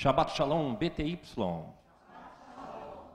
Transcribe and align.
Shabbat 0.00 0.30
Shalom, 0.30 0.76
BTY. 0.76 1.18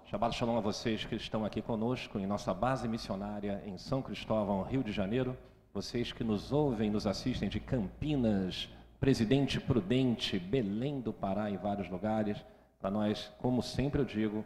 Shabbat 0.04 0.36
Shalom 0.36 0.58
a 0.58 0.60
vocês 0.60 1.06
que 1.06 1.16
estão 1.16 1.46
aqui 1.46 1.62
conosco 1.62 2.20
em 2.20 2.28
nossa 2.28 2.54
base 2.54 2.90
missionária 2.90 3.64
em 3.66 3.78
São 3.78 4.02
Cristóvão, 4.02 4.62
Rio 4.64 4.84
de 4.84 4.92
Janeiro. 4.92 5.38
Vocês 5.74 6.12
que 6.12 6.26
nos 6.26 6.52
ouvem, 6.52 6.92
nos 6.92 7.08
assistem 7.08 7.48
de 7.48 7.58
Campinas, 7.62 8.68
Presidente 9.00 9.62
Prudente, 9.62 10.38
Belém 10.38 11.00
do 11.00 11.14
Pará 11.14 11.50
e 11.50 11.56
vários 11.56 11.90
lugares. 11.90 12.38
Para 12.82 12.92
nós, 12.92 13.32
como 13.40 13.64
sempre 13.64 14.02
eu 14.02 14.06
digo, 14.06 14.46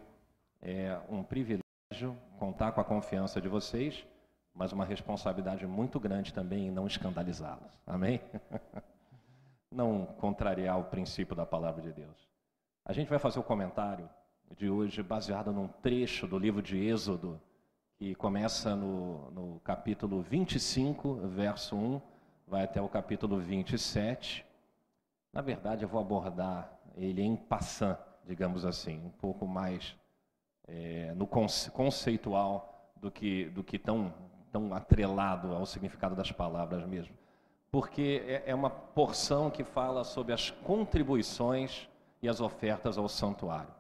é 0.62 0.96
um 1.10 1.24
privilégio 1.24 2.16
contar 2.38 2.72
com 2.72 2.82
a 2.82 2.86
confiança 2.86 3.42
de 3.42 3.48
vocês, 3.48 4.06
mas 4.54 4.72
uma 4.72 4.86
responsabilidade 4.86 5.66
muito 5.66 6.00
grande 6.00 6.32
também 6.32 6.68
em 6.68 6.72
não 6.72 6.86
escandalizá-los. 6.86 7.82
Amém? 7.88 8.22
Não 9.72 10.06
contrariar 10.06 10.80
o 10.80 10.86
princípio 10.86 11.36
da 11.36 11.46
palavra 11.46 11.82
de 11.82 11.92
Deus. 11.92 12.28
A 12.86 12.94
gente 12.94 13.10
vai 13.10 13.20
fazer 13.20 13.40
o 13.40 13.44
comentário 13.44 14.10
de 14.56 14.70
hoje 14.70 15.04
baseado 15.04 15.52
num 15.52 15.68
trecho 15.68 16.26
do 16.26 16.40
livro 16.40 16.62
de 16.62 16.78
Êxodo, 16.78 17.40
que 17.98 18.16
começa 18.16 18.76
no, 18.76 19.30
no 19.32 19.60
capítulo 19.60 20.22
25, 20.22 21.16
verso 21.28 21.76
1, 21.76 22.02
vai 22.48 22.64
até 22.64 22.82
o 22.82 22.88
capítulo 22.88 23.40
27. 23.40 24.46
Na 25.34 25.42
verdade, 25.42 25.84
eu 25.84 25.90
vou 25.90 26.00
abordar 26.00 26.72
ele 26.96 27.22
em 27.22 27.36
passant, 27.36 27.98
digamos 28.26 28.66
assim, 28.66 29.04
um 29.06 29.10
pouco 29.10 29.46
mais 29.46 29.96
é, 30.68 31.14
no 31.16 31.28
conce 31.28 31.70
conceitual 31.72 32.92
do 32.96 33.12
que, 33.12 33.46
do 33.50 33.64
que 33.64 33.78
tão, 33.78 34.14
tão 34.52 34.74
atrelado 34.74 35.54
ao 35.54 35.66
significado 35.66 36.16
das 36.16 36.32
palavras 36.32 36.86
mesmo. 36.86 37.16
Porque 37.72 38.24
é, 38.26 38.44
é 38.48 38.56
uma 38.56 38.70
porção 38.70 39.50
que 39.50 39.64
fala 39.64 40.04
sobre 40.04 40.34
as 40.34 40.50
contribuições 40.50 41.88
e 42.22 42.28
as 42.30 42.42
ofertas 42.42 42.98
ao 42.98 43.08
santuário. 43.08 43.74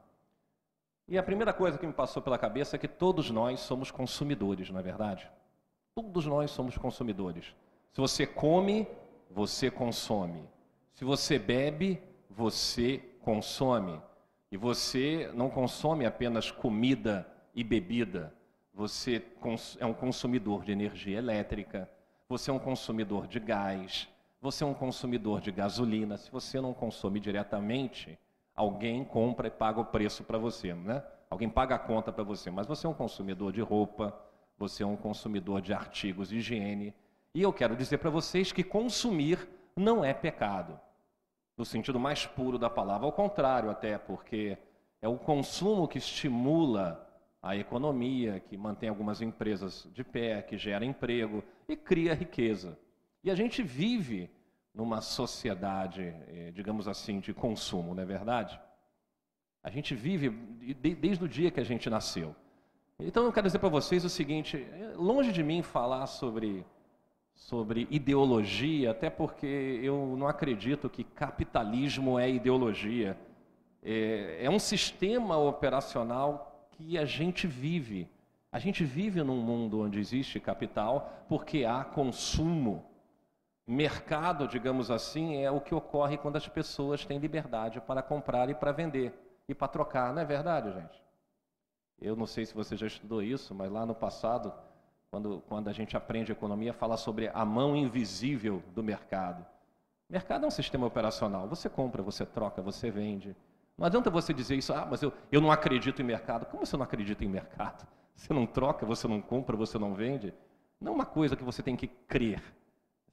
E 1.08 1.18
a 1.18 1.24
primeira 1.24 1.54
coisa 1.54 1.78
que 1.78 1.88
me 1.88 1.94
passou 1.94 2.22
pela 2.22 2.38
cabeça 2.38 2.76
é 2.76 2.80
que 2.80 2.88
todos 2.88 3.32
nós 3.32 3.62
somos 3.62 3.90
consumidores, 3.92 4.70
não 4.70 4.80
é 4.80 4.84
verdade? 4.84 5.30
Todos 5.96 6.26
nós 6.26 6.52
somos 6.52 6.78
consumidores. 6.78 7.56
Se 7.94 8.02
você 8.02 8.28
come, 8.28 8.88
você 9.32 9.72
consome. 9.72 10.44
Se 10.94 11.06
você 11.06 11.40
bebe, 11.40 12.02
você 12.30 13.02
consome. 13.22 14.02
E 14.52 14.58
você 14.58 15.32
não 15.34 15.50
consome 15.50 16.06
apenas 16.06 16.52
comida 16.52 17.28
e 17.56 17.64
bebida. 17.64 18.34
Você 18.74 19.24
é 19.80 19.86
um 19.86 19.94
consumidor 19.94 20.64
de 20.64 20.72
energia 20.72 21.18
elétrica, 21.18 21.90
você 22.30 22.52
é 22.52 22.54
um 22.54 22.60
consumidor 22.60 23.28
de 23.28 23.40
gás, 23.40 24.08
você 24.42 24.64
é 24.64 24.68
um 24.68 24.74
consumidor 24.74 25.42
de 25.42 25.52
gasolina. 25.52 26.18
Se 26.18 26.30
você 26.30 26.60
não 26.60 26.74
consome 26.74 27.20
diretamente, 27.20 28.20
alguém 28.56 29.04
compra 29.04 29.48
e 29.48 29.52
paga 29.52 29.80
o 29.80 29.86
preço 29.86 30.24
para 30.24 30.38
você, 30.38 30.74
né? 30.74 31.04
Alguém 31.30 31.50
paga 31.50 31.76
a 31.76 31.80
conta 31.80 32.12
para 32.12 32.24
você, 32.24 32.50
mas 32.52 32.68
você 32.68 32.86
é 32.86 32.90
um 32.90 32.94
consumidor 32.94 33.52
de 33.52 33.62
roupa, 33.62 34.18
você 34.58 34.84
é 34.84 34.86
um 34.86 34.96
consumidor 34.96 35.62
de 35.62 35.74
artigos 35.74 36.30
de 36.30 36.38
higiene. 36.38 36.94
E 37.34 37.42
eu 37.42 37.54
quero 37.54 37.76
dizer 37.76 37.98
para 37.98 38.10
vocês 38.10 38.52
que 38.52 38.64
consumir 38.64 39.48
não 39.76 40.04
é 40.04 40.14
pecado, 40.14 40.80
no 41.58 41.66
sentido 41.66 42.00
mais 42.00 42.26
puro 42.26 42.58
da 42.58 42.70
palavra, 42.70 43.06
ao 43.06 43.12
contrário, 43.12 43.70
até 43.70 43.98
porque 43.98 44.58
é 45.02 45.08
o 45.08 45.18
consumo 45.18 45.88
que 45.88 45.98
estimula 45.98 47.07
a 47.42 47.56
economia, 47.56 48.40
que 48.40 48.58
mantém 48.58 48.90
algumas 48.90 49.22
empresas 49.22 49.88
de 49.94 50.04
pé, 50.04 50.42
que 50.42 50.58
gera 50.58 50.86
emprego 50.86 51.44
e 51.68 51.76
cria 51.76 52.14
riqueza. 52.14 52.78
E 53.24 53.32
a 53.32 53.36
gente 53.36 53.62
vive 53.62 54.30
numa 54.74 55.02
sociedade, 55.02 56.14
eh, 56.28 56.52
digamos 56.54 56.88
assim, 56.88 57.20
de 57.20 57.34
consumo, 57.34 57.96
não 57.96 58.04
é 58.04 58.06
verdade? 58.06 58.60
A 59.64 59.70
gente 59.70 59.96
vive 59.96 60.30
desde 60.30 61.24
o 61.24 61.28
dia 61.28 61.52
que 61.52 61.60
a 61.60 61.64
gente 61.64 61.90
nasceu. 61.90 62.36
Então 63.00 63.26
eu 63.26 63.34
quero 63.34 63.48
dizer 63.48 63.60
para 63.60 63.70
vocês 63.70 64.06
o 64.06 64.10
seguinte: 64.10 64.58
eh, 64.58 64.94
longe 64.96 65.32
de 65.32 65.44
mim 65.44 65.62
falar 65.62 66.06
sobre, 66.08 66.66
sobre 67.36 67.88
ideologia, 67.92 68.92
até 68.92 69.10
porque 69.10 69.80
eu 69.84 70.16
não 70.18 70.28
acredito 70.28 70.90
que 70.90 71.04
capitalismo 71.04 72.18
é 72.18 72.30
ideologia. 72.30 73.18
É, 73.84 74.46
é 74.46 74.50
um 74.50 74.60
sistema 74.60 75.38
operacional 75.38 76.57
que 76.78 76.98
a 76.98 77.06
gente 77.06 77.48
vive. 77.48 78.08
A 78.52 78.60
gente 78.60 78.86
vive 78.86 79.24
num 79.24 79.42
mundo 79.42 79.82
onde 79.82 80.00
existe 80.00 80.40
capital 80.40 81.26
porque 81.28 81.66
há 81.66 81.84
consumo. 81.84 82.86
Mercado, 83.66 84.48
digamos 84.48 84.90
assim, 84.90 85.44
é 85.44 85.52
o 85.52 85.60
que 85.60 85.76
ocorre 85.76 86.18
quando 86.18 86.38
as 86.38 86.48
pessoas 86.48 87.04
têm 87.04 87.18
liberdade 87.18 87.82
para 87.82 88.02
comprar 88.02 88.50
e 88.50 88.56
para 88.56 88.72
vender 88.72 89.14
e 89.50 89.54
para 89.54 89.68
trocar, 89.68 90.14
não 90.14 90.22
é 90.22 90.26
verdade, 90.26 90.72
gente? 90.72 91.04
Eu 92.00 92.16
não 92.16 92.28
sei 92.28 92.46
se 92.46 92.54
você 92.54 92.78
já 92.78 92.88
estudou 92.88 93.22
isso, 93.22 93.54
mas 93.56 93.72
lá 93.72 93.86
no 93.86 93.96
passado, 93.96 94.54
quando, 95.10 95.42
quando 95.48 95.68
a 95.68 95.74
gente 95.74 95.98
aprende 95.98 96.32
economia, 96.32 96.72
fala 96.72 96.96
sobre 96.96 97.30
a 97.34 97.44
mão 97.44 97.76
invisível 97.76 98.64
do 98.74 98.84
mercado. 98.84 99.46
Mercado 100.10 100.46
é 100.46 100.48
um 100.48 100.52
sistema 100.52 100.86
operacional. 100.86 101.48
Você 101.48 101.68
compra, 101.68 102.02
você 102.02 102.26
troca, 102.26 102.62
você 102.62 102.90
vende. 102.90 103.36
Não 103.78 103.86
adianta 103.86 104.10
você 104.10 104.34
dizer 104.34 104.56
isso, 104.56 104.74
ah, 104.74 104.88
mas 104.90 105.04
eu, 105.04 105.14
eu 105.32 105.40
não 105.40 105.52
acredito 105.52 106.02
em 106.02 106.06
mercado. 106.06 106.46
Como 106.48 106.66
você 106.66 106.76
não 106.76 106.84
acredita 106.84 107.24
em 107.24 107.28
mercado? 107.28 107.88
Você 108.18 108.34
não 108.34 108.48
troca, 108.48 108.84
você 108.84 109.08
não 109.08 109.22
compra, 109.22 109.56
você 109.56 109.78
não 109.78 109.94
vende? 109.94 110.34
Não 110.82 110.92
é 110.92 110.96
uma 110.96 111.06
coisa 111.06 111.36
que 111.36 111.44
você 111.44 111.62
tem 111.62 111.76
que 111.76 111.86
crer. 111.86 112.42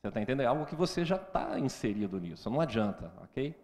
Você 0.00 0.08
está 0.08 0.18
entendendo? 0.18 0.40
É 0.40 0.46
algo 0.46 0.64
que 0.64 0.74
você 0.74 1.04
já 1.04 1.16
está 1.16 1.58
inserido 1.58 2.18
nisso, 2.18 2.48
não 2.48 2.58
adianta, 2.58 3.12
ok? 3.22 3.54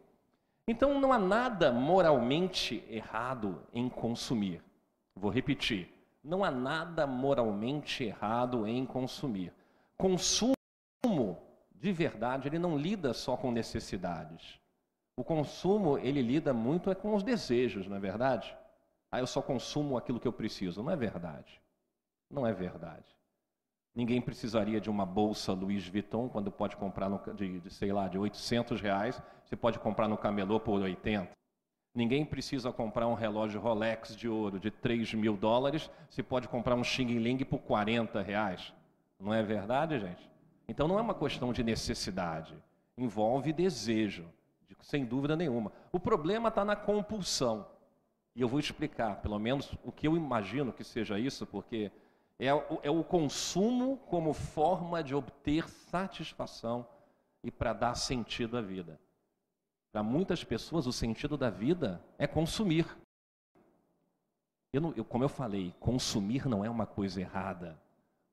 Então 0.68 1.00
não 1.00 1.14
há 1.14 1.18
nada 1.18 1.72
moralmente 1.72 2.84
errado 2.90 3.62
em 3.72 3.88
consumir. 3.88 4.62
Vou 5.16 5.30
repetir: 5.30 5.90
não 6.22 6.44
há 6.44 6.50
nada 6.50 7.06
moralmente 7.06 8.04
errado 8.04 8.66
em 8.66 8.84
consumir. 8.84 9.50
Consumo, 9.96 11.38
de 11.74 11.90
verdade, 11.90 12.48
ele 12.48 12.58
não 12.58 12.76
lida 12.76 13.14
só 13.14 13.34
com 13.34 13.50
necessidades. 13.50 14.59
O 15.20 15.22
consumo, 15.22 15.98
ele 15.98 16.22
lida 16.22 16.54
muito 16.54 16.90
é 16.90 16.94
com 16.94 17.14
os 17.14 17.22
desejos, 17.22 17.86
não 17.86 17.98
é 17.98 18.00
verdade? 18.00 18.56
Ah, 19.12 19.18
eu 19.18 19.26
só 19.26 19.42
consumo 19.42 19.98
aquilo 19.98 20.18
que 20.18 20.26
eu 20.26 20.32
preciso. 20.32 20.82
Não 20.82 20.90
é 20.90 20.96
verdade. 20.96 21.60
Não 22.30 22.46
é 22.46 22.54
verdade. 22.54 23.04
Ninguém 23.94 24.18
precisaria 24.18 24.80
de 24.80 24.88
uma 24.88 25.04
bolsa 25.04 25.52
Louis 25.52 25.86
Vuitton 25.86 26.26
quando 26.26 26.50
pode 26.50 26.74
comprar 26.74 27.10
no, 27.10 27.18
de, 27.34 27.60
de, 27.60 27.70
sei 27.70 27.92
lá, 27.92 28.08
de 28.08 28.16
800 28.16 28.80
reais, 28.80 29.22
você 29.44 29.54
pode 29.54 29.78
comprar 29.78 30.08
no 30.08 30.16
camelô 30.16 30.58
por 30.58 30.80
80. 30.80 31.30
Ninguém 31.94 32.24
precisa 32.24 32.72
comprar 32.72 33.06
um 33.06 33.12
relógio 33.12 33.60
Rolex 33.60 34.16
de 34.16 34.26
ouro 34.26 34.58
de 34.58 34.70
3 34.70 35.12
mil 35.12 35.36
dólares, 35.36 35.90
você 36.08 36.22
pode 36.22 36.48
comprar 36.48 36.74
um 36.74 36.82
Xing 36.82 37.18
Ling 37.18 37.44
por 37.44 37.58
40 37.58 38.22
reais. 38.22 38.72
Não 39.18 39.34
é 39.34 39.42
verdade, 39.42 40.00
gente? 40.00 40.30
Então 40.66 40.88
não 40.88 40.98
é 40.98 41.02
uma 41.02 41.14
questão 41.14 41.52
de 41.52 41.62
necessidade, 41.62 42.56
envolve 42.96 43.52
desejo, 43.52 44.26
sem 44.82 45.04
dúvida 45.04 45.36
nenhuma. 45.36 45.72
O 45.92 46.00
problema 46.00 46.48
está 46.48 46.64
na 46.64 46.76
compulsão. 46.76 47.66
E 48.34 48.40
eu 48.40 48.48
vou 48.48 48.60
explicar, 48.60 49.20
pelo 49.20 49.38
menos, 49.38 49.74
o 49.84 49.90
que 49.90 50.06
eu 50.06 50.16
imagino 50.16 50.72
que 50.72 50.84
seja 50.84 51.18
isso, 51.18 51.46
porque 51.46 51.90
é 52.38 52.54
o, 52.54 52.80
é 52.82 52.90
o 52.90 53.04
consumo 53.04 53.98
como 54.06 54.32
forma 54.32 55.02
de 55.02 55.14
obter 55.14 55.68
satisfação 55.68 56.86
e 57.42 57.50
para 57.50 57.72
dar 57.72 57.94
sentido 57.94 58.56
à 58.56 58.62
vida. 58.62 59.00
Para 59.92 60.02
muitas 60.02 60.44
pessoas, 60.44 60.86
o 60.86 60.92
sentido 60.92 61.36
da 61.36 61.50
vida 61.50 62.02
é 62.16 62.26
consumir. 62.26 62.86
Eu 64.72 64.94
eu, 64.96 65.04
como 65.04 65.24
eu 65.24 65.28
falei, 65.28 65.74
consumir 65.80 66.46
não 66.46 66.64
é 66.64 66.70
uma 66.70 66.86
coisa 66.86 67.20
errada. 67.20 67.76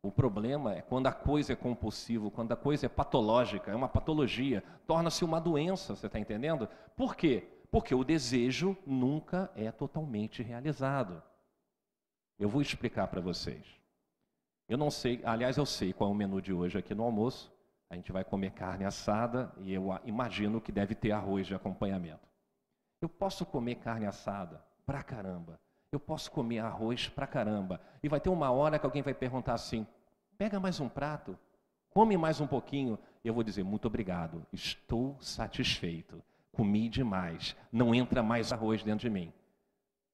O 0.01 0.11
problema 0.11 0.75
é 0.75 0.81
quando 0.81 1.07
a 1.07 1.11
coisa 1.11 1.53
é 1.53 1.55
compulsiva, 1.55 2.29
quando 2.29 2.51
a 2.51 2.55
coisa 2.55 2.85
é 2.85 2.89
patológica, 2.89 3.71
é 3.71 3.75
uma 3.75 3.89
patologia, 3.89 4.63
torna-se 4.85 5.25
uma 5.25 5.41
doença, 5.41 5.95
você 5.95 6.05
está 6.05 6.19
entendendo? 6.19 6.69
Por 6.95 7.15
quê? 7.15 7.47
Porque 7.71 7.93
o 7.93 8.03
desejo 8.03 8.77
nunca 8.85 9.51
é 9.55 9.71
totalmente 9.71 10.41
realizado. 10.41 11.21
Eu 12.39 12.47
vou 12.47 12.61
explicar 12.61 13.07
para 13.07 13.19
vocês. 13.19 13.65
Eu 14.69 14.77
não 14.77 14.91
sei, 14.91 15.21
aliás, 15.23 15.57
eu 15.57 15.65
sei 15.65 15.93
qual 15.93 16.09
é 16.09 16.13
o 16.13 16.15
menu 16.15 16.41
de 16.41 16.53
hoje 16.53 16.77
aqui 16.77 16.93
no 16.93 17.03
almoço. 17.03 17.51
A 17.89 17.95
gente 17.95 18.11
vai 18.11 18.23
comer 18.23 18.51
carne 18.51 18.85
assada 18.85 19.51
e 19.59 19.73
eu 19.73 19.89
imagino 20.03 20.61
que 20.61 20.71
deve 20.71 20.93
ter 20.93 21.11
arroz 21.11 21.47
de 21.47 21.55
acompanhamento. 21.55 22.27
Eu 23.01 23.07
posso 23.07 23.45
comer 23.45 23.75
carne 23.75 24.05
assada 24.05 24.63
pra 24.85 25.01
caramba. 25.01 25.59
Eu 25.91 25.99
posso 25.99 26.31
comer 26.31 26.59
arroz 26.59 27.07
pra 27.07 27.25
caramba. 27.25 27.79
E 28.03 28.09
vai 28.09 28.19
ter 28.19 28.29
uma 28.29 28.51
hora 28.51 28.77
que 28.77 28.85
alguém 28.85 29.01
vai 29.01 29.13
perguntar 29.13 29.53
assim: 29.53 29.87
pega 30.37 30.59
mais 30.59 30.79
um 30.79 30.89
prato, 30.89 31.37
come 31.89 32.17
mais 32.17 32.41
um 32.41 32.47
pouquinho. 32.47 32.99
Eu 33.23 33.33
vou 33.33 33.43
dizer: 33.43 33.63
muito 33.63 33.85
obrigado, 33.85 34.45
estou 34.51 35.17
satisfeito. 35.21 36.21
Comi 36.51 36.89
demais, 36.89 37.55
não 37.71 37.93
entra 37.93 38.23
mais 38.23 38.51
arroz 38.51 38.83
dentro 38.83 39.07
de 39.07 39.09
mim. 39.09 39.31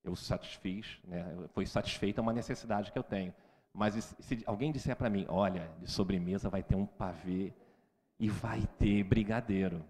Eu 0.04 0.16
satisfiz, 0.16 1.00
né? 1.06 1.48
foi 1.54 1.66
satisfeita 1.66 2.22
uma 2.22 2.34
necessidade 2.34 2.92
que 2.92 3.00
eu 3.00 3.04
tenho. 3.04 3.34
Mas 3.74 4.16
se 4.20 4.44
alguém 4.46 4.72
disser 4.72 4.96
para 4.96 5.10
mim, 5.10 5.25
olha, 5.30 5.72
de 5.80 5.90
sobremesa 5.90 6.50
vai 6.50 6.62
ter 6.62 6.75
um 6.75 6.86
pavê 6.86 7.54
e 8.20 8.30
vai 8.30 8.68
ter 8.78 9.04
brigadeiro. 9.04 9.84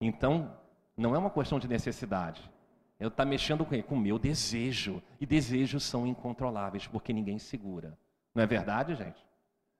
Então, 0.00 0.56
Não 0.96 1.14
é 1.14 1.18
uma 1.18 1.30
questão 1.30 1.58
de 1.58 1.66
necessidade. 1.66 2.50
Eu 3.00 3.08
está 3.08 3.24
mexendo 3.24 3.64
com, 3.64 3.94
o 3.94 3.98
meu 3.98 4.18
desejo. 4.18 5.02
E 5.18 5.24
desejos 5.24 5.82
são 5.82 6.06
incontroláveis, 6.06 6.86
porque 6.86 7.12
ninguém 7.12 7.38
segura. 7.38 7.98
Não 8.34 8.42
é 8.42 8.46
verdade, 8.46 8.94
gente? 8.94 9.26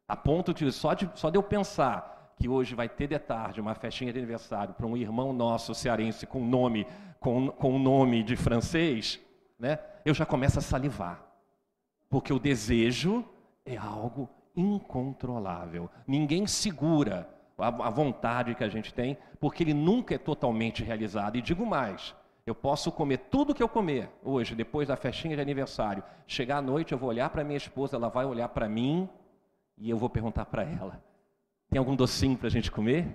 A 0.09 0.17
ponto 0.17 0.55
de 0.55 0.73
só, 0.73 0.95
de 0.95 1.09
só 1.15 1.29
de 1.29 1.37
eu 1.37 1.43
pensar 1.43 2.35
que 2.37 2.49
hoje 2.49 2.75
vai 2.75 2.89
ter 2.89 3.07
de 3.07 3.19
tarde 3.19 3.61
uma 3.61 3.75
festinha 3.75 4.13
de 4.13 4.19
aniversário 4.19 4.73
para 4.73 4.87
um 4.87 4.97
irmão 4.97 5.33
nosso 5.33 5.75
cearense 5.75 6.27
com 6.27 6.43
nome 6.43 6.87
com, 7.21 7.49
com 7.49 7.79
nome 7.79 8.23
de 8.23 8.35
francês, 8.35 9.21
né? 9.59 9.79
Eu 10.05 10.15
já 10.15 10.25
começo 10.25 10.59
a 10.59 10.63
salivar. 10.63 11.23
Porque 12.09 12.33
o 12.33 12.39
desejo 12.39 13.25
é 13.65 13.77
algo 13.77 14.29
incontrolável. 14.57 15.91
Ninguém 16.07 16.47
segura 16.47 17.29
a 17.59 17.91
vontade 17.91 18.55
que 18.55 18.65
a 18.65 18.69
gente 18.71 18.93
tem, 18.93 19.19
porque 19.39 19.63
ele 19.63 19.75
nunca 19.75 20.15
é 20.15 20.19
totalmente 20.19 20.83
realizado. 20.83 21.37
E 21.37 21.43
digo 21.43 21.67
mais, 21.67 22.15
eu 22.47 22.55
posso 22.55 22.91
comer 22.91 23.19
tudo 23.31 23.55
que 23.55 23.63
eu 23.63 23.69
comer 23.69 24.11
hoje, 24.23 24.55
depois 24.55 24.89
da 24.89 24.97
festinha 24.97 25.37
de 25.37 25.43
aniversário. 25.43 26.03
Chegar 26.27 26.59
à 26.59 26.63
noite, 26.63 26.93
eu 26.93 26.99
vou 26.99 27.09
olhar 27.09 27.29
para 27.31 27.45
minha 27.45 27.57
esposa, 27.57 27.97
ela 27.97 28.09
vai 28.09 28.25
olhar 28.25 28.49
para 28.49 28.69
mim 28.69 29.09
e 29.77 29.89
eu 29.91 29.99
vou 29.99 30.09
perguntar 30.09 30.47
para 30.47 30.63
ela: 30.63 31.03
tem 31.69 31.79
algum 31.79 31.95
docinho 31.95 32.37
para 32.37 32.49
a 32.49 32.51
gente 32.51 32.71
comer? 32.71 33.07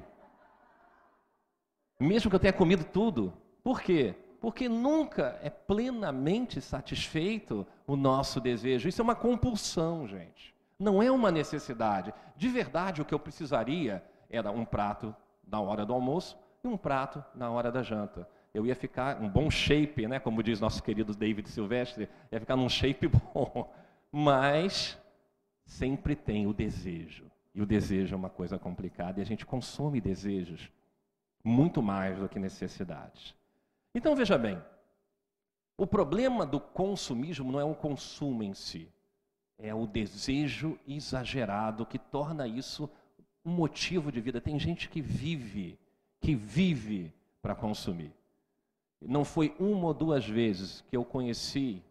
Mesmo 2.00 2.30
que 2.30 2.36
eu 2.36 2.40
tenha 2.40 2.54
comido 2.54 2.84
tudo. 2.84 3.34
Por 3.64 3.82
quê? 3.82 4.16
Porque 4.40 4.70
nunca 4.70 5.40
é 5.42 5.50
plenamente 5.50 6.62
satisfeito 6.62 7.66
o 7.88 7.96
nosso 7.96 8.40
desejo. 8.40 8.88
Isso 8.88 9.02
é 9.02 9.04
uma 9.04 9.16
compulsão, 9.16 10.08
gente. 10.08 10.54
Não 10.78 11.02
é 11.02 11.10
uma 11.10 11.32
necessidade. 11.32 12.14
De 12.36 12.50
verdade, 12.50 13.02
o 13.02 13.06
que 13.06 13.14
eu 13.14 13.20
precisaria 13.20 14.04
era 14.30 14.52
um 14.52 14.66
prato 14.66 15.16
na 15.48 15.60
hora 15.60 15.86
do 15.86 15.94
almoço 15.94 16.38
e 16.64 16.68
um 16.68 16.78
prato 16.78 17.24
na 17.34 17.50
hora 17.50 17.72
da 17.72 17.82
janta. 17.82 18.28
Eu 18.56 18.66
ia 18.66 18.74
ficar 18.74 19.22
um 19.22 19.28
bom 19.28 19.52
shape, 19.52 20.08
né? 20.08 20.18
Como 20.18 20.42
diz 20.42 20.62
nosso 20.62 20.82
querido 20.82 21.14
David 21.14 21.50
Silvestre, 21.50 22.08
ia 22.32 22.40
ficar 22.40 22.56
num 22.56 22.70
shape 22.70 23.06
bom. 23.12 23.70
Mas 24.10 24.98
sempre 25.66 26.16
tem 26.16 26.48
o 26.48 26.54
desejo. 26.54 27.30
E 27.54 27.62
o 27.62 27.66
desejo 27.66 28.14
é 28.14 28.18
uma 28.18 28.30
coisa 28.30 28.58
complicada 28.58 29.20
e 29.20 29.22
a 29.22 29.26
gente 29.26 29.46
consome 29.46 30.00
desejos 30.00 30.72
muito 31.44 31.82
mais 31.82 32.18
do 32.18 32.30
que 32.30 32.40
necessidades. 32.40 33.36
Então 33.94 34.16
veja 34.16 34.38
bem, 34.38 34.58
o 35.78 35.86
problema 35.86 36.46
do 36.46 36.60
consumismo 36.62 37.52
não 37.52 37.60
é 37.60 37.64
o 37.66 37.76
consumo 37.76 38.42
em 38.42 38.54
si, 38.54 38.90
é 39.58 39.76
o 39.76 39.86
desejo 39.86 40.80
exagerado 40.88 41.86
que 41.86 42.00
torna 42.00 42.48
isso 42.48 42.90
um 43.44 43.52
motivo 43.52 44.14
de 44.14 44.22
vida. 44.22 44.40
Tem 44.40 44.58
gente 44.58 44.88
que 44.88 45.02
vive, 45.02 45.78
que 46.22 46.34
vive 46.34 47.14
para 47.42 47.54
consumir. 47.54 48.14
Não 49.02 49.24
foi 49.24 49.56
uma 49.60 49.88
ou 49.88 49.94
duas 49.94 50.28
vezes 50.28 50.84
que 50.90 50.96
eu 50.96 51.04
conheci 51.04 51.84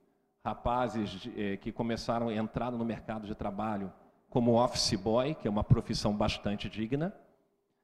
rapazes 0.45 1.29
eh, 1.37 1.57
que 1.57 1.73
começaram 1.73 2.29
a 2.29 2.35
entrar 2.35 2.71
no 2.71 2.85
mercado 2.85 3.27
de 3.27 3.35
trabalho 3.35 3.93
como 4.29 4.63
office 4.63 4.95
boy, 4.95 5.35
que 5.35 5.47
é 5.47 5.51
uma 5.51 5.65
profissão 5.65 6.13
bastante 6.15 6.69
digna, 6.69 7.15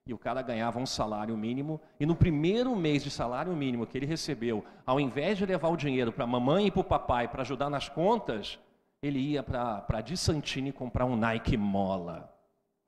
e 0.06 0.12
o 0.12 0.18
cara 0.18 0.42
ganhava 0.42 0.78
um 0.78 0.86
salário 0.86 1.36
mínimo, 1.36 1.80
e 1.98 2.04
no 2.04 2.16
primeiro 2.16 2.74
mês 2.74 3.04
de 3.04 3.10
salário 3.10 3.54
mínimo 3.54 3.86
que 3.86 3.96
ele 3.96 4.06
recebeu, 4.06 4.64
ao 4.84 4.98
invés 4.98 5.38
de 5.38 5.46
levar 5.46 5.68
o 5.68 5.76
dinheiro 5.76 6.12
para 6.12 6.24
a 6.24 6.26
mamãe 6.26 6.66
e 6.66 6.70
para 6.70 6.80
o 6.80 6.84
papai 6.84 7.28
para 7.28 7.42
ajudar 7.42 7.70
nas 7.70 7.88
contas, 7.88 8.58
ele 9.00 9.18
ia 9.18 9.42
para 9.42 9.84
a 9.88 10.00
Dissantini 10.00 10.72
comprar 10.72 11.04
um 11.04 11.16
Nike 11.16 11.56
Mola, 11.56 12.34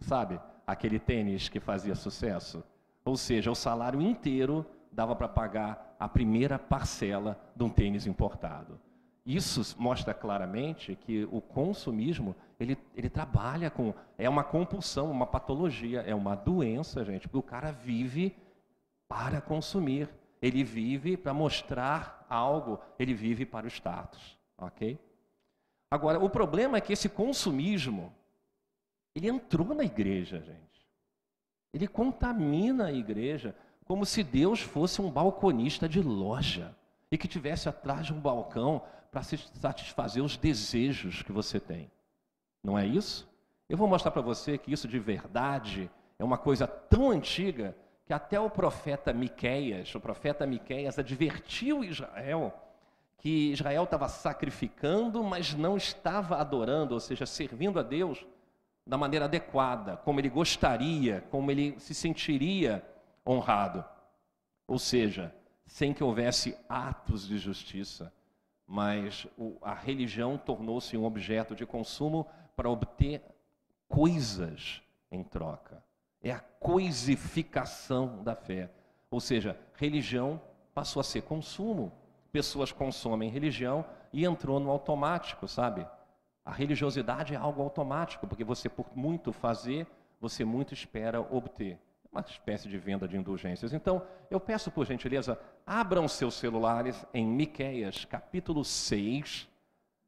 sabe? 0.00 0.40
aquele 0.66 0.98
tênis 0.98 1.48
que 1.48 1.60
fazia 1.60 1.94
sucesso. 1.94 2.62
Ou 3.04 3.16
seja, 3.16 3.50
o 3.50 3.54
salário 3.54 4.00
inteiro 4.00 4.64
dava 4.92 5.16
para 5.16 5.28
pagar 5.28 5.96
a 5.98 6.08
primeira 6.08 6.58
parcela 6.58 7.40
de 7.56 7.64
um 7.64 7.70
tênis 7.70 8.06
importado. 8.06 8.78
Isso 9.24 9.76
mostra 9.80 10.12
claramente 10.12 10.96
que 10.96 11.24
o 11.30 11.40
consumismo 11.40 12.34
ele, 12.58 12.76
ele 12.94 13.08
trabalha 13.08 13.70
com 13.70 13.94
é 14.18 14.28
uma 14.28 14.44
compulsão, 14.44 15.10
uma 15.10 15.26
patologia, 15.26 16.00
é 16.00 16.14
uma 16.14 16.34
doença, 16.34 17.04
gente. 17.04 17.28
Porque 17.28 17.38
o 17.38 17.50
cara 17.50 17.70
vive 17.70 18.36
para 19.08 19.40
consumir, 19.40 20.08
ele 20.40 20.64
vive 20.64 21.16
para 21.16 21.32
mostrar 21.32 22.26
algo, 22.28 22.80
ele 22.98 23.14
vive 23.14 23.46
para 23.46 23.66
o 23.66 23.70
status, 23.70 24.38
ok? 24.58 24.98
Agora, 25.90 26.18
o 26.18 26.30
problema 26.30 26.78
é 26.78 26.80
que 26.80 26.92
esse 26.92 27.08
consumismo 27.08 28.12
ele 29.14 29.28
entrou 29.28 29.74
na 29.74 29.84
igreja, 29.84 30.40
gente. 30.40 30.88
Ele 31.72 31.86
contamina 31.86 32.86
a 32.86 32.92
igreja 32.92 33.54
como 33.92 34.06
se 34.06 34.22
Deus 34.22 34.58
fosse 34.58 35.02
um 35.02 35.10
balconista 35.10 35.86
de 35.86 36.00
loja 36.00 36.74
e 37.10 37.18
que 37.18 37.28
tivesse 37.28 37.68
atrás 37.68 38.06
de 38.06 38.14
um 38.14 38.18
balcão 38.18 38.80
para 39.10 39.22
satisfazer 39.22 40.24
os 40.24 40.34
desejos 40.34 41.22
que 41.22 41.30
você 41.30 41.60
tem. 41.60 41.90
Não 42.64 42.78
é 42.78 42.86
isso? 42.86 43.28
Eu 43.68 43.76
vou 43.76 43.86
mostrar 43.86 44.10
para 44.10 44.22
você 44.22 44.56
que 44.56 44.72
isso 44.72 44.88
de 44.88 44.98
verdade 44.98 45.90
é 46.18 46.24
uma 46.24 46.38
coisa 46.38 46.66
tão 46.66 47.10
antiga 47.10 47.76
que 48.06 48.14
até 48.14 48.40
o 48.40 48.48
profeta 48.48 49.12
Miqueias, 49.12 49.94
o 49.94 50.00
profeta 50.00 50.46
Miqueias 50.46 50.98
advertiu 50.98 51.84
Israel 51.84 52.50
que 53.18 53.52
Israel 53.52 53.84
estava 53.84 54.08
sacrificando, 54.08 55.22
mas 55.22 55.52
não 55.52 55.76
estava 55.76 56.38
adorando, 56.38 56.94
ou 56.94 57.00
seja, 57.00 57.26
servindo 57.26 57.78
a 57.78 57.82
Deus 57.82 58.24
da 58.86 58.96
maneira 58.96 59.26
adequada, 59.26 59.98
como 59.98 60.18
ele 60.18 60.30
gostaria, 60.30 61.22
como 61.30 61.50
ele 61.50 61.78
se 61.78 61.92
sentiria 61.94 62.82
honrado. 63.26 63.84
Ou 64.66 64.78
seja, 64.78 65.34
sem 65.66 65.92
que 65.92 66.04
houvesse 66.04 66.56
atos 66.68 67.26
de 67.26 67.38
justiça, 67.38 68.12
mas 68.66 69.26
a 69.60 69.74
religião 69.74 70.38
tornou-se 70.38 70.96
um 70.96 71.04
objeto 71.04 71.54
de 71.54 71.66
consumo 71.66 72.26
para 72.56 72.70
obter 72.70 73.22
coisas 73.88 74.82
em 75.10 75.22
troca. 75.22 75.84
É 76.22 76.30
a 76.30 76.40
coisificação 76.40 78.22
da 78.22 78.34
fé. 78.34 78.70
Ou 79.10 79.20
seja, 79.20 79.58
religião 79.74 80.40
passou 80.72 81.00
a 81.00 81.04
ser 81.04 81.22
consumo. 81.22 81.92
Pessoas 82.30 82.72
consomem 82.72 83.28
religião 83.28 83.84
e 84.12 84.24
entrou 84.24 84.58
no 84.58 84.70
automático, 84.70 85.46
sabe? 85.46 85.86
A 86.44 86.52
religiosidade 86.52 87.34
é 87.34 87.36
algo 87.36 87.62
automático, 87.62 88.26
porque 88.26 88.44
você, 88.44 88.68
por 88.68 88.86
muito 88.96 89.32
fazer, 89.32 89.86
você 90.20 90.44
muito 90.44 90.72
espera 90.72 91.20
obter. 91.20 91.78
Uma 92.12 92.20
espécie 92.20 92.68
de 92.68 92.76
venda 92.76 93.08
de 93.08 93.16
indulgências. 93.16 93.72
Então, 93.72 94.06
eu 94.30 94.38
peço 94.38 94.70
por 94.70 94.84
gentileza, 94.84 95.40
abram 95.66 96.06
seus 96.06 96.34
celulares 96.34 97.06
em 97.14 97.26
Miqueias, 97.26 98.04
capítulo 98.04 98.62
6, 98.62 99.48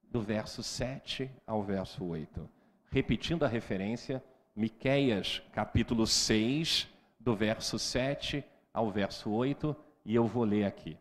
do 0.02 0.20
verso 0.20 0.62
7 0.62 1.30
ao 1.46 1.62
verso 1.62 2.04
8. 2.04 2.46
Repetindo 2.90 3.42
a 3.42 3.48
referência, 3.48 4.22
Miqueias, 4.54 5.42
capítulo 5.50 6.06
6, 6.06 6.86
do 7.18 7.34
verso 7.34 7.78
7 7.78 8.44
ao 8.72 8.90
verso 8.90 9.30
8, 9.30 9.74
e 10.04 10.14
eu 10.14 10.26
vou 10.26 10.44
ler 10.44 10.66
aqui. 10.66 10.98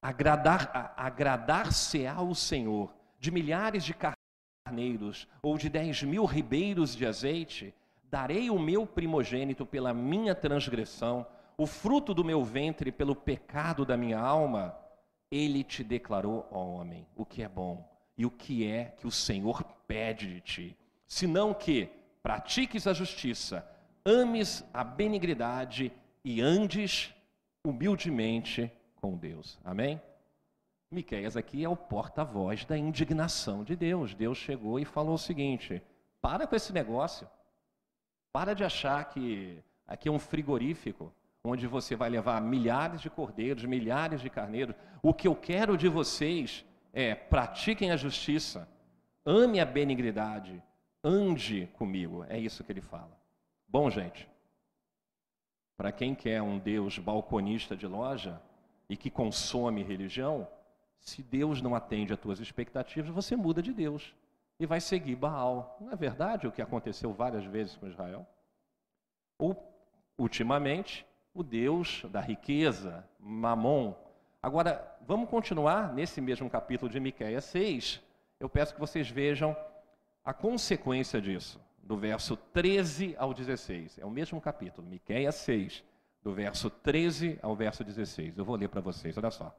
Agradar, 0.00 0.94
agradar-se-á 0.96 2.22
o 2.22 2.34
Senhor 2.34 2.94
de 3.18 3.30
milhares 3.30 3.84
de 3.84 3.94
carneiros 4.66 5.28
ou 5.42 5.58
de 5.58 5.68
dez 5.68 6.02
mil 6.02 6.24
ribeiros 6.24 6.96
de 6.96 7.04
azeite, 7.04 7.74
darei 8.10 8.50
o 8.50 8.58
meu 8.58 8.86
primogênito 8.86 9.64
pela 9.64 9.94
minha 9.94 10.34
transgressão, 10.34 11.26
o 11.56 11.66
fruto 11.66 12.12
do 12.12 12.24
meu 12.24 12.42
ventre 12.42 12.90
pelo 12.90 13.14
pecado 13.14 13.84
da 13.84 13.96
minha 13.96 14.18
alma. 14.18 14.76
Ele 15.30 15.62
te 15.62 15.84
declarou, 15.84 16.48
ó 16.50 16.64
homem, 16.64 17.06
o 17.14 17.24
que 17.24 17.42
é 17.42 17.48
bom 17.48 17.88
e 18.18 18.26
o 18.26 18.30
que 18.30 18.66
é 18.66 18.86
que 18.98 19.06
o 19.06 19.10
Senhor 19.10 19.62
pede 19.86 20.26
de 20.26 20.40
ti, 20.40 20.76
senão 21.06 21.54
que 21.54 21.88
pratiques 22.22 22.86
a 22.86 22.92
justiça, 22.92 23.66
ames 24.04 24.64
a 24.74 24.84
benignidade 24.84 25.92
e 26.24 26.40
andes 26.40 27.14
humildemente 27.64 28.70
com 28.96 29.16
Deus. 29.16 29.58
Amém? 29.64 30.00
Miqueias 30.90 31.36
aqui 31.36 31.64
é 31.64 31.68
o 31.68 31.76
porta-voz 31.76 32.64
da 32.64 32.76
indignação 32.76 33.62
de 33.62 33.76
Deus. 33.76 34.12
Deus 34.12 34.36
chegou 34.36 34.78
e 34.78 34.84
falou 34.84 35.14
o 35.14 35.18
seguinte: 35.18 35.80
para 36.20 36.46
com 36.46 36.56
esse 36.56 36.72
negócio. 36.72 37.28
Para 38.32 38.54
de 38.54 38.64
achar 38.64 39.04
que 39.06 39.58
aqui 39.86 40.08
é 40.08 40.12
um 40.12 40.18
frigorífico 40.18 41.12
onde 41.42 41.66
você 41.66 41.96
vai 41.96 42.08
levar 42.10 42.40
milhares 42.40 43.00
de 43.00 43.10
cordeiros, 43.10 43.64
milhares 43.64 44.20
de 44.20 44.30
carneiros. 44.30 44.74
O 45.02 45.12
que 45.12 45.26
eu 45.26 45.34
quero 45.34 45.76
de 45.76 45.88
vocês 45.88 46.64
é 46.92 47.14
pratiquem 47.14 47.90
a 47.90 47.96
justiça, 47.96 48.68
ame 49.24 49.58
a 49.58 49.64
benignidade, 49.64 50.62
ande 51.02 51.68
comigo. 51.74 52.24
É 52.28 52.38
isso 52.38 52.62
que 52.62 52.70
ele 52.70 52.80
fala. 52.80 53.18
Bom, 53.66 53.90
gente, 53.90 54.28
para 55.76 55.90
quem 55.90 56.14
quer 56.14 56.42
um 56.42 56.58
Deus 56.58 56.98
balconista 56.98 57.76
de 57.76 57.86
loja 57.86 58.40
e 58.88 58.96
que 58.96 59.10
consome 59.10 59.82
religião, 59.82 60.46
se 60.98 61.22
Deus 61.22 61.62
não 61.62 61.74
atende 61.74 62.12
às 62.12 62.18
tuas 62.18 62.38
expectativas, 62.38 63.10
você 63.10 63.34
muda 63.34 63.62
de 63.62 63.72
Deus 63.72 64.14
e 64.60 64.66
vai 64.66 64.78
seguir 64.78 65.16
Baal. 65.16 65.78
Não 65.80 65.90
é 65.90 65.96
verdade 65.96 66.46
o 66.46 66.52
que 66.52 66.60
aconteceu 66.60 67.14
várias 67.14 67.44
vezes 67.46 67.74
com 67.76 67.88
Israel? 67.88 68.26
Ou, 69.38 69.56
ultimamente, 70.18 71.06
o 71.32 71.42
Deus 71.42 72.04
da 72.10 72.20
riqueza, 72.20 73.08
Mamon. 73.18 73.94
Agora, 74.42 74.98
vamos 75.06 75.30
continuar 75.30 75.94
nesse 75.94 76.20
mesmo 76.20 76.50
capítulo 76.50 76.92
de 76.92 77.00
Miqueias 77.00 77.44
6. 77.46 78.02
Eu 78.38 78.50
peço 78.50 78.74
que 78.74 78.80
vocês 78.80 79.08
vejam 79.08 79.56
a 80.22 80.34
consequência 80.34 81.22
disso, 81.22 81.58
do 81.82 81.96
verso 81.96 82.36
13 82.36 83.16
ao 83.18 83.32
16. 83.32 83.98
É 83.98 84.04
o 84.04 84.10
mesmo 84.10 84.38
capítulo, 84.42 84.86
Miqueias 84.86 85.36
6, 85.36 85.82
do 86.22 86.34
verso 86.34 86.68
13 86.68 87.38
ao 87.40 87.56
verso 87.56 87.82
16. 87.82 88.36
Eu 88.36 88.44
vou 88.44 88.56
ler 88.56 88.68
para 88.68 88.82
vocês, 88.82 89.16
olha 89.16 89.30
só. 89.30 89.56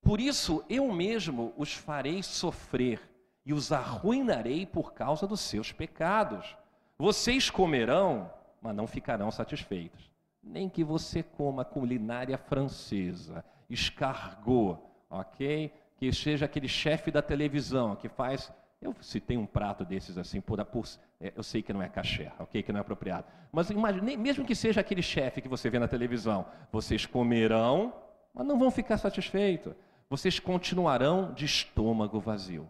Por 0.00 0.20
isso 0.20 0.64
eu 0.68 0.86
mesmo 0.92 1.52
os 1.56 1.74
farei 1.74 2.22
sofrer 2.22 3.17
e 3.48 3.52
os 3.54 3.72
arruinarei 3.72 4.66
por 4.66 4.92
causa 4.92 5.26
dos 5.26 5.40
seus 5.40 5.72
pecados. 5.72 6.54
Vocês 6.98 7.48
comerão, 7.48 8.30
mas 8.60 8.76
não 8.76 8.86
ficarão 8.86 9.30
satisfeitos. 9.30 10.12
Nem 10.42 10.68
que 10.68 10.84
você 10.84 11.22
coma 11.22 11.64
culinária 11.64 12.36
francesa, 12.36 13.42
escargot, 13.70 14.78
ok? 15.08 15.72
Que 15.96 16.12
seja 16.12 16.44
aquele 16.44 16.68
chefe 16.68 17.10
da 17.10 17.22
televisão 17.22 17.96
que 17.96 18.10
faz. 18.10 18.52
Eu 18.82 18.94
citei 19.00 19.38
um 19.38 19.46
prato 19.46 19.82
desses 19.82 20.18
assim, 20.18 20.42
por, 20.42 20.62
por 20.66 20.86
é, 21.18 21.32
eu 21.34 21.42
sei 21.42 21.62
que 21.62 21.72
não 21.72 21.82
é 21.82 21.88
caché, 21.88 22.30
ok? 22.38 22.62
Que 22.62 22.70
não 22.70 22.78
é 22.78 22.82
apropriado. 22.82 23.26
Mas 23.50 23.70
imagine, 23.70 24.14
mesmo 24.14 24.44
que 24.44 24.54
seja 24.54 24.82
aquele 24.82 25.02
chefe 25.02 25.40
que 25.40 25.48
você 25.48 25.70
vê 25.70 25.78
na 25.78 25.88
televisão, 25.88 26.44
vocês 26.70 27.06
comerão, 27.06 27.94
mas 28.34 28.46
não 28.46 28.58
vão 28.58 28.70
ficar 28.70 28.98
satisfeitos 28.98 29.74
vocês 30.10 30.38
continuarão 30.38 31.32
de 31.34 31.44
estômago 31.44 32.18
vazio. 32.18 32.68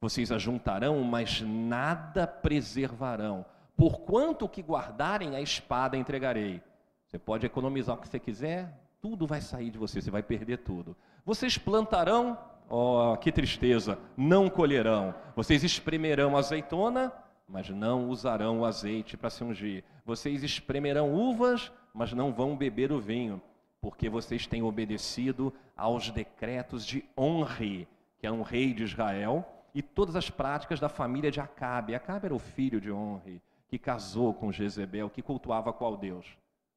Vocês 0.00 0.30
ajuntarão, 0.30 1.02
mas 1.02 1.40
nada 1.40 2.26
preservarão. 2.26 3.44
Por 3.76 4.00
quanto 4.00 4.48
que 4.48 4.62
guardarem 4.62 5.34
a 5.34 5.40
espada 5.40 5.96
entregarei. 5.96 6.62
Você 7.06 7.18
pode 7.18 7.46
economizar 7.46 7.96
o 7.96 7.98
que 7.98 8.08
você 8.08 8.18
quiser, 8.18 8.78
tudo 9.00 9.26
vai 9.26 9.40
sair 9.40 9.70
de 9.70 9.78
você, 9.78 10.00
você 10.00 10.10
vai 10.10 10.22
perder 10.22 10.58
tudo. 10.58 10.96
Vocês 11.24 11.58
plantarão, 11.58 12.38
oh, 12.68 13.16
que 13.16 13.32
tristeza, 13.32 13.98
não 14.16 14.48
colherão. 14.48 15.14
Vocês 15.34 15.62
espremerão 15.64 16.36
azeitona, 16.36 17.12
mas 17.48 17.68
não 17.70 18.08
usarão 18.08 18.60
o 18.60 18.64
azeite 18.64 19.16
para 19.16 19.30
se 19.30 19.42
ungir. 19.44 19.84
Vocês 20.04 20.42
espremerão 20.42 21.12
uvas, 21.14 21.72
mas 21.92 22.12
não 22.12 22.32
vão 22.32 22.56
beber 22.56 22.92
o 22.92 23.00
vinho 23.00 23.40
porque 23.84 24.08
vocês 24.08 24.46
têm 24.46 24.62
obedecido 24.62 25.52
aos 25.76 26.10
decretos 26.10 26.86
de 26.86 27.04
Honre, 27.14 27.86
que 28.16 28.26
é 28.26 28.32
um 28.32 28.40
rei 28.40 28.72
de 28.72 28.82
Israel, 28.82 29.46
e 29.74 29.82
todas 29.82 30.14
as 30.16 30.30
práticas 30.30 30.78
da 30.78 30.88
família 30.88 31.30
de 31.30 31.40
Acabe. 31.40 31.94
Acabe 31.94 32.26
era 32.26 32.34
o 32.34 32.38
filho 32.38 32.80
de 32.80 32.92
Honre, 32.92 33.42
que 33.68 33.78
casou 33.78 34.32
com 34.32 34.52
Jezebel, 34.52 35.10
que 35.10 35.22
cultuava 35.22 35.72
qual 35.72 35.96
Deus? 35.96 36.26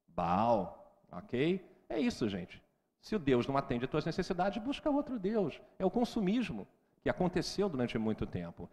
Baal, 0.08 1.02
ok? 1.12 1.64
É 1.88 2.00
isso, 2.00 2.28
gente. 2.28 2.62
Se 3.00 3.16
o 3.16 3.20
Deus 3.20 3.48
não 3.48 3.56
atende 3.56 3.86
às 3.86 3.92
tuas 3.92 4.06
necessidades, 4.06 4.62
busca 4.62 4.90
outro 4.90 5.20
Deus. 5.20 5.62
É 5.78 5.86
o 5.86 5.92
consumismo 5.92 6.68
que 7.02 7.10
aconteceu 7.10 7.70
durante 7.70 7.98
muito 7.98 8.26
tempo. 8.26 8.68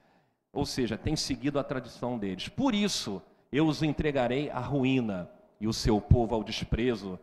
Ou 0.53 0.65
seja, 0.65 0.97
tem 0.97 1.15
seguido 1.15 1.59
a 1.59 1.65
tradição 1.65 2.19
deles. 2.19 2.49
Por 2.49 2.75
isso, 2.75 3.23
eu 3.53 3.67
os 3.67 3.83
entregarei 3.83 4.51
à 4.51 4.59
ruína 4.59 5.31
e 5.61 5.69
o 5.69 5.73
seu 5.73 6.01
povo 6.01 6.35
ao 6.35 6.43
desprezo 6.43 7.19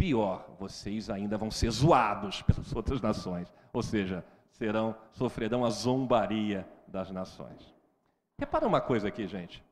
pior, 0.00 0.56
vocês 0.58 1.10
ainda 1.10 1.36
vão 1.36 1.50
ser 1.50 1.70
zoados 1.70 2.40
pelas 2.48 2.74
outras 2.74 3.02
nações. 3.02 3.52
Ou 3.70 3.82
seja, 3.82 4.24
serão, 4.60 4.94
sofrerão 5.12 5.64
a 5.64 5.70
zombaria 5.70 6.68
das 6.86 7.10
nações. 7.10 7.74
Repara 8.38 8.66
uma 8.66 8.80
coisa 8.80 9.08
aqui, 9.08 9.26
gente. 9.26 9.64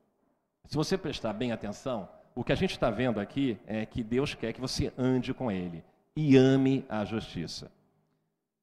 Se 0.65 0.75
você 0.75 0.97
prestar 0.97 1.35
bem 1.35 1.53
atenção, 1.53 2.09
o 2.35 2.43
que 2.43 2.53
a 2.53 2.55
gente 2.55 2.71
está 2.71 2.89
vendo 2.89 3.21
aqui 3.21 3.59
é 3.67 3.85
que 3.85 4.03
Deus 4.03 4.35
quer 4.35 4.55
que 4.55 4.61
você 4.61 4.91
ande 4.97 5.35
com 5.35 5.53
Ele 5.53 5.85
e 6.17 6.39
ame 6.39 6.87
a 6.89 7.05
justiça. 7.05 7.71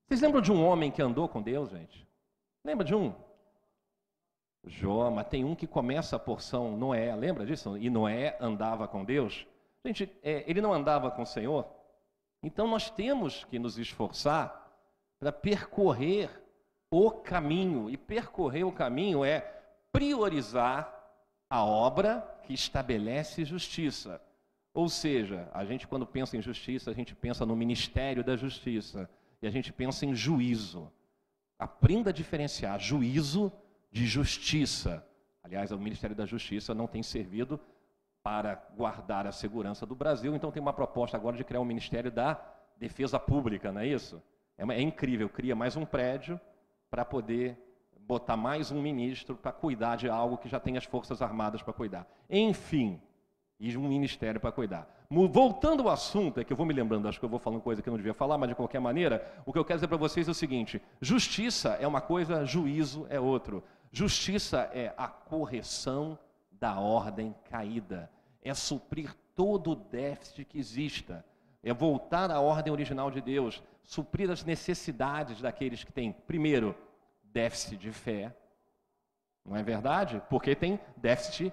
Vocês 0.07 0.19
lembram 0.19 0.41
de 0.41 0.51
um 0.51 0.65
homem 0.65 0.89
que 0.89 1.01
andou 1.01 1.29
com 1.29 1.43
Deus, 1.43 1.69
gente? 1.69 2.07
Lembra 2.63 2.83
de 2.83 2.95
um? 2.95 3.13
Jó, 4.65 5.11
mas 5.11 5.27
tem 5.27 5.45
um 5.45 5.53
que 5.53 5.67
começa 5.67 6.15
a 6.15 6.19
porção 6.19 6.75
Noé, 6.75 7.15
lembra 7.15 7.45
disso? 7.45 7.77
E 7.77 7.87
Noé 7.87 8.35
andava 8.41 8.87
com 8.87 9.05
Deus. 9.05 9.45
Gente, 9.85 10.11
é, 10.23 10.43
ele 10.47 10.59
não 10.59 10.73
andava 10.73 11.11
com 11.11 11.21
o 11.21 11.27
Senhor, 11.27 11.67
então 12.41 12.67
nós 12.67 12.89
temos 12.89 13.43
que 13.43 13.59
nos 13.59 13.77
esforçar 13.77 14.64
para 15.25 15.31
percorrer 15.31 16.29
o 16.91 17.09
caminho. 17.09 17.89
E 17.89 17.97
percorrer 17.97 18.63
o 18.63 18.71
caminho 18.71 19.25
é 19.25 19.39
priorizar 19.91 20.93
a 21.49 21.63
obra 21.63 22.21
que 22.43 22.53
estabelece 22.53 23.43
justiça. 23.43 24.21
Ou 24.71 24.87
seja, 24.87 25.49
a 25.51 25.65
gente, 25.65 25.87
quando 25.87 26.05
pensa 26.05 26.37
em 26.37 26.41
justiça, 26.41 26.91
a 26.91 26.93
gente 26.93 27.15
pensa 27.15 27.43
no 27.43 27.55
ministério 27.55 28.23
da 28.23 28.35
justiça 28.35 29.09
e 29.41 29.47
a 29.47 29.49
gente 29.49 29.73
pensa 29.73 30.05
em 30.05 30.13
juízo. 30.13 30.91
Aprenda 31.57 32.11
a 32.11 32.13
diferenciar 32.13 32.79
juízo 32.79 33.51
de 33.91 34.05
justiça. 34.05 35.03
Aliás, 35.41 35.71
o 35.71 35.79
Ministério 35.79 36.15
da 36.15 36.25
Justiça 36.25 36.73
não 36.73 36.85
tem 36.85 37.01
servido 37.01 37.59
para 38.21 38.55
guardar 38.75 39.25
a 39.25 39.31
segurança 39.31 39.85
do 39.85 39.95
Brasil. 39.95 40.35
Então 40.35 40.51
tem 40.51 40.61
uma 40.61 40.73
proposta 40.73 41.15
agora 41.15 41.37
de 41.37 41.43
criar 41.43 41.61
um 41.61 41.65
Ministério 41.65 42.11
da 42.11 42.39
Defesa 42.77 43.19
Pública, 43.19 43.71
não 43.71 43.81
é 43.81 43.87
isso? 43.87 44.21
É, 44.57 44.63
é 44.63 44.81
incrível, 44.81 45.29
cria 45.29 45.55
mais 45.55 45.75
um 45.75 45.85
prédio 45.85 46.39
para 46.89 47.03
poder 47.03 47.57
botar 47.99 48.37
mais 48.37 48.71
um 48.71 48.81
ministro 48.81 49.35
para 49.35 49.51
cuidar 49.51 49.95
de 49.95 50.07
algo 50.07 50.37
que 50.37 50.47
já 50.47 50.59
tem 50.59 50.77
as 50.77 50.85
Forças 50.85 51.21
Armadas 51.21 51.61
para 51.61 51.73
cuidar. 51.73 52.07
Enfim, 52.29 53.01
e 53.59 53.75
um 53.75 53.87
ministério 53.87 54.39
para 54.39 54.51
cuidar. 54.51 54.87
Voltando 55.09 55.83
ao 55.83 55.89
assunto, 55.89 56.39
é 56.39 56.43
que 56.43 56.51
eu 56.51 56.57
vou 56.57 56.65
me 56.65 56.73
lembrando, 56.73 57.07
acho 57.07 57.19
que 57.19 57.25
eu 57.25 57.29
vou 57.29 57.39
falando 57.39 57.61
coisa 57.61 57.81
que 57.81 57.87
eu 57.87 57.91
não 57.91 57.97
devia 57.97 58.13
falar, 58.13 58.37
mas 58.37 58.49
de 58.49 58.55
qualquer 58.55 58.79
maneira, 58.79 59.25
o 59.45 59.53
que 59.53 59.59
eu 59.59 59.65
quero 59.65 59.77
dizer 59.77 59.87
para 59.87 59.97
vocês 59.97 60.27
é 60.27 60.31
o 60.31 60.35
seguinte: 60.35 60.81
justiça 60.99 61.77
é 61.79 61.87
uma 61.87 62.01
coisa, 62.01 62.45
juízo 62.45 63.05
é 63.09 63.19
outro. 63.19 63.63
Justiça 63.91 64.69
é 64.73 64.93
a 64.97 65.07
correção 65.07 66.19
da 66.51 66.79
ordem 66.79 67.33
caída 67.49 68.09
é 68.45 68.53
suprir 68.53 69.13
todo 69.33 69.71
o 69.71 69.75
déficit 69.75 70.45
que 70.45 70.59
exista, 70.59 71.25
é 71.65 71.73
voltar 71.73 72.29
à 72.29 72.39
ordem 72.39 72.71
original 72.71 73.09
de 73.09 73.19
Deus, 73.19 73.61
suprir 73.83 74.29
as 74.29 74.45
necessidades 74.45 75.41
daqueles 75.41 75.83
que 75.83 75.91
têm, 75.91 76.11
primeiro, 76.11 76.75
déficit 77.23 77.75
de 77.75 77.91
fé, 77.91 78.33
não 79.43 79.57
é 79.57 79.63
verdade? 79.63 80.21
Porque 80.29 80.55
tem 80.55 80.79
déficit 80.95 81.51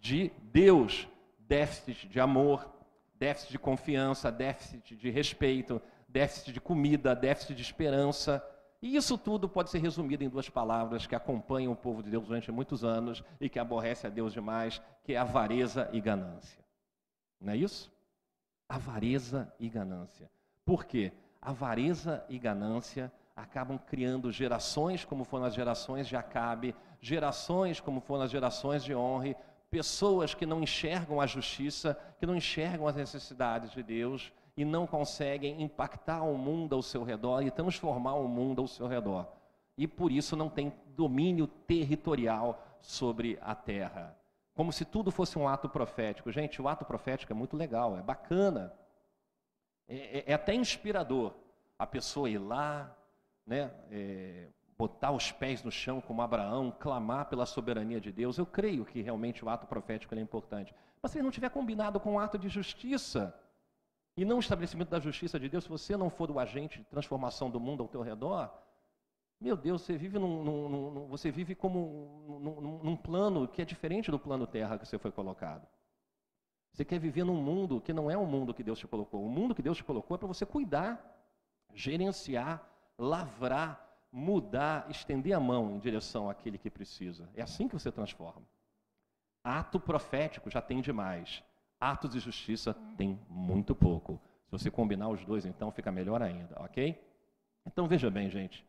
de 0.00 0.32
Deus, 0.42 1.06
déficit 1.38 2.08
de 2.08 2.18
amor, 2.18 2.68
déficit 3.14 3.52
de 3.52 3.58
confiança, 3.58 4.32
déficit 4.32 4.96
de 4.96 5.10
respeito, 5.10 5.80
déficit 6.08 6.52
de 6.52 6.60
comida, 6.60 7.14
déficit 7.14 7.54
de 7.54 7.62
esperança. 7.62 8.44
E 8.82 8.96
isso 8.96 9.16
tudo 9.16 9.48
pode 9.48 9.70
ser 9.70 9.78
resumido 9.78 10.24
em 10.24 10.28
duas 10.28 10.48
palavras 10.48 11.06
que 11.06 11.14
acompanham 11.14 11.72
o 11.72 11.76
povo 11.76 12.02
de 12.02 12.10
Deus 12.10 12.26
durante 12.26 12.50
muitos 12.50 12.82
anos 12.82 13.22
e 13.40 13.48
que 13.48 13.58
aborrece 13.58 14.06
a 14.06 14.10
Deus 14.10 14.32
demais, 14.32 14.80
que 15.04 15.14
é 15.14 15.16
avareza 15.16 15.88
e 15.92 16.00
ganância. 16.00 16.62
Não 17.40 17.52
é 17.52 17.56
isso? 17.56 17.93
Avareza 18.74 19.54
e 19.60 19.68
ganância. 19.68 20.28
Por 20.64 20.84
quê? 20.84 21.12
Avareza 21.40 22.24
e 22.28 22.36
ganância 22.40 23.12
acabam 23.36 23.78
criando 23.78 24.32
gerações 24.32 25.04
como 25.04 25.22
foram 25.22 25.44
as 25.44 25.54
gerações 25.54 26.08
de 26.08 26.16
Acabe, 26.16 26.74
gerações 27.00 27.78
como 27.78 28.00
foram 28.00 28.24
as 28.24 28.32
gerações 28.32 28.82
de 28.82 28.92
Honre, 28.92 29.36
pessoas 29.70 30.34
que 30.34 30.44
não 30.44 30.60
enxergam 30.60 31.20
a 31.20 31.26
justiça, 31.26 31.96
que 32.18 32.26
não 32.26 32.34
enxergam 32.34 32.88
as 32.88 32.96
necessidades 32.96 33.70
de 33.70 33.80
Deus, 33.80 34.32
e 34.56 34.64
não 34.64 34.88
conseguem 34.88 35.62
impactar 35.62 36.24
o 36.24 36.36
mundo 36.36 36.74
ao 36.74 36.82
seu 36.82 37.04
redor 37.04 37.42
e 37.42 37.52
transformar 37.52 38.14
o 38.14 38.26
mundo 38.26 38.60
ao 38.60 38.66
seu 38.66 38.88
redor. 38.88 39.28
E 39.78 39.86
por 39.86 40.10
isso 40.10 40.34
não 40.34 40.48
tem 40.48 40.72
domínio 40.96 41.46
territorial 41.46 42.60
sobre 42.80 43.38
a 43.40 43.54
terra. 43.54 44.18
Como 44.54 44.72
se 44.72 44.84
tudo 44.84 45.10
fosse 45.10 45.38
um 45.38 45.48
ato 45.48 45.68
profético. 45.68 46.30
Gente, 46.30 46.62
o 46.62 46.68
ato 46.68 46.84
profético 46.84 47.32
é 47.32 47.34
muito 47.34 47.56
legal, 47.56 47.98
é 47.98 48.02
bacana. 48.02 48.72
É, 49.88 50.18
é, 50.18 50.24
é 50.28 50.34
até 50.34 50.54
inspirador 50.54 51.34
a 51.78 51.86
pessoa 51.86 52.30
ir 52.30 52.38
lá, 52.38 52.96
né, 53.44 53.70
é, 53.90 54.48
botar 54.78 55.10
os 55.10 55.32
pés 55.32 55.62
no 55.62 55.70
chão 55.70 56.00
como 56.00 56.22
Abraão, 56.22 56.70
clamar 56.70 57.26
pela 57.26 57.46
soberania 57.46 58.00
de 58.00 58.12
Deus. 58.12 58.38
Eu 58.38 58.46
creio 58.46 58.84
que 58.84 59.02
realmente 59.02 59.44
o 59.44 59.48
ato 59.48 59.66
profético 59.66 60.14
é 60.14 60.20
importante. 60.20 60.74
Mas 61.02 61.12
se 61.12 61.18
ele 61.18 61.24
não 61.24 61.30
tiver 61.30 61.50
combinado 61.50 62.00
com 62.00 62.14
o 62.14 62.18
ato 62.18 62.38
de 62.38 62.48
justiça, 62.48 63.38
e 64.16 64.24
não 64.24 64.36
o 64.36 64.40
estabelecimento 64.40 64.90
da 64.90 65.00
justiça 65.00 65.38
de 65.38 65.48
Deus, 65.48 65.64
se 65.64 65.70
você 65.70 65.96
não 65.96 66.08
for 66.08 66.30
o 66.30 66.38
agente 66.38 66.78
de 66.78 66.84
transformação 66.84 67.50
do 67.50 67.58
mundo 67.58 67.82
ao 67.82 67.88
teu 67.88 68.00
redor, 68.00 68.50
meu 69.40 69.56
Deus, 69.56 69.82
você 69.82 69.96
vive, 69.96 70.18
num, 70.18 70.42
num, 70.42 70.68
num 70.68 71.06
você 71.08 71.30
vive 71.30 71.54
como 71.54 72.80
num, 72.82 72.96
plano 72.96 73.46
que 73.46 73.60
é 73.60 73.64
diferente 73.64 74.10
do 74.10 74.18
plano 74.18 74.46
terra 74.46 74.78
que 74.78 74.86
você 74.86 74.98
foi 74.98 75.10
colocado. 75.10 75.66
Você 76.72 76.84
quer 76.84 76.98
viver 76.98 77.24
num 77.24 77.40
mundo 77.40 77.80
que 77.80 77.92
não 77.92 78.10
é 78.10 78.16
o 78.16 78.26
mundo 78.26 78.52
que 78.52 78.62
Deus 78.62 78.78
te 78.78 78.86
colocou. 78.88 79.24
O 79.24 79.28
mundo 79.28 79.54
que 79.54 79.62
Deus 79.62 79.76
te 79.76 79.84
colocou 79.84 80.16
é 80.16 80.18
para 80.18 80.26
você 80.26 80.44
cuidar, 80.44 81.00
gerenciar, 81.72 82.66
lavrar, 82.98 83.84
mudar, 84.10 84.90
estender 84.90 85.34
a 85.34 85.40
mão 85.40 85.72
em 85.72 85.78
direção 85.78 86.28
àquele 86.28 86.58
que 86.58 86.70
precisa. 86.70 87.28
É 87.34 87.42
assim 87.42 87.68
que 87.68 87.74
você 87.74 87.92
transforma. 87.92 88.46
Ato 89.42 89.78
profético 89.78 90.50
já 90.50 90.62
tem 90.62 90.80
demais. 90.80 91.44
Atos 91.78 92.12
de 92.12 92.20
justiça 92.20 92.74
tem 92.96 93.20
muito 93.28 93.74
pouco. 93.74 94.20
Se 94.46 94.52
você 94.52 94.70
combinar 94.70 95.08
os 95.08 95.24
dois, 95.24 95.44
então 95.44 95.70
fica 95.70 95.92
melhor 95.92 96.22
ainda, 96.22 96.60
ok? 96.62 96.98
Então 97.66 97.86
veja 97.86 98.10
bem, 98.10 98.30
gente. 98.30 98.64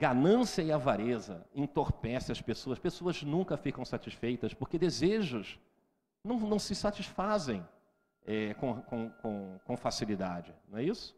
Ganância 0.00 0.62
e 0.62 0.72
avareza 0.72 1.46
entorpecem 1.54 2.32
as 2.32 2.40
pessoas. 2.40 2.78
Pessoas 2.78 3.22
nunca 3.22 3.54
ficam 3.58 3.84
satisfeitas 3.84 4.54
porque 4.54 4.78
desejos 4.78 5.60
não, 6.24 6.40
não 6.40 6.58
se 6.58 6.74
satisfazem 6.74 7.62
é, 8.26 8.54
com, 8.54 8.80
com, 8.80 9.10
com, 9.10 9.60
com, 9.62 9.76
facilidade, 9.76 10.54
não 10.70 10.78
é 10.78 10.84
isso? 10.84 11.14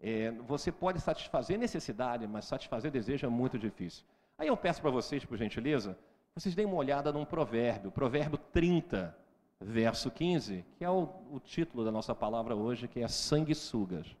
É, 0.00 0.30
você 0.30 0.70
pode 0.70 1.00
satisfazer 1.00 1.58
necessidade, 1.58 2.24
mas 2.28 2.44
satisfazer 2.44 2.92
desejo 2.92 3.26
é 3.26 3.28
muito 3.28 3.58
difícil. 3.58 4.04
Aí 4.38 4.46
eu 4.46 4.56
peço 4.56 4.80
para 4.80 4.90
vocês, 4.90 5.24
por 5.24 5.36
gentileza, 5.36 5.98
vocês 6.32 6.54
deem 6.54 6.66
uma 6.66 6.76
olhada 6.76 7.12
num 7.12 7.24
provérbio, 7.24 7.90
provérbio 7.90 8.38
30, 8.38 9.16
verso 9.60 10.10
15, 10.12 10.64
que 10.76 10.84
é 10.84 10.90
o, 10.90 11.08
o 11.30 11.40
título 11.40 11.84
da 11.84 11.90
nossa 11.90 12.14
palavra 12.14 12.54
hoje, 12.54 12.86
que 12.86 13.00
é 13.00 13.08
sanguessugas. 13.08 14.16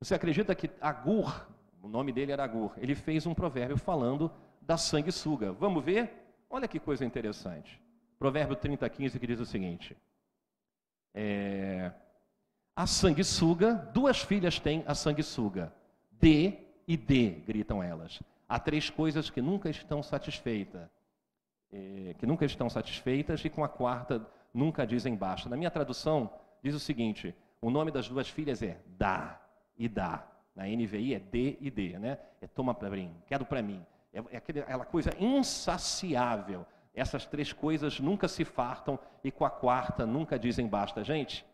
Você 0.00 0.14
acredita 0.14 0.54
que 0.54 0.70
Agur, 0.80 1.46
o 1.86 1.88
nome 1.88 2.12
dele 2.12 2.32
era 2.32 2.42
Agur. 2.42 2.72
Ele 2.76 2.96
fez 2.96 3.26
um 3.26 3.34
provérbio 3.34 3.78
falando 3.78 4.30
da 4.60 4.76
sanguessuga. 4.76 5.52
Vamos 5.52 5.84
ver? 5.84 6.12
Olha 6.50 6.66
que 6.66 6.80
coisa 6.80 7.04
interessante. 7.04 7.80
Provérbio 8.18 8.56
30, 8.56 8.88
15, 8.88 9.20
que 9.20 9.26
diz 9.26 9.38
o 9.38 9.46
seguinte: 9.46 9.96
é, 11.14 11.92
A 12.74 12.86
sanguessuga, 12.86 13.74
duas 13.94 14.20
filhas 14.20 14.58
têm 14.58 14.82
a 14.84 14.94
sanguessuga. 14.96 15.72
D 16.10 16.58
e 16.88 16.96
D, 16.96 17.42
gritam 17.46 17.80
elas. 17.80 18.20
Há 18.48 18.58
três 18.58 18.90
coisas 18.90 19.30
que 19.30 19.40
nunca 19.40 19.70
estão 19.70 20.02
satisfeitas. 20.02 20.88
É, 21.72 22.14
que 22.18 22.26
nunca 22.26 22.44
estão 22.44 22.68
satisfeitas 22.68 23.44
e 23.44 23.50
com 23.50 23.62
a 23.62 23.68
quarta 23.68 24.26
nunca 24.52 24.84
dizem 24.84 25.14
basta. 25.14 25.48
Na 25.48 25.56
minha 25.56 25.70
tradução, 25.70 26.30
diz 26.62 26.74
o 26.74 26.80
seguinte: 26.80 27.32
o 27.60 27.70
nome 27.70 27.92
das 27.92 28.08
duas 28.08 28.28
filhas 28.28 28.60
é 28.60 28.80
Dá 28.98 29.40
e 29.78 29.88
Dá. 29.88 30.35
Na 30.56 30.64
NVI 30.64 31.14
é 31.14 31.18
D 31.20 31.58
e 31.60 31.70
D, 31.70 31.98
né? 31.98 32.18
É 32.40 32.46
toma 32.46 32.74
para 32.74 32.88
mim, 32.88 33.14
quero 33.26 33.44
para 33.44 33.60
mim. 33.60 33.84
É, 34.10 34.18
é 34.30 34.36
aquela 34.38 34.86
coisa 34.86 35.10
insaciável. 35.20 36.64
Essas 36.94 37.26
três 37.26 37.52
coisas 37.52 38.00
nunca 38.00 38.26
se 38.26 38.42
fartam 38.42 38.98
e 39.22 39.30
com 39.30 39.44
a 39.44 39.50
quarta 39.50 40.06
nunca 40.06 40.38
dizem 40.38 40.66
basta. 40.66 41.04
Gente, 41.04 41.44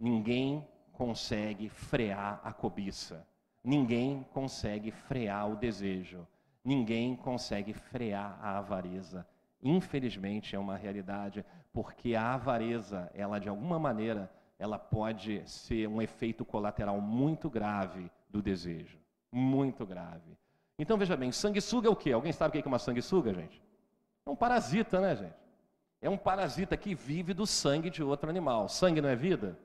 ninguém 0.00 0.66
consegue 0.92 1.68
frear 1.68 2.40
a 2.42 2.54
cobiça. 2.54 3.26
Ninguém 3.62 4.26
consegue 4.32 4.90
frear 4.90 5.50
o 5.50 5.56
desejo. 5.56 6.26
Ninguém 6.64 7.14
consegue 7.14 7.74
frear 7.74 8.38
a 8.40 8.56
avareza. 8.56 9.26
Infelizmente 9.62 10.56
é 10.56 10.58
uma 10.58 10.76
realidade, 10.76 11.44
porque 11.70 12.14
a 12.14 12.32
avareza, 12.32 13.10
ela 13.14 13.38
de 13.38 13.48
alguma 13.48 13.78
maneira, 13.78 14.32
ela 14.58 14.78
pode 14.78 15.42
ser 15.48 15.86
um 15.86 16.00
efeito 16.00 16.44
colateral 16.44 17.00
muito 17.00 17.50
grave 17.50 18.10
do 18.32 18.42
desejo. 18.42 18.98
Muito 19.30 19.86
grave. 19.86 20.36
Então 20.78 20.96
veja 20.96 21.16
bem, 21.16 21.30
sanguessuga 21.30 21.86
é 21.86 21.90
o 21.90 21.96
quê? 21.96 22.12
Alguém 22.12 22.32
sabe 22.32 22.58
o 22.58 22.62
que 22.62 22.66
é 22.66 22.70
uma 22.70 22.78
sanguessuga, 22.78 23.32
gente? 23.32 23.62
É 24.26 24.30
um 24.30 24.34
parasita, 24.34 25.00
né, 25.00 25.14
gente? 25.14 25.34
É 26.00 26.10
um 26.10 26.16
parasita 26.16 26.76
que 26.76 26.94
vive 26.94 27.32
do 27.32 27.46
sangue 27.46 27.90
de 27.90 28.02
outro 28.02 28.28
animal. 28.28 28.68
Sangue 28.68 29.00
não 29.00 29.08
é 29.08 29.14
vida? 29.14 29.56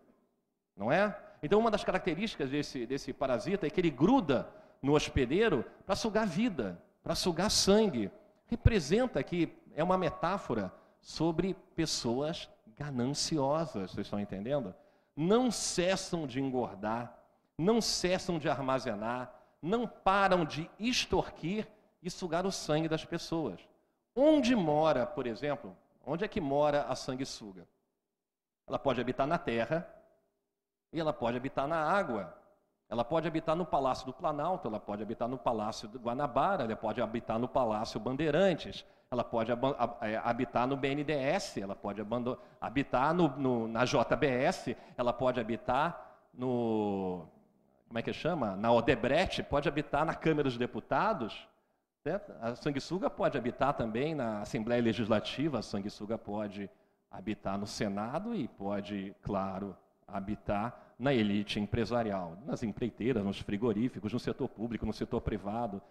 Não 0.75 0.91
é? 0.91 1.17
Então, 1.41 1.59
uma 1.59 1.71
das 1.71 1.83
características 1.83 2.51
desse, 2.51 2.85
desse 2.85 3.13
parasita 3.13 3.65
é 3.65 3.69
que 3.69 3.81
ele 3.81 3.89
gruda 3.89 4.47
no 4.81 4.93
hospedeiro 4.93 5.65
para 5.85 5.95
sugar 5.95 6.27
vida, 6.27 6.79
para 7.01 7.15
sugar 7.15 7.49
sangue. 7.49 8.11
Representa 8.45 9.23
que 9.23 9.51
é 9.73 9.83
uma 9.83 9.97
metáfora 9.97 10.71
sobre 11.01 11.55
pessoas 11.75 12.49
gananciosas, 12.75 13.91
vocês 13.91 14.05
estão 14.05 14.19
entendendo? 14.19 14.73
Não 15.15 15.49
cessam 15.49 16.27
de 16.27 16.39
engordar, 16.39 17.16
não 17.57 17.81
cessam 17.81 18.37
de 18.37 18.47
armazenar, 18.47 19.33
não 19.61 19.87
param 19.87 20.45
de 20.45 20.69
extorquir 20.79 21.67
e 22.01 22.09
sugar 22.09 22.45
o 22.45 22.51
sangue 22.51 22.87
das 22.87 23.03
pessoas. 23.03 23.59
Onde 24.15 24.55
mora, 24.55 25.05
por 25.05 25.25
exemplo, 25.25 25.75
onde 26.05 26.23
é 26.23 26.27
que 26.27 26.39
mora 26.39 26.83
a 26.83 26.95
sanguessuga? 26.95 27.67
Ela 28.67 28.77
pode 28.77 29.01
habitar 29.01 29.25
na 29.25 29.37
terra 29.37 29.87
e 30.93 30.99
ela 30.99 31.13
pode 31.13 31.37
habitar 31.37 31.67
na 31.67 31.77
água. 31.77 32.35
Ela 32.89 33.03
pode 33.03 33.27
habitar 33.27 33.55
no 33.55 33.65
Palácio 33.65 34.05
do 34.05 34.13
Planalto, 34.13 34.67
ela 34.67 34.79
pode 34.79 35.01
habitar 35.01 35.27
no 35.27 35.37
Palácio 35.37 35.89
do 35.89 35.99
Guanabara, 35.99 36.63
ela 36.63 36.75
pode 36.75 37.01
habitar 37.01 37.37
no 37.37 37.47
Palácio 37.47 37.99
Bandeirantes, 37.99 38.85
ela 39.11 39.23
pode 39.23 39.51
é, 39.51 40.17
habitar 40.17 40.65
no 40.65 40.77
BNDES, 40.77 41.57
ela 41.57 41.75
pode 41.75 42.01
habitar 42.61 43.13
no, 43.13 43.27
no, 43.37 43.67
na 43.67 43.83
JBS, 43.83 44.75
ela 44.95 45.11
pode 45.11 45.39
habitar 45.39 46.29
no 46.33 47.27
como 47.87 47.99
é 47.99 48.01
que 48.01 48.11
chama? 48.11 48.55
Na 48.55 48.71
Odebrecht, 48.71 49.41
pode 49.43 49.69
habitar 49.69 50.05
na 50.05 50.13
Câmara 50.13 50.43
dos 50.43 50.57
Deputados. 50.57 51.47
Certo? 52.03 52.33
A 52.41 52.55
sanguessuga 52.55 53.09
pode 53.09 53.37
habitar 53.37 53.73
também 53.73 54.13
na 54.13 54.41
Assembleia 54.41 54.81
Legislativa, 54.81 55.59
a 55.59 55.61
sanguessuga 55.61 56.17
pode 56.17 56.69
habitar 57.09 57.57
no 57.57 57.65
Senado 57.65 58.35
e 58.35 58.47
pode, 58.47 59.15
claro, 59.21 59.75
habitar 60.07 60.95
na 60.99 61.13
elite 61.13 61.59
empresarial, 61.59 62.37
nas 62.45 62.63
empreiteiras, 62.63 63.23
nos 63.23 63.39
frigoríficos, 63.39 64.13
no 64.13 64.19
setor 64.19 64.47
público, 64.47 64.85
no 64.85 64.93
setor 64.93 65.21
privado. 65.21 65.81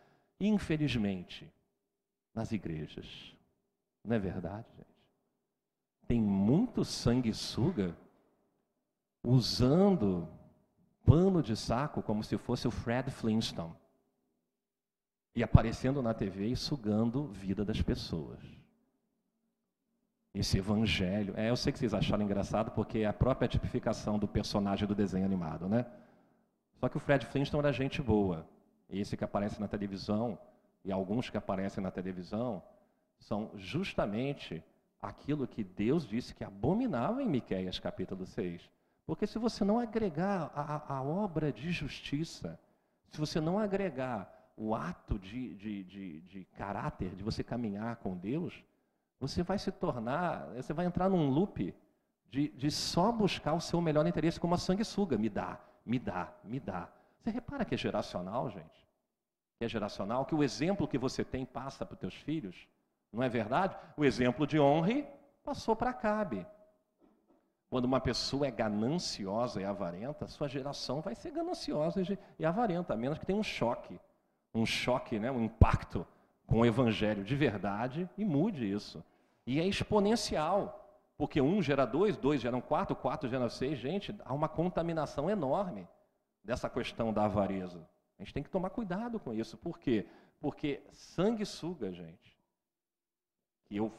Infelizmente, 0.40 1.50
nas 2.34 2.52
igrejas. 2.52 3.34
Não 4.04 4.16
é 4.16 4.18
verdade, 4.18 4.66
gente? 4.76 4.86
Tem 6.06 6.20
muito 6.20 6.84
sanguessuga 6.84 7.96
usando 9.24 10.28
pano 11.06 11.42
de 11.42 11.56
saco 11.56 12.02
como 12.02 12.22
se 12.24 12.36
fosse 12.36 12.66
o 12.66 12.70
Fred 12.70 13.10
Flintstone. 13.10 13.72
E 15.34 15.42
aparecendo 15.42 16.02
na 16.02 16.12
TV 16.12 16.48
e 16.48 16.56
sugando 16.56 17.28
vida 17.28 17.64
das 17.64 17.80
pessoas. 17.80 18.40
Esse 20.34 20.58
evangelho. 20.58 21.32
É, 21.36 21.48
eu 21.48 21.56
sei 21.56 21.72
que 21.72 21.78
vocês 21.78 21.94
acharam 21.94 22.24
engraçado 22.24 22.70
porque 22.72 22.98
é 22.98 23.06
a 23.06 23.12
própria 23.12 23.48
tipificação 23.48 24.18
do 24.18 24.26
personagem 24.26 24.86
do 24.86 24.94
desenho 24.94 25.24
animado, 25.24 25.68
né? 25.68 25.86
Só 26.74 26.88
que 26.88 26.96
o 26.96 27.00
Fred 27.00 27.24
Flintstone 27.24 27.62
era 27.62 27.72
gente 27.72 28.02
boa. 28.02 28.46
Esse 28.88 29.16
que 29.16 29.24
aparece 29.24 29.60
na 29.60 29.68
televisão 29.68 30.38
e 30.84 30.92
alguns 30.92 31.30
que 31.30 31.38
aparecem 31.38 31.82
na 31.82 31.90
televisão 31.90 32.62
são 33.18 33.50
justamente 33.54 34.62
aquilo 35.00 35.46
que 35.46 35.64
Deus 35.64 36.06
disse 36.06 36.34
que 36.34 36.44
abominava 36.44 37.22
em 37.22 37.28
Miqueias 37.28 37.78
capítulo 37.78 38.26
6. 38.26 38.75
Porque 39.06 39.26
se 39.26 39.38
você 39.38 39.64
não 39.64 39.78
agregar 39.78 40.50
a, 40.54 40.96
a 40.96 41.02
obra 41.02 41.52
de 41.52 41.70
justiça, 41.70 42.58
se 43.08 43.18
você 43.18 43.40
não 43.40 43.58
agregar 43.58 44.32
o 44.56 44.74
ato 44.74 45.18
de, 45.18 45.54
de, 45.54 45.84
de, 45.84 46.20
de, 46.22 46.44
caráter, 46.56 47.14
de 47.14 47.22
você 47.22 47.44
caminhar 47.44 47.96
com 47.96 48.16
Deus, 48.16 48.64
você 49.20 49.42
vai 49.42 49.58
se 49.58 49.70
tornar, 49.70 50.46
você 50.54 50.72
vai 50.72 50.86
entrar 50.86 51.08
num 51.08 51.30
loop 51.30 51.72
de, 52.28 52.48
de 52.48 52.70
só 52.70 53.12
buscar 53.12 53.52
o 53.54 53.60
seu 53.60 53.80
melhor 53.80 54.06
interesse 54.06 54.40
como 54.40 54.54
a 54.54 54.58
sanguessuga. 54.58 55.16
Me 55.16 55.28
dá, 55.28 55.60
me 55.84 55.98
dá, 55.98 56.32
me 56.42 56.58
dá. 56.58 56.88
Você 57.20 57.30
repara 57.30 57.64
que 57.64 57.74
é 57.74 57.78
geracional, 57.78 58.50
gente? 58.50 58.86
Que 59.58 59.64
é 59.64 59.68
geracional, 59.68 60.26
que 60.26 60.34
o 60.34 60.42
exemplo 60.42 60.88
que 60.88 60.98
você 60.98 61.24
tem 61.24 61.46
passa 61.46 61.86
para 61.86 61.94
os 61.94 62.00
teus 62.00 62.14
filhos. 62.14 62.68
Não 63.12 63.22
é 63.22 63.28
verdade? 63.28 63.76
O 63.96 64.04
exemplo 64.04 64.46
de 64.46 64.58
honre 64.58 65.06
passou 65.44 65.76
para 65.76 65.92
Cabe. 65.92 66.44
Quando 67.68 67.84
uma 67.84 68.00
pessoa 68.00 68.46
é 68.46 68.50
gananciosa 68.50 69.60
e 69.60 69.64
avarenta, 69.64 70.26
sua 70.28 70.48
geração 70.48 71.00
vai 71.00 71.14
ser 71.14 71.32
gananciosa 71.32 72.00
e 72.38 72.44
avarenta, 72.46 72.94
a 72.94 72.96
menos 72.96 73.18
que 73.18 73.26
tenha 73.26 73.38
um 73.38 73.42
choque, 73.42 73.98
um 74.54 74.64
choque, 74.64 75.18
né, 75.18 75.30
um 75.30 75.42
impacto 75.42 76.06
com 76.46 76.60
o 76.60 76.66
evangelho 76.66 77.24
de 77.24 77.34
verdade 77.34 78.08
e 78.16 78.24
mude 78.24 78.70
isso. 78.70 79.04
E 79.46 79.60
é 79.60 79.66
exponencial, 79.66 81.04
porque 81.18 81.40
um 81.40 81.60
gera 81.60 81.84
dois, 81.84 82.16
dois 82.16 82.40
geram 82.40 82.60
quatro, 82.60 82.94
quatro 82.94 83.28
geram 83.28 83.48
seis. 83.48 83.78
Gente, 83.78 84.14
há 84.24 84.32
uma 84.32 84.48
contaminação 84.48 85.28
enorme 85.28 85.88
dessa 86.44 86.70
questão 86.70 87.12
da 87.12 87.24
avareza. 87.24 87.88
A 88.18 88.22
gente 88.22 88.32
tem 88.32 88.42
que 88.42 88.50
tomar 88.50 88.70
cuidado 88.70 89.18
com 89.18 89.34
isso. 89.34 89.56
Por 89.56 89.78
quê? 89.78 90.06
Porque 90.40 90.82
sanguessuga, 90.92 91.92
gente. 91.92 92.36
E 93.70 93.76
eu 93.76 93.92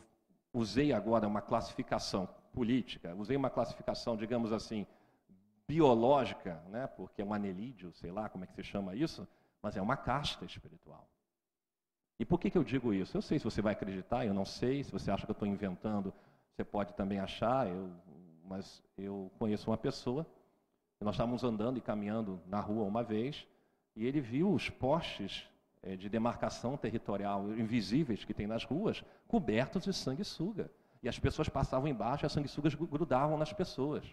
usei 0.54 0.94
agora 0.94 1.28
uma 1.28 1.42
classificação 1.42 2.28
política. 2.54 3.16
Usei 3.16 3.36
uma 3.36 3.50
classificação, 3.50 4.16
digamos 4.16 4.52
assim, 4.52 4.86
biológica, 5.68 6.62
né? 6.70 6.88
porque 6.88 7.22
é 7.22 7.26
um 7.26 7.34
anelídeo, 7.34 7.92
sei 7.94 8.12
lá 8.12 8.30
como 8.30 8.44
é 8.44 8.48
que 8.48 8.54
se 8.54 8.64
chama 8.64 8.96
isso, 8.96 9.28
mas 9.62 9.76
é 9.76 9.82
uma 9.82 9.98
casta 9.98 10.46
espiritual. 10.46 11.08
E 12.20 12.26
por 12.26 12.40
que, 12.40 12.50
que 12.50 12.58
eu 12.58 12.64
digo 12.64 12.94
isso? 12.94 13.16
Eu 13.16 13.22
sei 13.22 13.38
se 13.38 13.46
você 13.46 13.62
vai 13.62 13.74
acreditar, 13.74 14.26
eu 14.26 14.34
não 14.34 14.46
sei, 14.46 14.84
se 14.84 14.92
você 14.92 15.12
acha 15.12 15.26
que 15.26 15.32
eu 15.32 15.34
estou 15.34 15.48
inventando, 15.48 16.14
você 16.56 16.64
pode 16.64 16.94
também 16.94 17.20
achar, 17.20 17.68
eu, 17.68 17.92
mas 18.44 18.82
eu 18.98 19.30
conheço 19.38 19.70
uma 19.70 19.78
pessoa, 19.78 20.26
nós 21.00 21.14
estávamos 21.14 21.44
andando 21.44 21.78
e 21.78 21.82
caminhando 21.82 22.42
na 22.48 22.60
rua 22.60 22.84
uma 22.86 23.04
vez, 23.04 23.46
e 23.96 24.06
ele 24.06 24.20
viu 24.20 24.52
os 24.52 24.70
postes 24.70 25.48
é, 25.84 25.96
de 25.96 26.10
demarcação 26.10 26.76
territorial 26.76 27.48
invisíveis 27.52 28.24
que 28.24 28.34
tem 28.34 28.48
nas 28.48 28.64
ruas, 28.64 29.04
cobertos 29.28 29.84
de 29.84 29.94
sanguessuga. 29.94 30.72
E 31.02 31.10
as 31.10 31.20
pessoas 31.20 31.50
passavam 31.50 31.88
embaixo 31.88 32.26
e 32.26 32.28
as 32.28 32.32
sanguessugas 32.32 32.74
grudavam 32.74 33.38
nas 33.38 33.54
pessoas. 33.54 34.04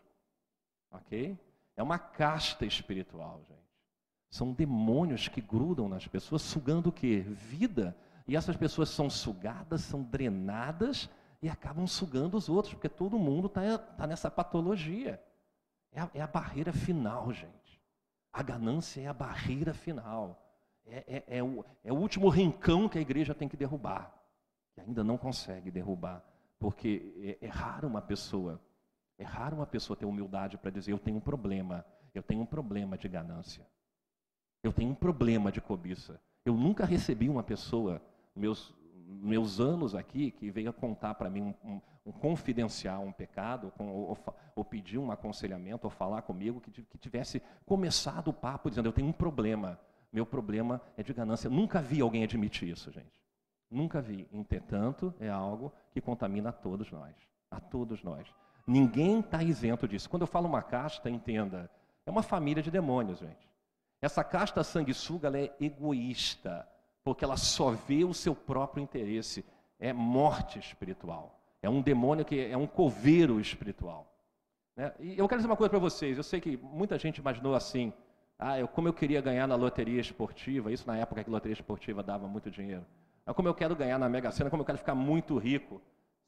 Ok? 0.91 1.39
É 1.77 1.83
uma 1.83 1.99
casta 1.99 2.65
espiritual, 2.65 3.41
gente. 3.49 3.65
São 4.31 4.53
demônios 4.53 5.29
que 5.29 5.41
grudam 5.41 5.89
nas 5.89 6.07
pessoas, 6.07 6.43
sugando 6.43 6.89
o 6.89 6.93
quê? 6.93 7.21
Vida. 7.21 7.97
E 8.27 8.37
essas 8.37 8.57
pessoas 8.57 8.89
são 8.89 9.09
sugadas, 9.09 9.83
são 9.83 10.03
drenadas 10.03 11.09
e 11.43 11.49
acabam 11.49 11.87
sugando 11.87 12.37
os 12.37 12.49
outros, 12.49 12.75
porque 12.75 12.89
todo 12.89 13.19
mundo 13.19 13.47
está 13.47 13.79
tá 13.79 14.07
nessa 14.07 14.31
patologia. 14.31 15.23
É 15.93 16.01
a, 16.01 16.11
é 16.15 16.21
a, 16.21 16.27
barreira 16.27 16.73
final, 16.73 17.33
gente. 17.33 17.81
A 18.33 18.43
ganância 18.43 19.01
é 19.01 19.07
a 19.07 19.13
barreira 19.13 19.73
final. 19.73 20.41
É, 20.87 21.23
é, 21.29 21.39
é, 21.39 21.43
o, 21.43 21.65
é 21.85 21.93
o 21.93 21.97
último 21.97 22.29
rincão 22.29 22.89
que 22.89 22.99
a 22.99 23.01
igreja 23.01 23.35
tem 23.35 23.49
que 23.49 23.57
derrubar. 23.57 24.13
Que 24.73 24.81
ainda 24.81 25.05
não 25.05 25.17
consegue 25.17 25.71
derrubar. 25.71 26.25
Porque 26.65 27.37
é, 27.43 27.45
é 27.45 27.49
raro 27.51 27.87
uma 27.87 28.01
pessoa, 28.01 28.59
é 29.19 29.23
raro 29.23 29.57
uma 29.57 29.67
pessoa 29.67 29.95
ter 29.95 30.07
humildade 30.07 30.57
para 30.57 30.71
dizer: 30.71 30.93
eu 30.93 30.99
tenho 30.99 31.19
um 31.19 31.21
problema, 31.21 31.85
eu 32.15 32.23
tenho 32.23 32.41
um 32.41 32.47
problema 32.47 32.97
de 32.97 33.07
ganância. 33.07 33.67
Eu 34.63 34.73
tenho 34.73 34.93
um 34.93 34.95
problema 34.95 35.53
de 35.53 35.61
cobiça. 35.61 36.19
Eu 36.43 36.55
nunca 36.55 36.87
recebi 36.87 37.29
uma 37.29 37.43
pessoa, 37.43 38.01
meus, 38.35 38.75
meus 38.97 39.61
anos 39.61 39.95
aqui, 39.95 40.31
que 40.31 40.51
veio 40.51 40.73
contar 40.73 41.17
para 41.17 41.29
mim 41.29 41.43
um, 41.43 41.55
um, 41.73 41.81
um, 42.07 42.13
confidencial, 42.13 43.03
um 43.03 43.13
pecado, 43.13 43.71
com, 43.77 43.87
ou, 43.91 44.19
ou, 44.57 44.65
pedir 44.65 44.97
um 44.97 45.11
aconselhamento, 45.11 45.87
ou 45.87 45.91
falar 45.91 46.23
comigo, 46.23 46.63
que, 46.63 46.71
que 46.71 46.97
tivesse 46.97 47.43
começado 47.67 48.29
o 48.29 48.33
papo 48.33 48.71
dizendo: 48.71 48.89
Eu 48.89 48.93
tenho 48.95 49.09
um 49.09 49.13
problema, 49.13 49.79
meu 50.11 50.25
problema 50.25 50.81
é 50.97 51.03
de 51.03 51.13
ganância. 51.13 51.51
Nunca 51.51 51.83
vi 51.83 52.01
alguém 52.01 52.25
admitir 52.25 52.71
isso, 52.71 52.91
gente. 52.91 53.24
Nunca 53.75 54.01
vi. 54.01 54.29
Entretanto, 54.33 55.13
é 55.19 55.29
algo 55.29 55.73
que 55.93 56.01
contamina 56.01 56.51
a 56.51 56.53
todos 56.53 56.91
nós. 56.93 57.13
A 57.51 57.59
todos 57.59 58.05
nós. 58.05 58.33
Ninguém 58.65 59.19
está 59.19 59.43
isento 59.43 59.89
disso. 59.89 60.09
Quando 60.09 60.23
eu 60.23 60.29
falo 60.29 60.47
uma 60.47 60.63
casta, 60.63 61.11
entenda, 61.11 61.69
é 62.07 62.11
uma 62.11 62.23
família 62.23 62.63
de 62.63 62.71
demônios, 62.71 63.19
gente. 63.19 63.51
Essa 64.01 64.23
casta 64.23 64.63
sanguessuga 64.63 65.27
ela 65.27 65.39
é 65.39 65.53
egoísta, 65.61 66.69
porque 67.03 67.25
ela 67.25 67.37
só 67.37 67.73
vê 67.73 68.05
o 68.05 68.15
seu 68.15 68.35
próprio 68.35 68.83
interesse. 68.83 69.45
É 69.81 69.93
morte 69.93 70.59
espiritual. 70.61 71.41
É 71.61 71.69
um 71.69 71.83
demônio 71.83 72.25
que 72.25 72.41
é 72.41 72.57
um 72.57 72.69
coveiro 72.69 73.41
espiritual. 73.41 74.07
Né? 74.77 74.95
E 75.01 75.19
eu 75.19 75.27
quero 75.27 75.41
dizer 75.41 75.51
uma 75.51 75.57
coisa 75.57 75.71
para 75.71 75.79
vocês. 75.81 76.17
Eu 76.17 76.23
sei 76.23 76.41
que 76.41 76.57
muita 76.57 76.97
gente 76.97 77.19
imaginou 77.19 77.57
assim: 77.57 77.93
ah, 78.39 78.57
eu, 78.57 78.69
como 78.69 78.87
eu 78.87 78.93
queria 78.93 79.21
ganhar 79.21 79.49
na 79.49 79.57
loteria 79.57 80.01
esportiva, 80.01 80.71
isso 80.71 80.87
na 80.87 80.97
época 80.97 81.25
que 81.25 81.31
loteria 81.31 81.55
esportiva 81.55 82.05
dava 82.05 82.29
muito 82.29 82.51
dinheiro. 82.51 82.87
Ah, 83.27 83.33
como 83.33 83.49
eu 83.49 83.55
quero 83.55 83.75
ganhar 83.75 83.99
na 83.99 84.09
Mega 84.09 84.31
Sena, 84.31 84.51
como 84.51 84.63
eu 84.63 84.67
quero 84.67 84.79
ficar 84.79 84.95
muito 84.95 85.39
rico. 85.39 85.81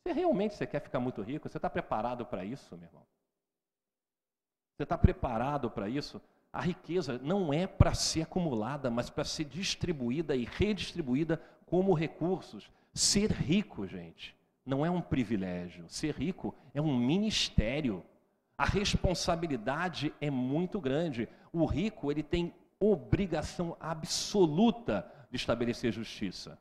Você 0.03 0.13
realmente 0.13 0.55
você 0.55 0.67
quer 0.67 0.81
ficar 0.81 1.01
muito 1.01 1.21
rico? 1.23 1.49
Você 1.49 1.59
está 1.59 1.69
preparado 1.69 2.25
para 2.25 2.45
isso, 2.45 2.77
meu 2.77 2.87
irmão? 2.87 3.03
Você 4.77 4.83
está 4.83 4.97
preparado 4.97 5.71
para 5.71 5.89
isso? 5.89 6.21
A 6.53 6.61
riqueza 6.61 7.19
não 7.23 7.53
é 7.53 7.67
para 7.67 7.93
ser 7.93 8.23
acumulada, 8.23 8.91
mas 8.91 9.11
para 9.11 9.25
ser 9.25 9.45
distribuída 9.45 10.35
e 10.35 10.45
redistribuída 10.45 11.41
como 11.67 11.93
recursos. 11.93 12.71
Ser 12.95 13.31
rico, 13.31 13.87
gente, 13.87 14.35
não 14.65 14.85
é 14.85 14.91
um 14.91 15.01
privilégio. 15.01 15.85
Ser 15.89 16.15
rico 16.15 16.55
é 16.73 16.81
um 16.81 16.97
ministério. 16.97 18.03
A 18.57 18.65
responsabilidade 18.65 20.15
é 20.21 20.31
muito 20.31 20.81
grande. 20.81 21.29
O 21.53 21.67
rico, 21.67 22.11
ele 22.11 22.23
tem 22.23 22.55
obrigação 22.81 23.77
absoluta 23.81 25.11
de 25.31 25.37
estabelecer 25.37 25.93
justiça, 25.93 26.59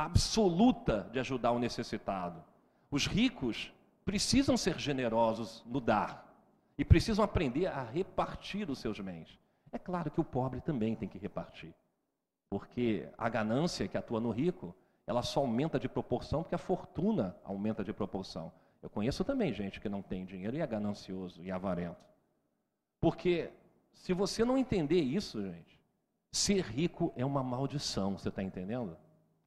absoluta 0.00 1.06
de 1.12 1.20
ajudar 1.20 1.52
o 1.52 1.58
necessitado. 1.58 2.42
Os 2.90 3.06
ricos 3.06 3.70
precisam 4.02 4.56
ser 4.56 4.78
generosos 4.78 5.62
no 5.66 5.78
dar 5.78 6.26
e 6.78 6.84
precisam 6.86 7.22
aprender 7.22 7.66
a 7.66 7.82
repartir 7.82 8.70
os 8.70 8.78
seus 8.78 8.98
bens. 8.98 9.38
É 9.70 9.78
claro 9.78 10.10
que 10.10 10.18
o 10.18 10.24
pobre 10.24 10.62
também 10.62 10.96
tem 10.96 11.06
que 11.06 11.18
repartir, 11.18 11.74
porque 12.48 13.06
a 13.18 13.28
ganância 13.28 13.86
que 13.86 13.98
atua 13.98 14.20
no 14.20 14.30
rico, 14.30 14.74
ela 15.06 15.22
só 15.22 15.40
aumenta 15.40 15.78
de 15.78 15.88
proporção 15.88 16.42
porque 16.42 16.54
a 16.54 16.58
fortuna 16.58 17.36
aumenta 17.44 17.84
de 17.84 17.92
proporção. 17.92 18.50
Eu 18.82 18.88
conheço 18.88 19.22
também 19.22 19.52
gente 19.52 19.80
que 19.80 19.88
não 19.88 20.00
tem 20.00 20.24
dinheiro 20.24 20.56
e 20.56 20.60
é 20.60 20.66
ganancioso 20.66 21.42
e 21.42 21.50
avarento. 21.50 22.02
Porque 23.02 23.52
se 23.92 24.14
você 24.14 24.46
não 24.46 24.56
entender 24.56 25.00
isso, 25.00 25.42
gente, 25.42 25.78
ser 26.32 26.62
rico 26.62 27.12
é 27.14 27.24
uma 27.24 27.42
maldição, 27.42 28.16
você 28.16 28.30
está 28.30 28.42
entendendo? 28.42 28.96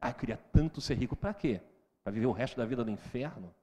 Ah, 0.04 0.10
eu 0.10 0.16
queria 0.16 0.36
tanto 0.52 0.82
ser 0.82 0.96
rico, 0.96 1.16
para 1.16 1.34
quê? 1.34 1.62
Para 2.04 2.12
viver 2.12 2.26
o 2.26 2.34
resto 2.34 2.58
da 2.58 2.66
vida 2.66 2.84
no 2.84 2.92
inferno? 2.92 3.56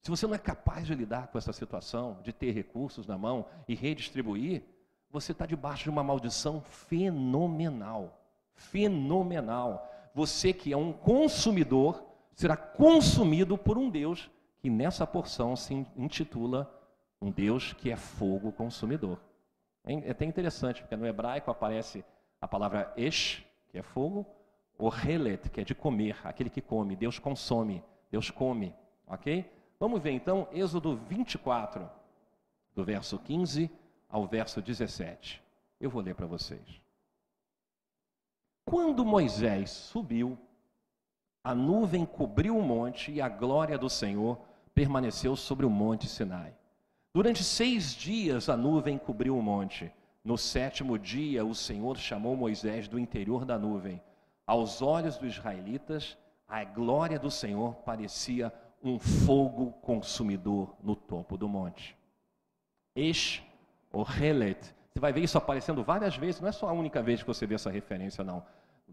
Se 0.00 0.08
você 0.08 0.24
não 0.24 0.36
é 0.36 0.38
capaz 0.38 0.86
de 0.86 0.94
lidar 0.94 1.26
com 1.26 1.36
essa 1.36 1.52
situação, 1.52 2.20
de 2.22 2.32
ter 2.32 2.52
recursos 2.52 3.08
na 3.08 3.18
mão 3.18 3.44
e 3.66 3.74
redistribuir, 3.74 4.62
você 5.10 5.32
está 5.32 5.46
debaixo 5.46 5.82
de 5.82 5.90
uma 5.90 6.04
maldição 6.04 6.60
fenomenal. 6.60 8.22
Fenomenal. 8.54 9.84
Você 10.14 10.52
que 10.52 10.72
é 10.72 10.76
um 10.76 10.92
consumidor, 10.92 12.06
será 12.36 12.56
consumido 12.56 13.58
por 13.58 13.76
um 13.76 13.90
Deus 13.90 14.30
que 14.60 14.70
nessa 14.70 15.04
porção 15.08 15.56
se 15.56 15.74
intitula 15.96 16.72
um 17.20 17.32
Deus 17.32 17.72
que 17.72 17.90
é 17.90 17.96
fogo 17.96 18.52
consumidor. 18.52 19.20
É 19.84 20.12
até 20.12 20.24
interessante, 20.24 20.82
porque 20.82 20.94
no 20.94 21.04
hebraico 21.04 21.50
aparece 21.50 22.04
a 22.40 22.46
palavra 22.46 22.92
esh, 22.96 23.44
que 23.70 23.78
é 23.78 23.82
fogo, 23.82 24.24
o 24.78 24.88
helet, 24.88 25.50
que 25.50 25.60
é 25.60 25.64
de 25.64 25.74
comer, 25.74 26.16
aquele 26.24 26.48
que 26.48 26.62
come, 26.62 26.94
Deus 26.94 27.18
consome, 27.18 27.82
Deus 28.10 28.30
come, 28.30 28.72
ok? 29.06 29.44
Vamos 29.80 30.00
ver 30.00 30.12
então 30.12 30.48
Êxodo 30.52 30.96
24, 30.96 31.90
do 32.74 32.84
verso 32.84 33.18
15 33.18 33.70
ao 34.08 34.26
verso 34.26 34.62
17. 34.62 35.42
Eu 35.80 35.90
vou 35.90 36.00
ler 36.00 36.14
para 36.14 36.26
vocês. 36.26 36.80
Quando 38.64 39.04
Moisés 39.04 39.70
subiu, 39.70 40.38
a 41.42 41.54
nuvem 41.54 42.04
cobriu 42.04 42.56
o 42.56 42.62
monte 42.62 43.10
e 43.10 43.20
a 43.20 43.28
glória 43.28 43.78
do 43.78 43.88
Senhor 43.88 44.38
permaneceu 44.74 45.34
sobre 45.34 45.66
o 45.66 45.70
monte 45.70 46.06
Sinai. 46.06 46.54
Durante 47.12 47.42
seis 47.42 47.94
dias 47.94 48.48
a 48.48 48.56
nuvem 48.56 48.98
cobriu 48.98 49.36
o 49.36 49.42
monte. 49.42 49.90
No 50.22 50.36
sétimo 50.36 50.98
dia, 50.98 51.44
o 51.44 51.54
Senhor 51.54 51.96
chamou 51.96 52.36
Moisés 52.36 52.86
do 52.86 52.98
interior 52.98 53.44
da 53.44 53.58
nuvem. 53.58 54.00
Aos 54.48 54.80
olhos 54.80 55.18
dos 55.18 55.34
israelitas, 55.34 56.16
a 56.48 56.64
glória 56.64 57.18
do 57.18 57.30
Senhor 57.30 57.74
parecia 57.84 58.50
um 58.82 58.98
fogo 58.98 59.72
consumidor 59.82 60.74
no 60.82 60.96
topo 60.96 61.36
do 61.36 61.46
monte. 61.46 61.94
Esh, 62.96 63.42
ou 63.92 64.06
Helet, 64.08 64.74
você 64.90 65.00
vai 65.00 65.12
ver 65.12 65.20
isso 65.20 65.36
aparecendo 65.36 65.84
várias 65.84 66.16
vezes, 66.16 66.40
não 66.40 66.48
é 66.48 66.52
só 66.52 66.66
a 66.66 66.72
única 66.72 67.02
vez 67.02 67.20
que 67.20 67.26
você 67.26 67.46
vê 67.46 67.56
essa 67.56 67.70
referência, 67.70 68.24
não. 68.24 68.42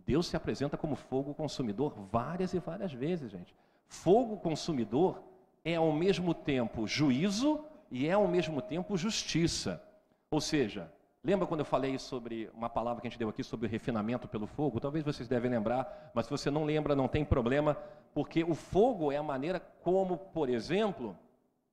Deus 0.05 0.27
se 0.27 0.35
apresenta 0.35 0.75
como 0.75 0.93
fogo 0.93 1.33
consumidor 1.33 1.93
várias 2.11 2.53
e 2.53 2.59
várias 2.59 2.91
vezes, 2.91 3.31
gente. 3.31 3.55
Fogo 3.87 4.35
consumidor 4.35 5.23
é 5.63 5.75
ao 5.75 5.93
mesmo 5.93 6.33
tempo 6.33 6.85
juízo 6.85 7.63
e 7.89 8.07
é 8.09 8.11
ao 8.11 8.27
mesmo 8.27 8.61
tempo 8.61 8.97
justiça. 8.97 9.81
Ou 10.29 10.41
seja, 10.41 10.91
lembra 11.25 11.47
quando 11.47 11.61
eu 11.61 11.65
falei 11.65 11.97
sobre 11.97 12.49
uma 12.53 12.69
palavra 12.69 13.01
que 13.01 13.07
a 13.07 13.09
gente 13.09 13.17
deu 13.17 13.29
aqui 13.29 13.43
sobre 13.43 13.65
o 13.65 13.69
refinamento 13.69 14.27
pelo 14.27 14.45
fogo? 14.45 14.79
Talvez 14.79 15.03
vocês 15.03 15.27
devem 15.27 15.49
lembrar, 15.49 16.11
mas 16.13 16.27
se 16.27 16.31
você 16.31 16.51
não 16.51 16.63
lembra, 16.63 16.95
não 16.95 17.07
tem 17.07 17.25
problema, 17.25 17.75
porque 18.13 18.43
o 18.43 18.53
fogo 18.53 19.11
é 19.11 19.17
a 19.17 19.23
maneira 19.23 19.59
como, 19.59 20.17
por 20.17 20.49
exemplo, 20.49 21.17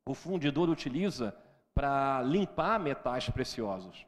o 0.07 0.15
fundidor 0.15 0.71
utiliza 0.71 1.37
para 1.75 2.23
limpar 2.23 2.81
metais 2.81 3.29
preciosos. 3.29 4.07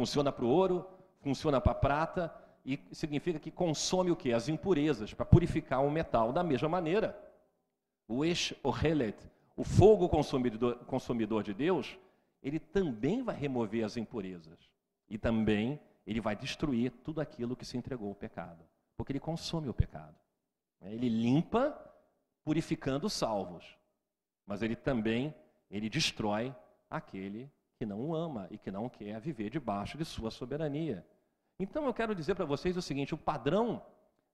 Funciona 0.00 0.30
para 0.30 0.44
o 0.44 0.48
ouro, 0.48 0.86
funciona 1.20 1.60
para 1.60 1.72
a 1.72 1.74
prata 1.74 2.34
e 2.64 2.78
significa 2.92 3.40
que 3.40 3.50
consome 3.50 4.12
o 4.12 4.16
que? 4.16 4.32
As 4.32 4.48
impurezas 4.48 5.12
para 5.12 5.26
purificar 5.26 5.84
o 5.84 5.90
metal. 5.90 6.32
Da 6.32 6.44
mesma 6.44 6.68
maneira, 6.68 7.18
o 8.06 8.24
Esh 8.24 8.54
Ohelet, 8.62 9.16
o 9.56 9.64
fogo 9.64 10.08
consumidor, 10.08 10.76
consumidor 10.86 11.42
de 11.42 11.52
Deus, 11.52 11.98
ele 12.42 12.58
também 12.58 13.22
vai 13.22 13.36
remover 13.36 13.84
as 13.84 13.96
impurezas 13.96 14.58
e 15.08 15.16
também 15.16 15.80
ele 16.06 16.20
vai 16.20 16.34
destruir 16.34 16.90
tudo 17.04 17.20
aquilo 17.20 17.56
que 17.56 17.64
se 17.64 17.76
entregou 17.76 18.08
ao 18.08 18.14
pecado, 18.14 18.64
porque 18.96 19.12
ele 19.12 19.20
consome 19.20 19.68
o 19.68 19.74
pecado. 19.74 20.16
Ele 20.80 21.08
limpa, 21.08 21.78
purificando 22.44 23.06
os 23.06 23.12
salvos, 23.12 23.78
mas 24.44 24.62
ele 24.62 24.74
também 24.74 25.34
ele 25.70 25.88
destrói 25.88 26.54
aquele 26.90 27.50
que 27.76 27.86
não 27.86 28.00
o 28.00 28.14
ama 28.14 28.48
e 28.50 28.58
que 28.58 28.70
não 28.70 28.88
quer 28.88 29.20
viver 29.20 29.48
debaixo 29.48 29.96
de 29.96 30.04
sua 30.04 30.30
soberania. 30.30 31.06
Então 31.58 31.86
eu 31.86 31.94
quero 31.94 32.14
dizer 32.14 32.34
para 32.34 32.44
vocês 32.44 32.76
o 32.76 32.82
seguinte: 32.82 33.14
o 33.14 33.18
padrão 33.18 33.80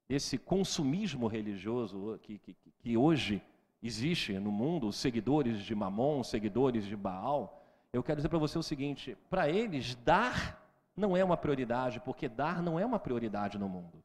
desse 0.08 0.38
consumismo 0.38 1.26
religioso 1.26 2.18
que, 2.22 2.38
que, 2.38 2.54
que 2.54 2.96
hoje 2.96 3.42
existe 3.82 4.38
no 4.38 4.50
mundo, 4.50 4.88
os 4.88 4.96
seguidores 4.96 5.62
de 5.62 5.74
Mamon, 5.74 6.24
seguidores 6.24 6.86
de 6.86 6.96
Baal, 6.96 7.67
eu 7.92 8.02
quero 8.02 8.16
dizer 8.16 8.28
para 8.28 8.38
você 8.38 8.58
o 8.58 8.62
seguinte: 8.62 9.16
para 9.30 9.48
eles, 9.48 9.94
dar 9.96 10.62
não 10.96 11.16
é 11.16 11.24
uma 11.24 11.36
prioridade, 11.36 12.00
porque 12.00 12.28
dar 12.28 12.62
não 12.62 12.78
é 12.78 12.84
uma 12.84 12.98
prioridade 12.98 13.58
no 13.58 13.68
mundo. 13.68 14.02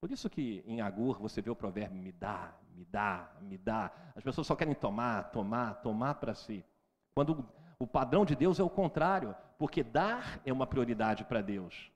Por 0.00 0.10
isso 0.10 0.28
que 0.28 0.64
em 0.66 0.80
Agur 0.80 1.20
você 1.20 1.40
vê 1.40 1.48
o 1.48 1.56
provérbio 1.56 2.02
me 2.02 2.10
dá, 2.10 2.52
me 2.74 2.84
dá, 2.84 3.30
me 3.40 3.56
dá. 3.56 3.92
As 4.16 4.22
pessoas 4.24 4.46
só 4.46 4.56
querem 4.56 4.74
tomar, 4.74 5.30
tomar, 5.30 5.74
tomar 5.74 6.16
para 6.16 6.34
si. 6.34 6.64
Quando 7.14 7.48
o 7.78 7.86
padrão 7.86 8.24
de 8.24 8.34
Deus 8.34 8.58
é 8.58 8.62
o 8.62 8.70
contrário, 8.70 9.34
porque 9.58 9.82
dar 9.82 10.40
é 10.44 10.52
uma 10.52 10.66
prioridade 10.66 11.24
para 11.24 11.40
Deus. 11.40 11.90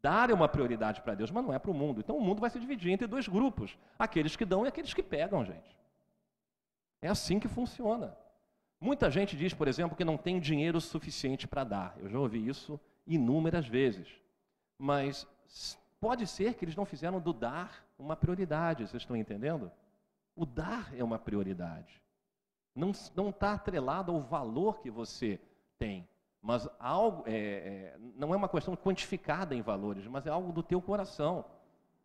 Dar 0.00 0.30
é 0.30 0.34
uma 0.34 0.48
prioridade 0.48 1.02
para 1.02 1.14
Deus, 1.14 1.30
mas 1.30 1.44
não 1.44 1.52
é 1.52 1.58
para 1.58 1.70
o 1.70 1.74
mundo. 1.74 2.00
Então 2.00 2.16
o 2.16 2.20
mundo 2.20 2.40
vai 2.40 2.50
se 2.50 2.58
dividir 2.58 2.90
entre 2.90 3.06
dois 3.06 3.28
grupos: 3.28 3.78
aqueles 3.98 4.34
que 4.34 4.46
dão 4.46 4.64
e 4.64 4.68
aqueles 4.68 4.94
que 4.94 5.02
pegam, 5.02 5.44
gente. 5.44 5.78
É 7.02 7.08
assim 7.08 7.38
que 7.38 7.48
funciona. 7.48 8.16
Muita 8.82 9.08
gente 9.08 9.36
diz, 9.36 9.54
por 9.54 9.68
exemplo, 9.68 9.96
que 9.96 10.04
não 10.04 10.16
tem 10.16 10.40
dinheiro 10.40 10.80
suficiente 10.80 11.46
para 11.46 11.62
dar. 11.62 11.94
Eu 11.98 12.08
já 12.08 12.18
ouvi 12.18 12.48
isso 12.48 12.80
inúmeras 13.06 13.68
vezes. 13.68 14.08
Mas 14.76 15.24
pode 16.00 16.26
ser 16.26 16.54
que 16.54 16.64
eles 16.64 16.74
não 16.74 16.84
fizeram 16.84 17.20
do 17.20 17.32
dar 17.32 17.86
uma 17.96 18.16
prioridade, 18.16 18.84
vocês 18.84 19.04
estão 19.04 19.16
entendendo? 19.16 19.70
O 20.34 20.44
dar 20.44 20.92
é 20.96 21.04
uma 21.04 21.16
prioridade. 21.16 22.02
Não 22.74 22.90
está 22.90 23.52
atrelado 23.52 24.10
ao 24.10 24.20
valor 24.20 24.80
que 24.80 24.90
você 24.90 25.38
tem. 25.78 26.08
Mas 26.40 26.68
algo, 26.80 27.22
é, 27.24 27.34
é, 27.34 27.96
não 28.16 28.34
é 28.34 28.36
uma 28.36 28.48
questão 28.48 28.74
quantificada 28.74 29.54
em 29.54 29.62
valores, 29.62 30.08
mas 30.08 30.26
é 30.26 30.30
algo 30.30 30.50
do 30.50 30.60
teu 30.60 30.82
coração. 30.82 31.44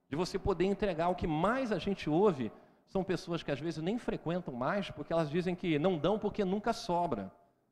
De 0.08 0.16
você 0.16 0.38
poder 0.38 0.66
entregar. 0.66 1.10
O 1.10 1.16
que 1.16 1.26
mais 1.26 1.72
a 1.72 1.80
gente 1.80 2.08
ouve 2.08 2.52
são 2.88 3.04
pessoas 3.04 3.44
que 3.44 3.52
às 3.52 3.60
vezes 3.60 3.82
nem 3.84 3.98
frequentam 3.98 4.54
mais, 4.54 4.90
porque 4.90 5.12
elas 5.12 5.30
dizem 5.30 5.56
que 5.56 5.78
não 5.78 5.98
dão 5.98 6.18
porque 6.18 6.44
nunca 6.46 6.74
sobra. 6.74 7.32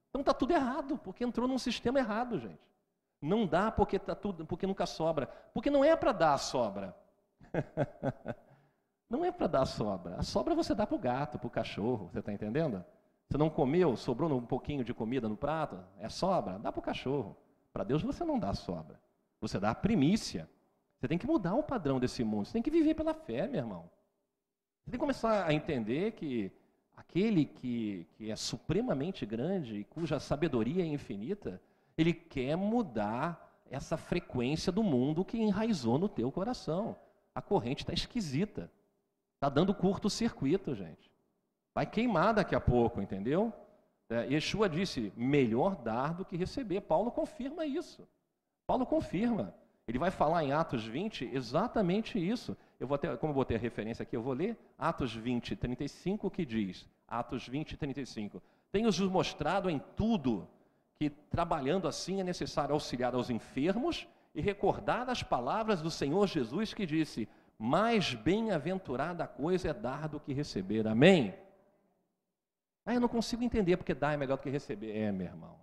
Então 0.10 0.21
está 0.21 0.34
tudo 0.34 0.51
errado, 0.51 0.97
porque 0.97 1.23
entrou 1.23 1.47
num 1.47 1.58
sistema 1.58 1.99
errado, 1.99 2.39
gente. 2.39 2.60
Não 3.21 3.45
dá 3.45 3.71
porque, 3.71 3.97
tá 3.97 4.13
tudo, 4.13 4.45
porque 4.45 4.67
nunca 4.67 4.86
sobra. 4.86 5.28
Porque 5.54 5.69
não 5.69 5.84
é 5.84 5.95
para 5.95 6.12
dar 6.12 6.38
sobra. 6.38 6.95
não 9.10 9.23
é 9.23 9.32
para 9.32 9.47
dar 9.47 9.65
sobra. 9.65 10.15
A 10.15 10.23
sobra 10.23 10.54
você 10.54 10.75
dá 10.75 10.86
para 10.86 10.95
o 10.95 10.99
gato, 10.99 11.39
para 11.39 11.47
o 11.47 11.51
cachorro, 11.51 12.10
você 12.12 12.19
está 12.19 12.32
entendendo? 12.32 12.84
Você 13.28 13.38
não 13.38 13.49
comeu, 13.49 13.95
sobrou 13.95 14.32
um 14.32 14.45
pouquinho 14.45 14.84
de 14.84 14.93
comida 14.93 15.28
no 15.28 15.36
prato, 15.36 15.80
é 15.99 16.08
sobra, 16.10 16.60
dá 16.60 16.71
para 16.71 16.80
o 16.80 16.84
cachorro. 16.84 17.36
Para 17.73 17.84
Deus 17.84 18.04
você 18.04 18.23
não 18.23 18.38
dá 18.38 18.54
sobra. 18.54 18.99
Você 19.41 19.60
dá 19.60 19.71
a 19.71 19.75
primícia. 19.75 20.49
Você 20.97 21.08
tem 21.08 21.17
que 21.17 21.28
mudar 21.28 21.56
o 21.56 21.63
padrão 21.63 21.99
desse 21.99 22.23
mundo. 22.23 22.45
Você 22.45 22.54
tem 22.54 22.62
que 22.62 22.71
viver 22.71 22.93
pela 22.93 23.13
fé, 23.13 23.47
meu 23.47 23.60
irmão. 23.60 23.89
Você 24.85 24.91
tem 24.91 24.99
que 24.99 25.03
começar 25.03 25.47
a 25.47 25.51
entender 25.51 26.11
que 26.11 26.51
aquele 26.95 27.45
que, 27.45 28.07
que 28.13 28.29
é 28.29 28.35
supremamente 28.35 29.25
grande 29.25 29.79
e 29.79 29.83
cuja 29.83 30.19
sabedoria 30.19 30.83
é 30.83 30.85
infinita, 30.85 31.59
ele 31.97 32.13
quer 32.13 32.55
mudar 32.55 33.63
essa 33.67 33.97
frequência 33.97 34.71
do 34.71 34.83
mundo 34.83 35.25
que 35.25 35.39
enraizou 35.39 35.97
no 35.97 36.07
teu 36.07 36.31
coração. 36.31 36.95
A 37.33 37.41
corrente 37.41 37.81
está 37.81 37.93
esquisita. 37.93 38.71
Está 39.33 39.49
dando 39.49 39.73
curto-circuito, 39.73 40.75
gente. 40.75 41.11
Vai 41.73 41.87
queimar 41.87 42.35
daqui 42.35 42.53
a 42.53 42.61
pouco, 42.61 43.01
entendeu? 43.01 43.51
É, 44.07 44.27
Yeshua 44.27 44.69
disse: 44.69 45.11
melhor 45.17 45.75
dar 45.77 46.13
do 46.13 46.23
que 46.23 46.37
receber. 46.37 46.81
Paulo 46.81 47.11
confirma 47.11 47.65
isso. 47.65 48.07
Paulo 48.67 48.85
confirma. 48.85 49.51
Ele 49.87 49.99
vai 49.99 50.09
falar 50.09 50.43
em 50.43 50.51
Atos 50.51 50.85
20 50.85 51.29
exatamente 51.31 52.17
isso. 52.17 52.57
Eu 52.79 52.87
vou 52.87 52.97
ter, 52.97 53.17
como 53.17 53.31
eu 53.31 53.35
botei 53.35 53.55
a 53.55 53.59
referência 53.59 54.03
aqui, 54.03 54.15
eu 54.15 54.21
vou 54.21 54.33
ler 54.33 54.57
Atos 54.77 55.13
20, 55.15 55.55
35, 55.55 56.31
que 56.31 56.45
diz: 56.45 56.87
Atos 57.07 57.47
20, 57.47 57.77
35. 57.77 58.41
Tenho-vos 58.71 58.99
mostrado 58.99 59.69
em 59.69 59.79
tudo 59.95 60.47
que, 60.95 61.09
trabalhando 61.09 61.87
assim, 61.87 62.19
é 62.19 62.23
necessário 62.23 62.73
auxiliar 62.73 63.13
aos 63.13 63.29
enfermos 63.29 64.07
e 64.33 64.41
recordar 64.41 65.09
as 65.09 65.21
palavras 65.21 65.81
do 65.81 65.91
Senhor 65.91 66.27
Jesus 66.27 66.73
que 66.73 66.85
disse: 66.85 67.29
Mais 67.59 68.15
bem-aventurada 68.15 69.27
coisa 69.27 69.69
é 69.69 69.73
dar 69.73 70.09
do 70.09 70.19
que 70.19 70.33
receber. 70.33 70.87
Amém? 70.87 71.35
Ah, 72.85 72.93
eu 72.93 72.99
não 72.99 73.07
consigo 73.07 73.43
entender 73.43 73.77
porque 73.77 73.93
dar 73.93 74.13
é 74.13 74.17
melhor 74.17 74.37
do 74.37 74.43
que 74.43 74.49
receber. 74.49 74.95
É, 74.95 75.11
meu 75.11 75.27
irmão. 75.27 75.57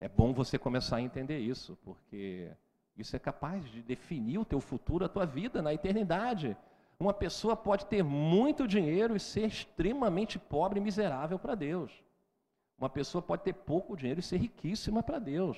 É 0.00 0.08
bom 0.08 0.32
você 0.32 0.58
começar 0.58 0.96
a 0.96 1.00
entender 1.02 1.38
isso, 1.38 1.78
porque 1.84 2.50
isso 2.96 3.16
é 3.16 3.18
capaz 3.18 3.64
de 3.70 3.82
definir 3.82 4.38
o 4.38 4.44
teu 4.44 4.60
futuro, 4.60 5.04
a 5.04 5.08
tua 5.08 5.24
vida 5.24 5.62
na 5.62 5.72
eternidade. 5.72 6.56
Uma 6.98 7.14
pessoa 7.14 7.56
pode 7.56 7.86
ter 7.86 8.02
muito 8.02 8.68
dinheiro 8.68 9.16
e 9.16 9.20
ser 9.20 9.46
extremamente 9.46 10.38
pobre 10.38 10.78
e 10.78 10.82
miserável 10.82 11.38
para 11.38 11.54
Deus. 11.54 11.92
Uma 12.78 12.90
pessoa 12.90 13.22
pode 13.22 13.42
ter 13.42 13.54
pouco 13.54 13.96
dinheiro 13.96 14.20
e 14.20 14.22
ser 14.22 14.36
riquíssima 14.36 15.02
para 15.02 15.18
Deus. 15.18 15.56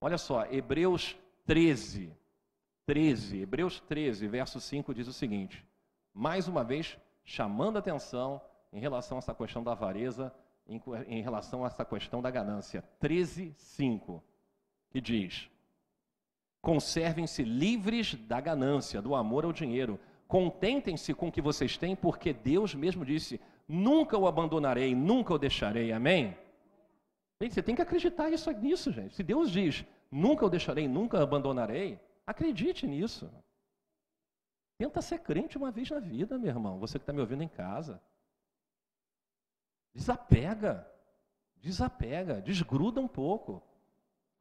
Olha 0.00 0.18
só, 0.18 0.44
Hebreus 0.46 1.16
13, 1.46 2.12
13, 2.86 3.40
Hebreus 3.40 3.80
13, 3.80 4.28
verso 4.28 4.60
5 4.60 4.94
diz 4.94 5.08
o 5.08 5.12
seguinte: 5.12 5.64
mais 6.12 6.46
uma 6.46 6.62
vez, 6.62 6.98
chamando 7.24 7.78
atenção 7.78 8.40
em 8.72 8.80
relação 8.80 9.16
a 9.16 9.20
essa 9.20 9.34
questão 9.34 9.62
da 9.62 9.72
avareza, 9.72 10.32
em, 10.66 10.80
em 11.06 11.22
relação 11.22 11.64
a 11.64 11.68
essa 11.68 11.84
questão 11.84 12.20
da 12.20 12.30
ganância. 12.30 12.82
13, 13.00 13.54
5, 13.56 14.22
que 14.90 15.00
diz: 15.00 15.50
Conservem-se 16.64 17.44
livres 17.44 18.14
da 18.14 18.40
ganância, 18.40 19.02
do 19.02 19.14
amor 19.14 19.44
ao 19.44 19.52
dinheiro. 19.52 20.00
Contentem-se 20.26 21.12
com 21.12 21.28
o 21.28 21.32
que 21.32 21.42
vocês 21.42 21.76
têm, 21.76 21.94
porque 21.94 22.32
Deus 22.32 22.74
mesmo 22.74 23.04
disse: 23.04 23.38
Nunca 23.68 24.16
o 24.16 24.26
abandonarei, 24.26 24.94
nunca 24.94 25.34
o 25.34 25.38
deixarei. 25.38 25.92
Amém? 25.92 26.34
Você 27.38 27.62
tem 27.62 27.74
que 27.74 27.82
acreditar 27.82 28.30
isso, 28.30 28.50
nisso, 28.52 28.90
gente. 28.90 29.14
Se 29.14 29.22
Deus 29.22 29.50
diz: 29.50 29.84
Nunca 30.10 30.46
o 30.46 30.48
deixarei, 30.48 30.88
nunca 30.88 31.18
o 31.18 31.22
abandonarei, 31.22 32.00
acredite 32.26 32.86
nisso. 32.86 33.30
Tenta 34.78 35.02
ser 35.02 35.18
crente 35.18 35.58
uma 35.58 35.70
vez 35.70 35.90
na 35.90 36.00
vida, 36.00 36.38
meu 36.38 36.48
irmão. 36.48 36.78
Você 36.78 36.98
que 36.98 37.02
está 37.02 37.12
me 37.12 37.20
ouvindo 37.20 37.42
em 37.42 37.48
casa. 37.48 38.00
Desapega, 39.94 40.90
desapega, 41.56 42.40
desgruda 42.40 43.02
um 43.02 43.06
pouco. 43.06 43.62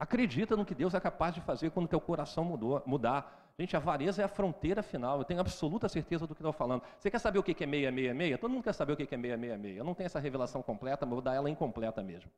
Acredita 0.04 0.58
no 0.58 0.66
que 0.66 0.76
Deus 0.76 0.94
é 0.94 1.00
capaz 1.00 1.34
de 1.34 1.40
fazer 1.40 1.72
quando 1.72 1.88
teu 1.88 2.02
coração 2.02 2.44
mudou, 2.44 2.84
mudar. 2.86 3.54
Gente, 3.58 3.74
a 3.74 3.80
avareza 3.80 4.22
é 4.22 4.26
a 4.26 4.28
fronteira 4.28 4.84
final. 4.84 5.20
Eu 5.20 5.24
tenho 5.24 5.40
absoluta 5.40 5.88
certeza 5.88 6.28
do 6.28 6.36
que 6.36 6.42
estou 6.42 6.52
falando. 6.52 6.84
Você 7.00 7.10
quer 7.10 7.20
saber 7.20 7.40
o 7.40 7.44
que 7.44 7.52
é 7.52 7.56
666? 7.56 8.38
Todo 8.38 8.52
mundo 8.52 8.66
quer 8.66 8.74
saber 8.74 8.92
o 8.92 8.98
que 8.98 9.04
é 9.04 9.06
666. 9.06 9.78
Eu 9.78 9.86
não 9.86 9.94
tenho 9.94 10.08
essa 10.08 10.20
revelação 10.20 10.62
completa, 10.62 11.06
mas 11.06 11.14
vou 11.14 11.22
dar 11.22 11.36
ela 11.36 11.50
incompleta 11.50 12.04
mesmo. 12.04 12.30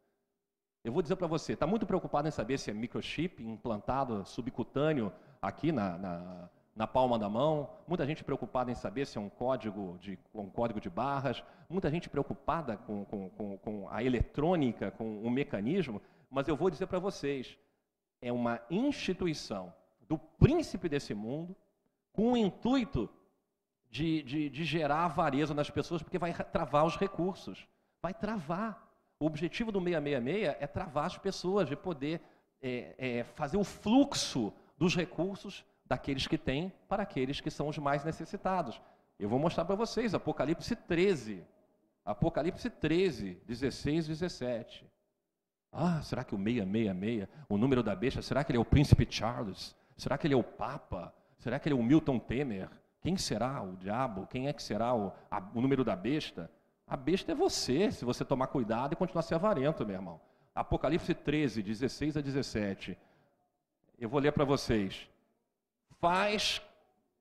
Eu 0.83 0.93
vou 0.93 1.01
dizer 1.01 1.15
para 1.15 1.25
você, 1.25 1.53
está 1.53 1.65
muito 1.65 1.87
preocupado 1.87 2.27
em 2.27 2.31
saber 2.31 2.59
se 2.59 2.69
é 2.69 2.73
microchip 2.75 3.41
implantado 3.41 4.23
subcutâneo 4.27 5.11
aqui 5.41 5.71
na, 5.71 5.97
na, 5.97 6.49
na 6.75 6.85
palma 6.85 7.17
da 7.17 7.27
mão, 7.27 7.67
muita 7.87 8.05
gente 8.05 8.23
preocupada 8.23 8.69
em 8.69 8.75
saber 8.75 9.07
se 9.07 9.17
é 9.17 9.21
um 9.21 9.29
código 9.29 9.97
de, 9.99 10.19
um 10.31 10.51
código 10.51 10.79
de 10.79 10.87
barras, 10.87 11.43
muita 11.67 11.89
gente 11.89 12.07
preocupada 12.07 12.77
com, 12.77 13.03
com, 13.05 13.29
com, 13.29 13.57
com 13.57 13.89
a 13.89 14.03
eletrônica, 14.03 14.91
com 14.91 15.23
o 15.23 15.31
mecanismo, 15.31 15.99
mas 16.29 16.47
eu 16.47 16.55
vou 16.55 16.69
dizer 16.69 16.87
para 16.87 16.99
vocês, 16.99 17.57
é 18.21 18.31
uma 18.31 18.61
instituição 18.69 19.73
do 20.07 20.17
príncipe 20.17 20.89
desse 20.89 21.13
mundo 21.13 21.55
com 22.11 22.33
o 22.33 22.37
intuito 22.37 23.09
de, 23.89 24.23
de, 24.23 24.49
de 24.49 24.63
gerar 24.63 25.05
avareza 25.05 25.53
nas 25.53 25.69
pessoas, 25.69 26.01
porque 26.01 26.17
vai 26.17 26.33
travar 26.33 26.85
os 26.85 26.97
recursos, 26.97 27.67
vai 28.01 28.13
travar. 28.13 28.83
O 29.19 29.25
objetivo 29.25 29.71
do 29.71 29.79
666 29.79 30.57
é 30.59 30.67
travar 30.67 31.05
as 31.05 31.17
pessoas, 31.17 31.67
de 31.67 31.75
poder 31.75 32.21
é, 32.61 32.95
é, 32.97 33.23
fazer 33.23 33.57
o 33.57 33.63
fluxo 33.63 34.53
dos 34.77 34.95
recursos 34.95 35.63
daqueles 35.85 36.27
que 36.27 36.37
têm 36.37 36.73
para 36.89 37.03
aqueles 37.03 37.39
que 37.39 37.51
são 37.51 37.67
os 37.67 37.77
mais 37.77 38.03
necessitados. 38.03 38.81
Eu 39.17 39.29
vou 39.29 39.39
mostrar 39.39 39.63
para 39.63 39.75
vocês, 39.75 40.13
Apocalipse 40.13 40.75
13. 40.75 41.45
Apocalipse 42.03 42.69
13, 42.69 43.41
16 43.45 44.05
e 44.05 44.09
17. 44.09 44.85
Ah, 45.77 46.01
será 46.01 46.23
que 46.23 46.33
o 46.33 46.37
666, 46.37 47.27
o 47.49 47.57
número 47.57 47.83
da 47.83 47.95
besta, 47.95 48.21
será 48.21 48.43
que 48.43 48.51
ele 48.51 48.57
é 48.57 48.61
o 48.61 48.65
príncipe 48.65 49.05
Charles? 49.09 49.75
Será 49.97 50.17
que 50.17 50.25
ele 50.25 50.33
é 50.33 50.37
o 50.37 50.43
Papa? 50.43 51.13
Será 51.37 51.59
que 51.59 51.67
ele 51.67 51.75
é 51.75 51.77
o 51.79 51.83
Milton 51.83 52.17
Temer? 52.17 52.69
Quem 53.01 53.17
será 53.17 53.61
o 53.61 53.75
diabo? 53.75 54.25
Quem 54.27 54.47
é 54.47 54.53
que 54.53 54.63
será 54.63 54.95
o, 54.95 55.11
a, 55.29 55.43
o 55.53 55.61
número 55.61 55.83
da 55.83 55.95
besta? 55.95 56.49
A 56.87 56.95
besta 56.95 57.31
é 57.31 57.35
você, 57.35 57.91
se 57.91 58.05
você 58.05 58.23
tomar 58.23 58.47
cuidado 58.47 58.93
e 58.93 58.95
continuar 58.95 59.21
ser 59.23 59.35
avarento, 59.35 59.85
meu 59.85 59.95
irmão. 59.95 60.21
Apocalipse 60.53 61.13
13, 61.13 61.61
16 61.61 62.17
a 62.17 62.21
17. 62.21 62.97
Eu 63.99 64.07
vou 64.07 64.19
ler 64.19 64.31
para 64.31 64.45
vocês 64.45 65.09
faz 65.99 66.61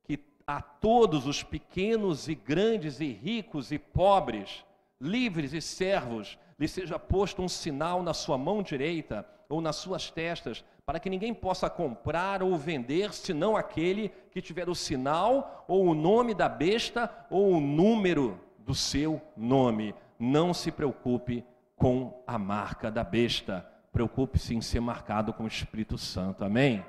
que 0.03 0.19
a 0.47 0.61
todos 0.61 1.27
os 1.27 1.43
pequenos 1.43 2.29
e 2.29 2.35
grandes 2.35 3.01
e 3.01 3.11
ricos 3.11 3.73
e 3.73 3.79
pobres, 3.79 4.65
livres 5.01 5.53
e 5.53 5.61
servos, 5.61 6.39
lhe 6.59 6.69
seja 6.69 6.99
posto 6.99 7.43
um 7.43 7.49
sinal 7.49 8.03
na 8.03 8.15
sua 8.15 8.39
mão 8.39 8.63
direita 8.63 9.27
ou 9.49 9.61
nas 9.61 9.77
suas 9.77 10.11
testas, 10.11 10.65
para 10.87 11.01
que 11.01 11.11
ninguém 11.11 11.33
possa 11.33 11.69
comprar 11.71 12.43
ou 12.43 12.57
vender, 12.57 13.13
senão 13.13 13.57
aquele 13.57 14.11
que 14.31 14.43
tiver 14.43 14.69
o 14.69 14.75
sinal 14.75 15.65
ou 15.67 15.87
o 15.87 15.95
nome 15.95 16.35
da 16.35 16.49
besta 16.49 17.11
ou 17.31 17.53
o 17.53 17.61
número 17.61 18.39
do 18.59 18.75
seu 18.75 19.21
nome. 19.37 19.95
Não 20.19 20.53
se 20.53 20.71
preocupe 20.71 21.45
com 21.77 22.23
a 22.27 22.39
marca 22.39 22.91
da 22.91 23.03
besta. 23.03 23.67
Preocupe-se 23.93 24.55
em 24.55 24.61
ser 24.61 24.81
marcado 24.81 25.33
com 25.33 25.45
o 25.45 25.49
Espírito 25.49 25.97
Santo. 25.97 26.45
Amém? 26.45 26.85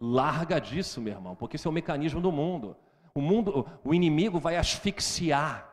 Larga 0.00 0.58
disso, 0.58 1.00
meu 1.00 1.12
irmão, 1.12 1.34
porque 1.34 1.56
isso 1.56 1.68
é 1.68 1.70
o 1.70 1.74
mecanismo 1.74 2.20
do 2.20 2.32
mundo. 2.32 2.76
O 3.14 3.20
mundo, 3.20 3.66
o 3.84 3.94
inimigo 3.94 4.38
vai 4.38 4.56
asfixiar 4.56 5.69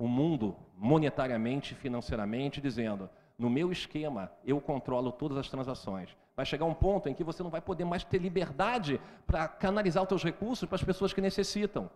o 0.00 0.08
mundo 0.08 0.56
monetariamente, 0.74 1.74
financeiramente, 1.74 2.60
dizendo: 2.60 3.08
no 3.38 3.50
meu 3.50 3.70
esquema, 3.70 4.32
eu 4.42 4.58
controlo 4.60 5.12
todas 5.12 5.36
as 5.36 5.48
transações. 5.48 6.16
Vai 6.34 6.46
chegar 6.46 6.64
um 6.64 6.72
ponto 6.72 7.06
em 7.08 7.14
que 7.14 7.22
você 7.22 7.42
não 7.42 7.50
vai 7.50 7.60
poder 7.60 7.84
mais 7.84 8.02
ter 8.02 8.18
liberdade 8.18 8.98
para 9.26 9.46
canalizar 9.46 10.02
os 10.02 10.08
seus 10.08 10.24
recursos 10.24 10.66
para 10.66 10.76
as 10.76 10.82
pessoas 10.82 11.12
que 11.12 11.20
necessitam. 11.20 11.90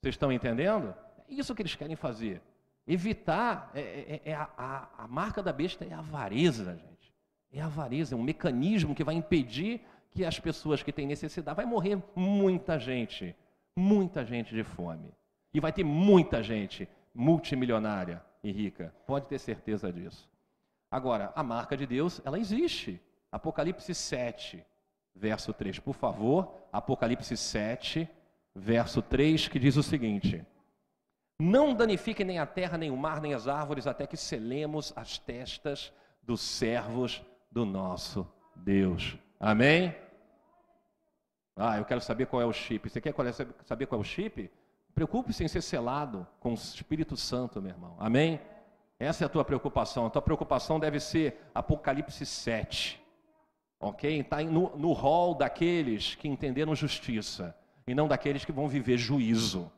Vocês 0.00 0.14
estão 0.14 0.32
entendendo? 0.32 0.92
É 1.28 1.32
isso 1.32 1.54
que 1.54 1.62
eles 1.62 1.76
querem 1.76 1.94
fazer. 1.94 2.42
Evitar, 2.84 3.70
é, 3.74 3.80
é, 3.80 4.30
é 4.30 4.34
a, 4.34 4.48
a, 4.58 5.04
a, 5.04 5.06
marca 5.06 5.40
da 5.40 5.52
besta 5.52 5.84
é 5.84 5.92
a 5.92 6.00
avareza, 6.00 6.74
gente. 6.74 7.14
É 7.52 7.60
a 7.60 7.66
avareza, 7.66 8.16
é 8.16 8.18
um 8.18 8.22
mecanismo 8.22 8.92
que 8.92 9.04
vai 9.04 9.14
impedir 9.14 9.82
que 10.10 10.24
as 10.24 10.40
pessoas 10.40 10.82
que 10.82 10.90
têm 10.90 11.06
necessidade, 11.06 11.54
vai 11.54 11.66
morrer 11.66 12.02
muita 12.16 12.76
gente, 12.76 13.36
muita 13.76 14.24
gente 14.24 14.52
de 14.52 14.64
fome. 14.64 15.12
E 15.54 15.60
vai 15.60 15.72
ter 15.72 15.84
muita 15.84 16.42
gente 16.42 16.88
multimilionária 17.14 18.24
e 18.42 18.50
rica. 18.52 18.94
Pode 19.06 19.26
ter 19.26 19.38
certeza 19.38 19.92
disso. 19.92 20.28
Agora, 20.90 21.32
a 21.36 21.42
marca 21.42 21.76
de 21.76 21.86
Deus, 21.86 22.20
ela 22.24 22.38
existe. 22.38 23.00
Apocalipse 23.30 23.94
7, 23.94 24.64
verso 25.14 25.52
3. 25.52 25.78
Por 25.78 25.94
favor, 25.94 26.52
Apocalipse 26.72 27.36
7, 27.36 28.08
verso 28.54 29.00
3, 29.00 29.48
que 29.48 29.58
diz 29.58 29.76
o 29.76 29.82
seguinte: 29.82 30.44
Não 31.38 31.74
danifiquem 31.74 32.26
nem 32.26 32.38
a 32.38 32.46
terra, 32.46 32.76
nem 32.76 32.90
o 32.90 32.96
mar, 32.96 33.20
nem 33.20 33.34
as 33.34 33.46
árvores, 33.46 33.86
até 33.86 34.06
que 34.06 34.16
selemos 34.16 34.92
as 34.96 35.18
testas 35.18 35.92
dos 36.22 36.40
servos 36.40 37.22
do 37.50 37.64
nosso 37.64 38.26
Deus. 38.56 39.16
Amém? 39.38 39.94
Ah, 41.56 41.78
eu 41.78 41.84
quero 41.84 42.00
saber 42.00 42.26
qual 42.26 42.42
é 42.42 42.46
o 42.46 42.52
chip. 42.52 42.88
Você 42.88 43.00
quer 43.00 43.14
saber 43.64 43.86
qual 43.86 44.00
é 44.00 44.02
o 44.02 44.04
chip? 44.04 44.50
Preocupe-se 44.94 45.44
em 45.44 45.48
ser 45.48 45.62
selado 45.62 46.26
com 46.38 46.50
o 46.50 46.54
Espírito 46.54 47.16
Santo, 47.16 47.60
meu 47.60 47.70
irmão. 47.70 47.96
Amém? 47.98 48.40
Essa 48.98 49.24
é 49.24 49.26
a 49.26 49.28
tua 49.28 49.44
preocupação. 49.44 50.06
A 50.06 50.10
tua 50.10 50.20
preocupação 50.20 50.78
deve 50.78 51.00
ser 51.00 51.40
Apocalipse 51.54 52.26
7. 52.26 53.02
Ok? 53.80 54.20
Está 54.20 54.42
no, 54.42 54.76
no 54.76 54.92
rol 54.92 55.34
daqueles 55.34 56.14
que 56.14 56.28
entenderam 56.28 56.74
justiça 56.74 57.56
e 57.86 57.94
não 57.94 58.06
daqueles 58.06 58.44
que 58.44 58.52
vão 58.52 58.68
viver 58.68 58.98
juízo. 58.98 59.72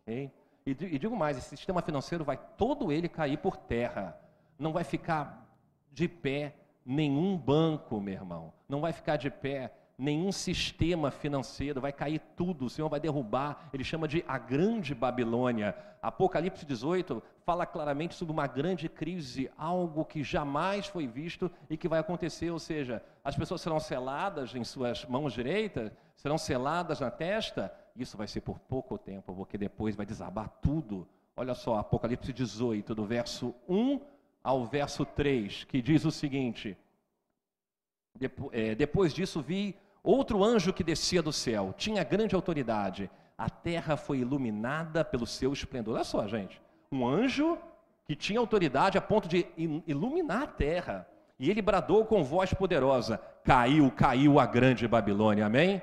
Ok? 0.00 0.32
E, 0.66 0.70
e 0.70 0.98
digo 0.98 1.16
mais: 1.16 1.38
esse 1.38 1.50
sistema 1.50 1.80
financeiro 1.80 2.24
vai 2.24 2.36
todo 2.56 2.90
ele 2.90 3.08
cair 3.08 3.38
por 3.38 3.56
terra. 3.56 4.18
Não 4.58 4.72
vai 4.72 4.82
ficar 4.82 5.46
de 5.92 6.08
pé 6.08 6.56
nenhum 6.84 7.36
banco, 7.36 8.00
meu 8.00 8.14
irmão. 8.14 8.52
Não 8.68 8.80
vai 8.80 8.92
ficar 8.92 9.16
de 9.16 9.30
pé 9.30 9.72
nenhum 9.98 10.30
sistema 10.30 11.10
financeiro, 11.10 11.80
vai 11.80 11.92
cair 11.92 12.20
tudo, 12.36 12.66
o 12.66 12.70
Senhor 12.70 12.88
vai 12.88 13.00
derrubar. 13.00 13.68
Ele 13.72 13.82
chama 13.82 14.06
de 14.06 14.24
a 14.28 14.38
grande 14.38 14.94
Babilônia. 14.94 15.76
Apocalipse 16.00 16.64
18 16.64 17.20
fala 17.44 17.66
claramente 17.66 18.14
sobre 18.14 18.32
uma 18.32 18.46
grande 18.46 18.88
crise, 18.88 19.50
algo 19.58 20.04
que 20.04 20.22
jamais 20.22 20.86
foi 20.86 21.08
visto 21.08 21.50
e 21.68 21.76
que 21.76 21.88
vai 21.88 21.98
acontecer, 21.98 22.50
ou 22.50 22.60
seja, 22.60 23.02
as 23.24 23.34
pessoas 23.34 23.60
serão 23.60 23.80
seladas 23.80 24.54
em 24.54 24.62
suas 24.62 25.04
mãos 25.06 25.32
direitas, 25.32 25.90
serão 26.14 26.38
seladas 26.38 27.00
na 27.00 27.10
testa, 27.10 27.74
isso 27.96 28.16
vai 28.16 28.28
ser 28.28 28.42
por 28.42 28.60
pouco 28.60 28.96
tempo, 28.96 29.34
porque 29.34 29.58
depois 29.58 29.96
vai 29.96 30.06
desabar 30.06 30.48
tudo. 30.62 31.08
Olha 31.36 31.54
só, 31.54 31.78
Apocalipse 31.78 32.32
18, 32.32 32.94
do 32.94 33.04
verso 33.04 33.52
1 33.68 34.00
ao 34.44 34.64
verso 34.64 35.04
3, 35.04 35.64
que 35.64 35.82
diz 35.82 36.04
o 36.04 36.12
seguinte: 36.12 36.76
é, 38.52 38.74
Depois 38.74 39.12
disso 39.12 39.42
vi 39.42 39.76
Outro 40.08 40.42
anjo 40.42 40.72
que 40.72 40.82
descia 40.82 41.22
do 41.22 41.30
céu 41.30 41.74
tinha 41.76 42.02
grande 42.02 42.34
autoridade. 42.34 43.10
A 43.36 43.50
terra 43.50 43.94
foi 43.94 44.20
iluminada 44.20 45.04
pelo 45.04 45.26
seu 45.26 45.52
esplendor. 45.52 45.96
Olha 45.96 46.02
só, 46.04 46.26
gente. 46.26 46.62
Um 46.90 47.06
anjo 47.06 47.58
que 48.06 48.16
tinha 48.16 48.40
autoridade 48.40 48.96
a 48.96 49.02
ponto 49.02 49.28
de 49.28 49.46
iluminar 49.86 50.44
a 50.44 50.46
terra. 50.46 51.06
E 51.38 51.50
ele 51.50 51.60
bradou 51.60 52.06
com 52.06 52.24
voz 52.24 52.54
poderosa: 52.54 53.20
Caiu, 53.44 53.90
caiu 53.90 54.40
a 54.40 54.46
grande 54.46 54.88
Babilônia. 54.88 55.44
Amém? 55.44 55.82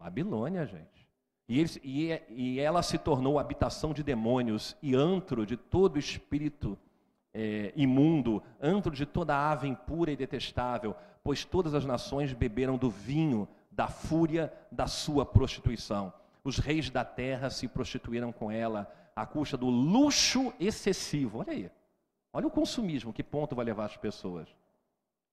Babilônia, 0.00 0.64
gente. 0.64 1.06
E, 1.46 1.60
ele, 1.60 1.70
e, 1.84 2.20
e 2.30 2.60
ela 2.60 2.82
se 2.82 2.96
tornou 2.96 3.38
habitação 3.38 3.92
de 3.92 4.02
demônios 4.02 4.74
e 4.80 4.94
antro 4.94 5.44
de 5.44 5.58
todo 5.58 5.98
espírito 5.98 6.78
é, 7.34 7.74
imundo, 7.76 8.42
antro 8.58 8.90
de 8.90 9.04
toda 9.04 9.36
ave 9.36 9.68
impura 9.68 10.10
e 10.10 10.16
detestável 10.16 10.96
pois 11.22 11.44
todas 11.44 11.74
as 11.74 11.84
nações 11.84 12.32
beberam 12.32 12.76
do 12.76 12.90
vinho 12.90 13.48
da 13.70 13.88
fúria 13.88 14.52
da 14.70 14.86
sua 14.86 15.24
prostituição. 15.24 16.12
Os 16.44 16.58
reis 16.58 16.90
da 16.90 17.04
terra 17.04 17.50
se 17.50 17.68
prostituíram 17.68 18.32
com 18.32 18.50
ela 18.50 18.92
à 19.14 19.24
custa 19.24 19.56
do 19.56 19.68
luxo 19.68 20.52
excessivo. 20.58 21.38
Olha 21.38 21.52
aí. 21.52 21.70
Olha 22.32 22.46
o 22.46 22.50
consumismo, 22.50 23.12
que 23.12 23.22
ponto 23.22 23.54
vai 23.54 23.64
levar 23.64 23.84
as 23.84 23.96
pessoas. 23.96 24.48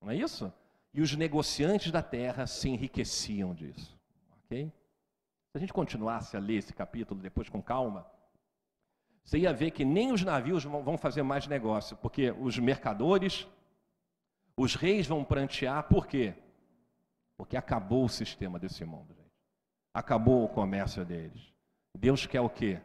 Não 0.01 0.11
é 0.11 0.15
isso? 0.15 0.51
E 0.93 1.01
os 1.01 1.15
negociantes 1.15 1.91
da 1.91 2.01
terra 2.01 2.45
se 2.45 2.69
enriqueciam 2.69 3.53
disso. 3.53 3.97
Ok? 4.45 4.71
Se 5.51 5.57
a 5.57 5.59
gente 5.59 5.73
continuasse 5.73 6.35
a 6.35 6.39
ler 6.39 6.57
esse 6.57 6.73
capítulo 6.73 7.19
depois 7.21 7.49
com 7.49 7.61
calma, 7.61 8.05
você 9.23 9.39
ia 9.39 9.53
ver 9.53 9.71
que 9.71 9.85
nem 9.85 10.11
os 10.11 10.23
navios 10.23 10.63
vão 10.63 10.97
fazer 10.97 11.23
mais 11.23 11.47
negócio, 11.47 11.95
porque 11.97 12.31
os 12.31 12.57
mercadores 12.57 13.47
os 14.59 14.75
reis 14.75 15.07
vão 15.07 15.23
prantear, 15.23 15.87
por 15.87 16.05
quê? 16.05 16.35
Porque 17.37 17.55
acabou 17.55 18.03
o 18.03 18.09
sistema 18.09 18.59
desse 18.59 18.83
mundo, 18.83 19.13
gente. 19.13 19.31
Acabou 19.93 20.43
o 20.43 20.49
comércio 20.49 21.05
deles. 21.05 21.53
Deus 21.97 22.25
quer 22.25 22.41
o 22.41 22.49
quê? 22.49 22.81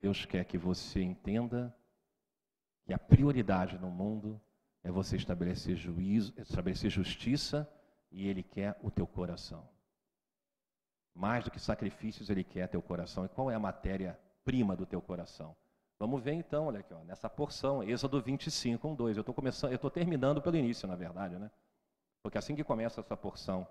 Deus 0.00 0.24
quer 0.24 0.44
que 0.44 0.56
você 0.56 1.02
entenda 1.02 1.76
que 2.84 2.92
a 2.92 2.98
prioridade 2.98 3.76
no 3.78 3.90
mundo 3.90 4.40
é 4.84 4.92
você 4.92 5.16
estabelecer 5.16 5.74
juízo, 5.74 6.32
estabelecer 6.36 6.88
justiça 6.88 7.68
e 8.12 8.28
ele 8.28 8.44
quer 8.44 8.78
o 8.80 8.92
teu 8.92 9.08
coração. 9.08 9.68
Mais 11.12 11.42
do 11.42 11.50
que 11.50 11.58
sacrifícios, 11.58 12.30
ele 12.30 12.44
quer 12.44 12.68
teu 12.68 12.80
coração. 12.80 13.24
E 13.24 13.28
qual 13.28 13.50
é 13.50 13.56
a 13.56 13.58
matéria 13.58 14.16
prima 14.44 14.76
do 14.76 14.86
teu 14.86 15.02
coração? 15.02 15.56
Vamos 16.00 16.22
ver 16.22 16.32
então, 16.32 16.68
olha 16.68 16.80
aqui, 16.80 16.94
ó, 16.94 17.04
nessa 17.04 17.28
porção, 17.28 17.82
Êxodo 17.82 18.22
25, 18.22 18.88
1, 18.88 18.94
2. 18.94 19.18
Eu 19.18 19.24
estou 19.74 19.90
terminando 19.90 20.40
pelo 20.40 20.56
início, 20.56 20.88
na 20.88 20.96
verdade, 20.96 21.38
né? 21.38 21.50
Porque 22.22 22.38
assim 22.38 22.56
que 22.56 22.64
começa 22.64 23.00
essa 23.00 23.14
porção, 23.14 23.68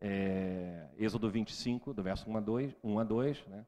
é, 0.00 0.86
Êxodo 0.96 1.28
25, 1.28 1.92
do 1.92 2.04
verso 2.04 2.30
1 2.30 2.36
a 2.36 2.40
2, 2.40 2.76
1 2.84 2.98
a 3.00 3.04
2 3.04 3.46
né? 3.48 3.66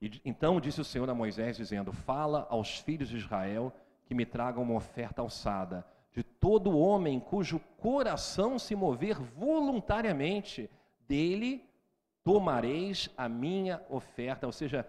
E, 0.00 0.18
então 0.24 0.58
disse 0.58 0.80
o 0.80 0.84
Senhor 0.84 1.10
a 1.10 1.14
Moisés, 1.14 1.58
dizendo: 1.58 1.92
Fala 1.92 2.46
aos 2.48 2.78
filhos 2.78 3.10
de 3.10 3.18
Israel 3.18 3.70
que 4.06 4.14
me 4.14 4.24
tragam 4.24 4.62
uma 4.62 4.76
oferta 4.76 5.20
alçada, 5.20 5.86
de 6.10 6.22
todo 6.22 6.78
homem 6.78 7.20
cujo 7.20 7.60
coração 7.76 8.58
se 8.58 8.74
mover 8.74 9.20
voluntariamente, 9.20 10.70
dele 11.06 11.68
tomareis 12.24 13.10
a 13.14 13.28
minha 13.28 13.84
oferta. 13.90 14.46
Ou 14.46 14.52
seja, 14.52 14.86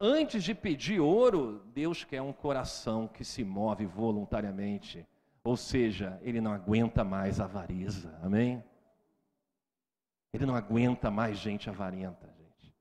Antes 0.00 0.42
de 0.42 0.54
pedir 0.54 0.98
ouro, 0.98 1.62
Deus 1.74 2.04
quer 2.04 2.22
um 2.22 2.32
coração 2.32 3.06
que 3.06 3.22
se 3.22 3.44
move 3.44 3.84
voluntariamente. 3.84 5.06
Ou 5.44 5.58
seja, 5.58 6.18
ele 6.22 6.40
não 6.40 6.52
aguenta 6.52 7.04
mais 7.04 7.38
avareza. 7.38 8.18
Amém? 8.22 8.64
Ele 10.32 10.46
não 10.46 10.54
aguenta 10.54 11.10
mais 11.10 11.36
gente 11.36 11.68
avarenta, 11.68 12.26
gente. 12.28 12.74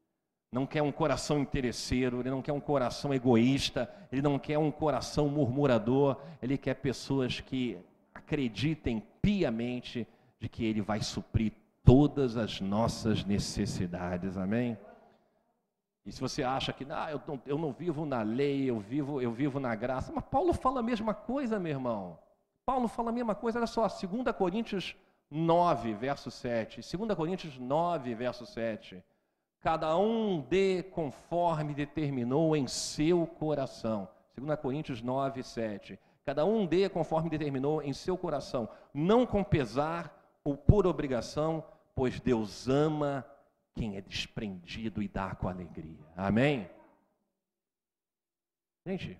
Não 0.49 0.65
quer 0.65 0.81
um 0.81 0.93
coração 0.93 1.39
interesseiro, 1.39 2.21
ele 2.21 2.29
não 2.29 2.41
quer 2.41 2.53
um 2.53 2.59
coração 2.59 3.13
egoísta, 3.13 3.93
ele 4.11 4.21
não 4.21 4.39
quer 4.39 4.57
um 4.57 4.71
coração 4.71 5.27
murmurador, 5.27 6.21
ele 6.41 6.57
quer 6.57 6.75
pessoas 6.75 7.41
que 7.41 7.77
acreditem 8.13 9.03
piamente 9.21 10.07
de 10.39 10.47
que 10.47 10.63
ele 10.63 10.81
vai 10.81 11.01
suprir 11.01 11.51
todas 11.83 12.37
as 12.37 12.61
nossas 12.61 13.25
necessidades. 13.25 14.37
Amém? 14.37 14.77
E 16.05 16.11
se 16.11 16.19
você 16.19 16.43
acha 16.43 16.73
que 16.73 16.85
ah, 16.89 17.11
eu, 17.11 17.21
não, 17.27 17.41
eu 17.45 17.57
não 17.57 17.71
vivo 17.71 18.05
na 18.05 18.21
lei, 18.21 18.69
eu 18.69 18.79
vivo, 18.79 19.21
eu 19.21 19.31
vivo 19.31 19.59
na 19.59 19.75
graça, 19.75 20.11
mas 20.13 20.23
Paulo 20.25 20.53
fala 20.53 20.79
a 20.79 20.83
mesma 20.83 21.13
coisa, 21.13 21.59
meu 21.59 21.71
irmão. 21.71 22.17
Paulo 22.65 22.87
fala 22.87 23.09
a 23.09 23.13
mesma 23.13 23.35
coisa, 23.35 23.59
olha 23.59 23.67
só, 23.67 23.87
2 23.87 24.35
Coríntios 24.35 24.95
9, 25.29 25.93
verso 25.93 26.31
7. 26.31 26.81
2 26.97 27.15
Coríntios 27.15 27.57
9, 27.57 28.15
verso 28.15 28.45
7. 28.45 29.03
Cada 29.61 29.95
um 29.97 30.41
dê 30.41 30.83
conforme 30.83 31.73
determinou 31.73 32.55
em 32.55 32.67
seu 32.67 33.27
coração. 33.27 34.07
2 34.37 34.59
Coríntios 34.59 35.01
9, 35.01 35.43
7. 35.43 35.99
Cada 36.25 36.45
um 36.45 36.65
dê 36.65 36.87
conforme 36.87 37.29
determinou 37.29 37.81
em 37.81 37.91
seu 37.91 38.17
coração, 38.17 38.69
não 38.93 39.25
com 39.25 39.43
pesar 39.43 40.15
ou 40.43 40.55
por 40.55 40.85
obrigação, 40.87 41.63
pois 41.95 42.19
Deus 42.19 42.67
ama 42.67 43.25
quem 43.79 43.95
é 43.95 44.01
desprendido 44.01 45.01
e 45.01 45.07
dá 45.07 45.33
com 45.33 45.47
alegria. 45.47 46.05
Amém? 46.13 46.69
Gente, 48.85 49.17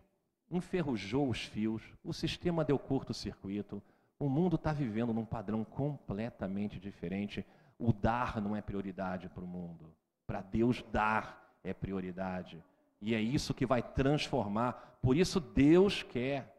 enferrujou 0.52 1.30
os 1.30 1.46
fios, 1.46 1.82
o 2.04 2.12
sistema 2.12 2.66
deu 2.66 2.78
curto-circuito, 2.78 3.82
O 4.22 4.28
mundo 4.28 4.58
está 4.58 4.74
vivendo 4.74 5.14
num 5.14 5.24
padrão 5.24 5.64
completamente 5.64 6.78
diferente. 6.78 7.46
O 7.78 7.94
dar 7.94 8.42
não 8.42 8.54
é 8.54 8.62
prioridade 8.62 9.30
para 9.30 9.46
o 9.46 9.48
mundo. 9.48 9.96
Para 10.28 10.42
Deus, 10.42 10.84
dar 10.92 11.58
é 11.64 11.74
prioridade. 11.74 12.62
E 13.00 13.16
é 13.16 13.22
isso 13.22 13.54
que 13.54 13.66
vai 13.66 13.82
transformar. 13.82 15.00
Por 15.02 15.16
isso, 15.16 15.40
Deus 15.40 16.04
quer 16.04 16.54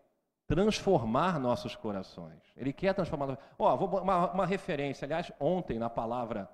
transformar 0.47 1.39
nossos 1.39 1.77
corações. 1.77 2.41
Ele 2.57 2.73
quer 2.73 2.95
transformar. 2.95 3.39
Ó, 3.59 3.77
oh, 3.77 4.01
uma, 4.01 4.33
uma 4.33 4.47
referência. 4.47 5.05
Aliás, 5.05 5.31
ontem, 5.39 5.79
na 5.79 5.91
palavra 5.91 6.49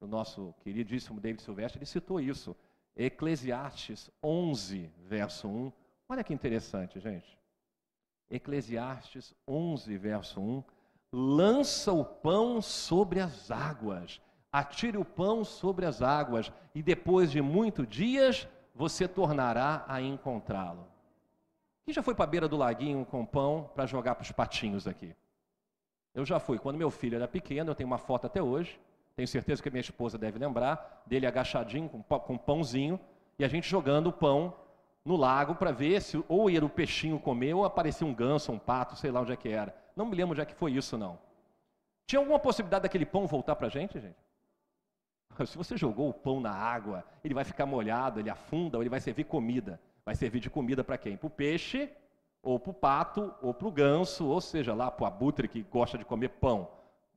do 0.00 0.06
nosso 0.06 0.54
queridíssimo 0.60 1.20
David 1.20 1.42
Silvestre, 1.42 1.78
ele 1.78 1.86
citou 1.86 2.20
isso. 2.20 2.56
Eclesiastes 2.96 4.10
11, 4.22 4.90
verso 4.98 5.48
1. 5.48 5.72
Olha 6.08 6.24
que 6.24 6.32
interessante, 6.32 6.98
gente. 6.98 7.38
Eclesiastes 8.30 9.34
11, 9.46 9.96
verso 9.98 10.40
1. 10.40 10.64
Lança 11.12 11.92
o 11.92 12.04
pão 12.04 12.60
sobre 12.60 13.20
as 13.20 13.50
águas, 13.50 14.20
atire 14.52 14.98
o 14.98 15.04
pão 15.04 15.44
sobre 15.44 15.86
as 15.86 16.02
águas, 16.02 16.52
e 16.74 16.82
depois 16.82 17.30
de 17.30 17.40
muitos 17.40 17.86
dias 17.88 18.48
você 18.74 19.08
tornará 19.08 19.84
a 19.88 20.00
encontrá-lo. 20.00 20.86
Quem 21.84 21.94
já 21.94 22.02
foi 22.02 22.14
para 22.14 22.24
a 22.24 22.28
beira 22.28 22.48
do 22.48 22.56
laguinho 22.56 23.06
com 23.06 23.24
pão 23.24 23.70
para 23.74 23.86
jogar 23.86 24.16
para 24.16 24.24
os 24.24 24.32
patinhos 24.32 24.86
aqui? 24.86 25.14
Eu 26.12 26.24
já 26.24 26.40
fui. 26.40 26.58
Quando 26.58 26.76
meu 26.76 26.90
filho 26.90 27.14
era 27.14 27.28
pequeno, 27.28 27.70
eu 27.70 27.74
tenho 27.74 27.86
uma 27.86 27.98
foto 27.98 28.26
até 28.26 28.42
hoje. 28.42 28.80
Tenho 29.16 29.26
certeza 29.26 29.62
que 29.62 29.70
minha 29.70 29.80
esposa 29.80 30.18
deve 30.18 30.38
lembrar 30.38 31.02
dele 31.06 31.26
agachadinho 31.26 31.88
com, 31.88 32.02
com 32.02 32.36
pãozinho 32.36 33.00
e 33.38 33.44
a 33.44 33.48
gente 33.48 33.68
jogando 33.68 34.08
o 34.08 34.12
pão 34.12 34.54
no 35.02 35.16
lago 35.16 35.54
para 35.54 35.72
ver 35.72 36.02
se 36.02 36.22
ou 36.28 36.50
ia 36.50 36.62
o 36.62 36.68
peixinho 36.68 37.18
comer 37.18 37.54
ou 37.54 37.64
aparecia 37.64 38.06
um 38.06 38.14
ganso, 38.14 38.52
um 38.52 38.58
pato, 38.58 38.94
sei 38.94 39.10
lá 39.10 39.22
onde 39.22 39.32
é 39.32 39.36
que 39.36 39.48
era. 39.48 39.74
Não 39.96 40.04
me 40.04 40.14
lembro 40.14 40.32
onde 40.32 40.42
é 40.42 40.44
que 40.44 40.54
foi 40.54 40.72
isso, 40.72 40.98
não. 40.98 41.18
Tinha 42.06 42.20
alguma 42.20 42.38
possibilidade 42.38 42.82
daquele 42.82 43.06
pão 43.06 43.26
voltar 43.26 43.56
para 43.56 43.68
a 43.68 43.70
gente, 43.70 43.98
gente? 43.98 44.16
Se 45.46 45.56
você 45.56 45.76
jogou 45.76 46.10
o 46.10 46.14
pão 46.14 46.38
na 46.38 46.52
água, 46.52 47.02
ele 47.24 47.32
vai 47.32 47.44
ficar 47.44 47.64
molhado, 47.64 48.20
ele 48.20 48.28
afunda, 48.28 48.76
ou 48.76 48.82
ele 48.82 48.90
vai 48.90 49.00
servir 49.00 49.24
comida. 49.24 49.80
Vai 50.04 50.14
servir 50.14 50.40
de 50.40 50.50
comida 50.50 50.84
para 50.84 50.98
quem? 50.98 51.16
Para 51.16 51.26
o 51.26 51.30
peixe, 51.30 51.90
ou 52.42 52.60
para 52.60 52.70
o 52.70 52.74
pato, 52.74 53.34
ou 53.40 53.54
para 53.54 53.66
o 53.66 53.72
ganso, 53.72 54.26
ou 54.26 54.40
seja, 54.40 54.74
lá 54.74 54.90
para 54.90 55.04
o 55.04 55.06
abutre 55.06 55.48
que 55.48 55.62
gosta 55.62 55.96
de 55.96 56.04
comer 56.04 56.28
pão. 56.28 56.68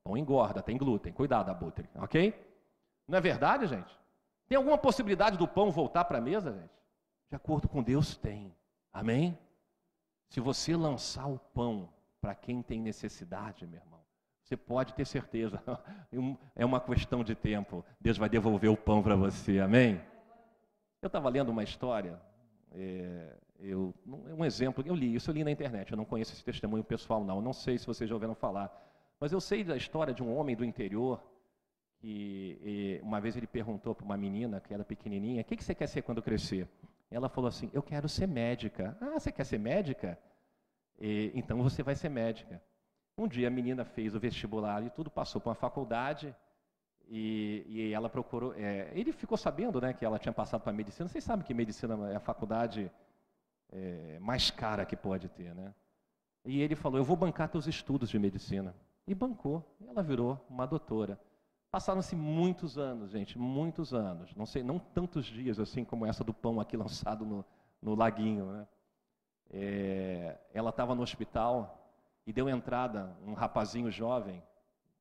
Pão 0.02 0.16
engorda, 0.16 0.62
tem 0.62 0.76
glúten. 0.76 1.12
Cuidado, 1.12 1.50
abutre, 1.50 1.88
ok? 1.96 2.34
Não 3.06 3.18
é 3.18 3.20
verdade, 3.20 3.66
gente? 3.66 3.98
Tem 4.48 4.56
alguma 4.56 4.78
possibilidade 4.78 5.36
do 5.36 5.46
pão 5.46 5.70
voltar 5.70 6.04
para 6.04 6.18
a 6.18 6.20
mesa, 6.20 6.52
gente? 6.52 6.80
De 7.28 7.36
acordo 7.36 7.68
com 7.68 7.82
Deus, 7.82 8.16
tem. 8.16 8.54
Amém? 8.92 9.38
Se 10.28 10.40
você 10.40 10.76
lançar 10.76 11.26
o 11.26 11.38
pão 11.38 11.88
para 12.20 12.34
quem 12.34 12.62
tem 12.62 12.80
necessidade, 12.80 13.66
meu 13.66 13.80
irmão, 13.80 14.00
você 14.42 14.56
pode 14.56 14.94
ter 14.94 15.04
certeza, 15.04 15.62
é 16.56 16.64
uma 16.64 16.80
questão 16.80 17.22
de 17.22 17.34
tempo. 17.34 17.84
Deus 18.00 18.16
vai 18.18 18.28
devolver 18.28 18.70
o 18.70 18.76
pão 18.76 19.02
para 19.02 19.14
você, 19.14 19.60
amém? 19.60 20.00
Eu 21.00 21.06
estava 21.06 21.28
lendo 21.28 21.50
uma 21.50 21.62
história, 21.62 22.20
é, 22.72 23.36
eu, 23.60 23.94
um 24.06 24.44
exemplo, 24.44 24.82
eu 24.86 24.94
li 24.94 25.14
isso, 25.14 25.30
eu 25.30 25.34
li 25.34 25.44
na 25.44 25.50
internet, 25.50 25.90
eu 25.90 25.96
não 25.96 26.04
conheço 26.04 26.32
esse 26.32 26.44
testemunho 26.44 26.82
pessoal, 26.82 27.24
não, 27.24 27.40
não 27.40 27.52
sei 27.52 27.78
se 27.78 27.86
vocês 27.86 28.08
já 28.08 28.14
ouviram 28.14 28.34
falar, 28.34 28.70
mas 29.20 29.32
eu 29.32 29.40
sei 29.40 29.62
da 29.62 29.76
história 29.76 30.14
de 30.14 30.22
um 30.22 30.34
homem 30.34 30.56
do 30.56 30.64
interior, 30.64 31.22
que 31.98 32.98
uma 33.02 33.20
vez 33.20 33.36
ele 33.36 33.46
perguntou 33.46 33.94
para 33.94 34.04
uma 34.04 34.16
menina 34.16 34.60
que 34.60 34.72
era 34.72 34.84
pequenininha, 34.84 35.42
o 35.42 35.44
que, 35.44 35.56
que 35.56 35.62
você 35.62 35.74
quer 35.74 35.86
ser 35.86 36.02
quando 36.02 36.22
crescer? 36.22 36.66
Ela 37.10 37.28
falou 37.28 37.48
assim, 37.48 37.70
eu 37.74 37.82
quero 37.82 38.08
ser 38.08 38.26
médica. 38.26 38.96
Ah, 39.00 39.18
você 39.18 39.30
quer 39.30 39.44
ser 39.44 39.58
médica? 39.58 40.18
E, 40.98 41.30
então 41.34 41.62
você 41.62 41.82
vai 41.82 41.94
ser 41.94 42.08
médica. 42.08 42.62
Um 43.18 43.28
dia 43.28 43.48
a 43.48 43.50
menina 43.50 43.84
fez 43.84 44.14
o 44.14 44.20
vestibular 44.20 44.82
e 44.84 44.90
tudo, 44.90 45.10
passou 45.10 45.40
para 45.40 45.50
uma 45.50 45.54
faculdade 45.54 46.34
e, 47.06 47.66
e 47.68 47.92
ela 47.92 48.08
procurou. 48.08 48.54
É, 48.54 48.90
ele 48.94 49.12
ficou 49.12 49.36
sabendo 49.36 49.80
né, 49.80 49.92
que 49.92 50.04
ela 50.04 50.18
tinha 50.18 50.32
passado 50.32 50.62
para 50.62 50.72
medicina. 50.72 51.08
Vocês 51.08 51.24
sabem 51.24 51.44
que 51.44 51.52
medicina 51.52 52.10
é 52.10 52.16
a 52.16 52.20
faculdade 52.20 52.90
é, 53.70 54.18
mais 54.20 54.50
cara 54.50 54.86
que 54.86 54.96
pode 54.96 55.28
ter, 55.28 55.54
né? 55.54 55.74
E 56.44 56.62
ele 56.62 56.74
falou: 56.74 56.98
Eu 56.98 57.04
vou 57.04 57.16
bancar 57.16 57.48
teus 57.48 57.66
estudos 57.66 58.08
de 58.08 58.18
medicina. 58.18 58.74
E 59.06 59.14
bancou. 59.14 59.64
Ela 59.86 60.02
virou 60.02 60.44
uma 60.48 60.66
doutora. 60.66 61.20
Passaram-se 61.70 62.16
muitos 62.16 62.78
anos, 62.78 63.10
gente, 63.10 63.38
muitos 63.38 63.94
anos. 63.94 64.34
Não 64.34 64.44
sei, 64.44 64.62
não 64.62 64.78
tantos 64.78 65.26
dias 65.26 65.60
assim 65.60 65.84
como 65.84 66.04
essa 66.04 66.24
do 66.24 66.34
pão 66.34 66.60
aqui 66.60 66.76
lançado 66.78 67.24
no, 67.24 67.44
no 67.80 67.94
laguinho. 67.94 68.46
Né? 68.46 68.68
É, 69.50 70.38
ela 70.52 70.70
estava 70.70 70.94
no 70.94 71.02
hospital 71.02 71.92
e 72.26 72.32
deu 72.32 72.48
entrada 72.48 73.16
um 73.24 73.34
rapazinho 73.34 73.90
jovem 73.90 74.42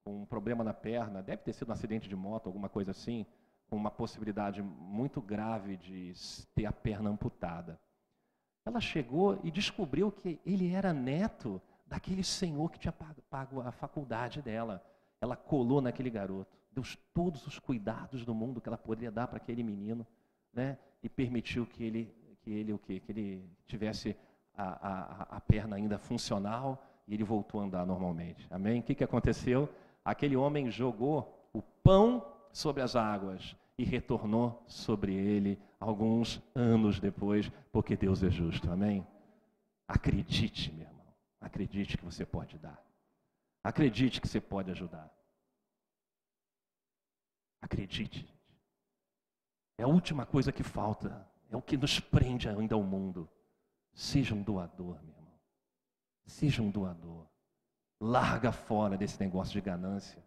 com 0.03 0.21
um 0.21 0.25
problema 0.25 0.63
na 0.63 0.73
perna, 0.73 1.21
deve 1.21 1.43
ter 1.43 1.53
sido 1.53 1.69
um 1.69 1.73
acidente 1.73 2.07
de 2.07 2.15
moto, 2.15 2.47
alguma 2.47 2.69
coisa 2.69 2.91
assim, 2.91 3.25
com 3.69 3.75
uma 3.75 3.91
possibilidade 3.91 4.61
muito 4.61 5.21
grave 5.21 5.77
de 5.77 6.13
ter 6.55 6.65
a 6.65 6.71
perna 6.71 7.09
amputada. 7.09 7.79
Ela 8.65 8.79
chegou 8.79 9.39
e 9.43 9.51
descobriu 9.51 10.11
que 10.11 10.39
ele 10.45 10.71
era 10.71 10.93
neto 10.93 11.61
daquele 11.89 12.23
senhor 12.23 12.71
que 12.71 12.79
tinha 12.79 12.93
pago 13.29 13.61
a 13.61 13.71
faculdade 13.71 14.41
dela. 14.41 14.83
Ela 15.19 15.35
colou 15.35 15.81
naquele 15.81 16.09
garoto, 16.09 16.55
deu 16.71 16.83
todos 17.13 17.45
os 17.47 17.57
cuidados 17.57 18.23
do 18.23 18.33
mundo 18.33 18.61
que 18.61 18.69
ela 18.69 18.77
poderia 18.77 19.11
dar 19.11 19.27
para 19.27 19.37
aquele 19.37 19.63
menino, 19.63 20.05
né? 20.53 20.77
E 21.01 21.09
permitiu 21.09 21.65
que 21.65 21.83
ele, 21.83 22.13
que 22.41 22.51
ele 22.51 22.71
o 22.71 22.77
quê? 22.77 22.99
Que 22.99 23.11
ele 23.11 23.49
tivesse 23.65 24.15
a, 24.55 24.63
a, 24.63 25.37
a 25.37 25.41
perna 25.41 25.75
ainda 25.75 25.97
funcional 25.97 26.85
e 27.07 27.15
ele 27.15 27.23
voltou 27.23 27.59
a 27.59 27.63
andar 27.63 27.85
normalmente. 27.85 28.47
Amém? 28.51 28.79
O 28.79 28.83
que, 28.83 28.95
que 28.95 29.03
aconteceu? 29.03 29.67
Aquele 30.05 30.35
homem 30.35 30.69
jogou 30.69 31.49
o 31.51 31.61
pão 31.61 32.23
sobre 32.51 32.83
as 32.83 32.95
águas 32.95 33.55
e 33.77 33.83
retornou 33.83 34.63
sobre 34.67 35.13
ele 35.13 35.59
alguns 35.79 36.41
anos 36.53 36.99
depois, 36.99 37.51
porque 37.71 37.95
Deus 37.95 38.21
é 38.21 38.29
justo. 38.29 38.69
Amém? 38.71 39.05
Acredite, 39.87 40.71
meu 40.73 40.85
irmão. 40.85 40.98
Acredite 41.41 41.97
que 41.97 42.05
você 42.05 42.25
pode 42.25 42.57
dar. 42.57 42.83
Acredite 43.63 44.19
que 44.19 44.27
você 44.27 44.41
pode 44.41 44.71
ajudar. 44.71 45.09
Acredite. 47.61 48.27
É 49.77 49.83
a 49.83 49.87
última 49.87 50.25
coisa 50.25 50.51
que 50.51 50.63
falta. 50.63 51.27
É 51.49 51.57
o 51.57 51.61
que 51.61 51.77
nos 51.77 51.99
prende 51.99 52.47
ainda 52.47 52.75
ao 52.75 52.83
mundo. 52.83 53.29
Seja 53.93 54.35
um 54.35 54.41
doador, 54.41 55.01
meu 55.03 55.15
irmão. 55.15 55.39
Seja 56.25 56.61
um 56.61 56.69
doador. 56.69 57.25
Larga 57.99 58.51
fora 58.51 58.97
desse 58.97 59.19
negócio 59.19 59.53
de 59.53 59.61
ganância. 59.61 60.23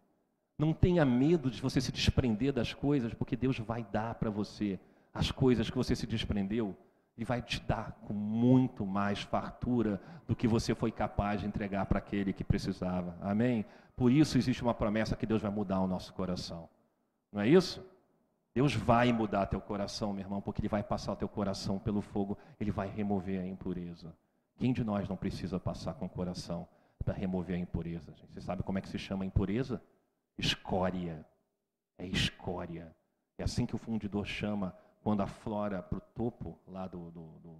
Não 0.57 0.73
tenha 0.73 1.05
medo 1.05 1.49
de 1.49 1.61
você 1.61 1.81
se 1.81 1.91
desprender 1.91 2.53
das 2.53 2.73
coisas, 2.73 3.13
porque 3.13 3.35
Deus 3.35 3.57
vai 3.57 3.83
dar 3.83 4.15
para 4.15 4.29
você 4.29 4.79
as 5.13 5.31
coisas 5.31 5.69
que 5.69 5.77
você 5.77 5.95
se 5.95 6.05
desprendeu 6.05 6.77
e 7.17 7.23
vai 7.23 7.41
te 7.41 7.61
dar 7.61 7.91
com 8.01 8.13
muito 8.13 8.85
mais 8.85 9.21
fartura 9.21 10.01
do 10.27 10.35
que 10.35 10.47
você 10.47 10.73
foi 10.73 10.91
capaz 10.91 11.41
de 11.41 11.47
entregar 11.47 11.85
para 11.85 11.99
aquele 11.99 12.33
que 12.33 12.43
precisava. 12.43 13.15
Amém? 13.21 13.65
Por 13.95 14.11
isso 14.11 14.37
existe 14.37 14.63
uma 14.63 14.73
promessa 14.73 15.15
que 15.15 15.25
Deus 15.25 15.41
vai 15.41 15.51
mudar 15.51 15.79
o 15.79 15.87
nosso 15.87 16.13
coração. 16.13 16.67
Não 17.31 17.41
é 17.41 17.47
isso? 17.47 17.85
Deus 18.53 18.73
vai 18.73 19.11
mudar 19.11 19.47
teu 19.47 19.59
coração, 19.59 20.13
meu 20.13 20.23
irmão, 20.23 20.41
porque 20.41 20.61
Ele 20.61 20.69
vai 20.69 20.83
passar 20.83 21.13
o 21.13 21.15
teu 21.15 21.27
coração 21.27 21.79
pelo 21.79 22.01
fogo, 22.01 22.37
Ele 22.59 22.71
vai 22.71 22.87
remover 22.87 23.41
a 23.41 23.47
impureza. 23.47 24.15
Quem 24.57 24.71
de 24.71 24.83
nós 24.83 25.09
não 25.09 25.17
precisa 25.17 25.59
passar 25.59 25.95
com 25.95 26.05
o 26.05 26.09
coração 26.09 26.67
para 27.03 27.13
remover 27.13 27.55
a 27.55 27.59
impureza? 27.59 28.11
Gente? 28.11 28.31
Você 28.33 28.41
sabe 28.41 28.63
como 28.63 28.77
é 28.77 28.81
que 28.81 28.89
se 28.89 28.99
chama 28.99 29.25
impureza? 29.25 29.81
Escória. 30.37 31.25
É 31.97 32.05
escória. 32.05 32.95
É 33.37 33.43
assim 33.43 33.65
que 33.65 33.75
o 33.75 33.79
fundidor 33.79 34.25
chama 34.25 34.75
quando 35.03 35.21
aflora 35.21 35.83
para 35.83 35.97
o 35.97 36.01
topo 36.15 36.57
lá 36.65 36.87
do, 36.87 37.11
do, 37.11 37.59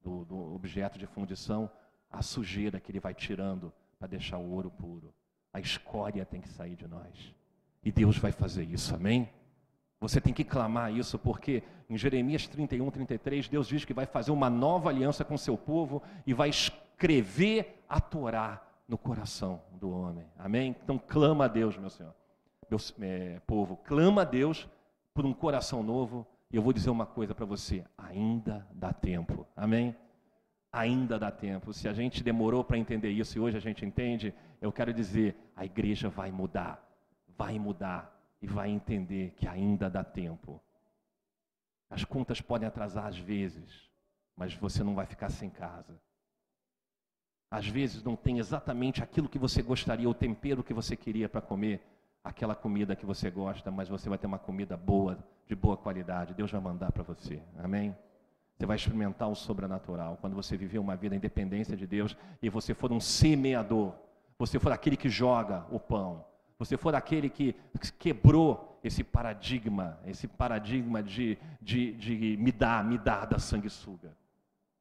do, 0.00 0.24
do, 0.24 0.54
objeto 0.54 0.96
de 0.98 1.06
fundição 1.06 1.68
a 2.10 2.22
sujeira 2.22 2.78
que 2.78 2.90
ele 2.90 3.00
vai 3.00 3.12
tirando 3.12 3.72
para 3.98 4.06
deixar 4.06 4.38
o 4.38 4.50
ouro 4.50 4.70
puro. 4.70 5.12
A 5.52 5.58
escória 5.58 6.24
tem 6.24 6.40
que 6.40 6.48
sair 6.48 6.76
de 6.76 6.86
nós. 6.86 7.34
E 7.82 7.90
Deus 7.90 8.16
vai 8.16 8.30
fazer 8.30 8.62
isso, 8.62 8.94
amém? 8.94 9.28
Você 10.00 10.20
tem 10.20 10.32
que 10.32 10.44
clamar 10.44 10.92
isso, 10.92 11.18
porque 11.18 11.64
em 11.90 11.98
Jeremias 11.98 12.46
31, 12.46 12.88
33, 12.90 13.48
Deus 13.48 13.66
diz 13.66 13.84
que 13.84 13.92
vai 13.92 14.06
fazer 14.06 14.30
uma 14.30 14.48
nova 14.48 14.88
aliança 14.88 15.24
com 15.24 15.36
seu 15.36 15.58
povo 15.58 16.00
e 16.24 16.32
vai 16.32 16.48
escrever 16.48 17.82
a 17.88 18.00
Torá 18.00 18.62
no 18.86 18.96
coração 18.96 19.60
do 19.72 19.90
homem. 19.90 20.26
Amém? 20.38 20.76
Então 20.82 20.96
clama 20.96 21.46
a 21.46 21.48
Deus, 21.48 21.76
meu 21.76 21.90
Senhor. 21.90 22.14
Meu 22.70 22.78
é, 23.00 23.40
povo, 23.40 23.76
clama 23.78 24.22
a 24.22 24.24
Deus 24.24 24.68
por 25.12 25.26
um 25.26 25.32
coração 25.32 25.82
novo. 25.82 26.24
E 26.50 26.56
eu 26.56 26.62
vou 26.62 26.72
dizer 26.72 26.90
uma 26.90 27.06
coisa 27.06 27.34
para 27.34 27.44
você: 27.44 27.84
ainda 27.96 28.66
dá 28.72 28.92
tempo. 28.92 29.46
Amém? 29.56 29.94
Ainda 30.72 31.18
dá 31.18 31.30
tempo. 31.30 31.72
Se 31.72 31.88
a 31.88 31.92
gente 31.92 32.22
demorou 32.22 32.64
para 32.64 32.78
entender 32.78 33.10
isso 33.10 33.36
e 33.36 33.40
hoje 33.40 33.56
a 33.56 33.60
gente 33.60 33.84
entende, 33.84 34.34
eu 34.60 34.72
quero 34.72 34.92
dizer: 34.92 35.36
a 35.54 35.64
igreja 35.64 36.08
vai 36.08 36.30
mudar. 36.30 36.82
Vai 37.36 37.58
mudar 37.58 38.14
e 38.40 38.46
vai 38.46 38.70
entender 38.70 39.32
que 39.36 39.46
ainda 39.46 39.88
dá 39.90 40.02
tempo. 40.04 40.60
As 41.90 42.04
contas 42.04 42.40
podem 42.40 42.68
atrasar 42.68 43.06
às 43.06 43.18
vezes, 43.18 43.88
mas 44.36 44.54
você 44.54 44.82
não 44.84 44.94
vai 44.94 45.06
ficar 45.06 45.30
sem 45.30 45.50
casa. 45.50 46.00
às 47.50 47.66
vezes 47.66 48.02
não 48.02 48.14
tem 48.14 48.38
exatamente 48.38 49.02
aquilo 49.02 49.28
que 49.28 49.38
você 49.38 49.62
gostaria, 49.62 50.08
o 50.08 50.14
tempero 50.14 50.62
que 50.62 50.74
você 50.74 50.96
queria 50.96 51.28
para 51.28 51.40
comer 51.40 51.80
aquela 52.22 52.54
comida 52.54 52.94
que 52.94 53.06
você 53.06 53.30
gosta, 53.30 53.70
mas 53.70 53.88
você 53.88 54.08
vai 54.08 54.18
ter 54.18 54.26
uma 54.26 54.38
comida 54.38 54.76
boa, 54.76 55.18
de 55.48 55.56
boa 55.56 55.76
qualidade. 55.76 56.34
Deus 56.34 56.52
vai 56.52 56.60
mandar 56.60 56.92
para 56.92 57.02
você. 57.02 57.42
Amém? 57.58 57.96
Você 58.56 58.66
vai 58.66 58.76
experimentar 58.76 59.28
o 59.28 59.34
sobrenatural. 59.34 60.18
Quando 60.20 60.36
você 60.36 60.56
viver 60.56 60.78
uma 60.78 60.94
vida 60.94 61.16
independência 61.16 61.76
de 61.76 61.86
Deus 61.86 62.16
e 62.42 62.50
você 62.50 62.74
for 62.74 62.92
um 62.92 63.00
semeador, 63.00 63.94
você 64.38 64.58
for 64.58 64.72
aquele 64.72 64.96
que 64.96 65.08
joga 65.08 65.64
o 65.70 65.80
pão, 65.80 66.24
você 66.58 66.76
for 66.76 66.94
aquele 66.94 67.30
que 67.30 67.54
quebrou 67.98 68.78
esse 68.82 69.02
paradigma, 69.02 69.98
esse 70.04 70.26
paradigma 70.26 71.02
de, 71.02 71.38
de, 71.60 71.92
de 71.94 72.36
me 72.36 72.52
dá, 72.52 72.82
me 72.82 72.98
dá 72.98 73.24
da 73.24 73.38
sanguessuga. 73.38 74.16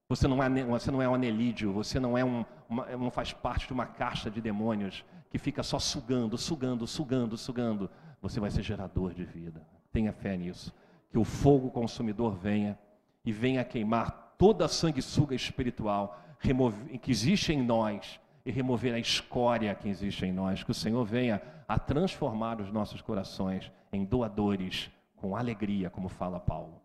Você 0.10 0.28
não 0.28 0.42
é, 0.42 0.50
você 0.64 0.90
não 0.90 1.02
é 1.02 1.08
um 1.08 1.14
anelídeo, 1.14 1.74
você 1.74 2.00
não, 2.00 2.18
é 2.18 2.24
um, 2.24 2.46
uma, 2.68 2.86
não 2.98 3.12
faz 3.12 3.34
parte 3.34 3.68
de 3.68 3.74
uma 3.74 3.86
caixa 3.86 4.32
de 4.32 4.42
demônios 4.42 5.04
que 5.30 5.38
fica 5.38 5.62
só 5.62 5.78
sugando, 5.78 6.38
sugando, 6.38 6.88
sugando, 6.88 7.38
sugando. 7.38 7.90
Você 8.22 8.40
vai 8.40 8.50
ser 8.50 8.64
gerador 8.64 9.14
de 9.14 9.24
vida. 9.24 9.62
Tenha 9.92 10.12
fé 10.12 10.36
nisso. 10.38 10.74
Que 11.10 11.18
o 11.18 11.24
fogo 11.24 11.70
consumidor 11.70 12.36
venha 12.36 12.78
e 13.24 13.32
venha 13.32 13.64
queimar 13.64 14.36
toda 14.38 14.66
a 14.66 14.70
sanguessuga 14.70 15.36
espiritual 15.36 16.20
que 16.40 17.12
existe 17.12 17.52
em 17.52 17.62
nós 17.62 18.20
e 18.46 18.52
remover 18.52 18.94
a 18.94 19.00
escória 19.00 19.74
que 19.76 19.90
existe 19.90 20.26
em 20.26 20.32
nós. 20.32 20.64
Que 20.64 20.72
o 20.72 20.76
Senhor 20.76 21.04
venha 21.04 21.42
a 21.68 21.78
transformar 21.78 22.62
os 22.62 22.72
nossos 22.72 23.02
corações 23.02 23.72
em 23.92 24.06
doadores 24.06 24.90
com 25.16 25.36
alegria, 25.36 25.90
como 25.90 26.08
fala 26.08 26.40
Paulo. 26.40 26.82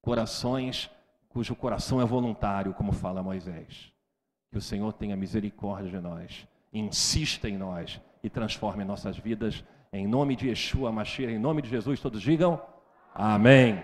Corações 0.00 0.90
cujo 1.28 1.54
coração 1.54 2.00
é 2.00 2.04
voluntário, 2.04 2.74
como 2.74 2.92
fala 2.92 3.22
Moisés. 3.22 3.92
Que 4.50 4.58
o 4.58 4.60
Senhor 4.60 4.92
tenha 4.92 5.16
misericórdia 5.16 5.90
de 5.90 6.00
nós, 6.00 6.46
insista 6.72 7.48
em 7.48 7.56
nós 7.56 8.00
e 8.22 8.28
transforme 8.28 8.84
nossas 8.84 9.16
vidas. 9.16 9.64
Em 9.92 10.06
nome 10.06 10.36
de 10.36 10.46
Yeshua 10.46 10.92
Mashiach, 10.92 11.32
em 11.32 11.38
nome 11.38 11.60
de 11.60 11.68
Jesus, 11.68 11.98
todos 11.98 12.22
digam 12.22 12.62
amém. 13.12 13.82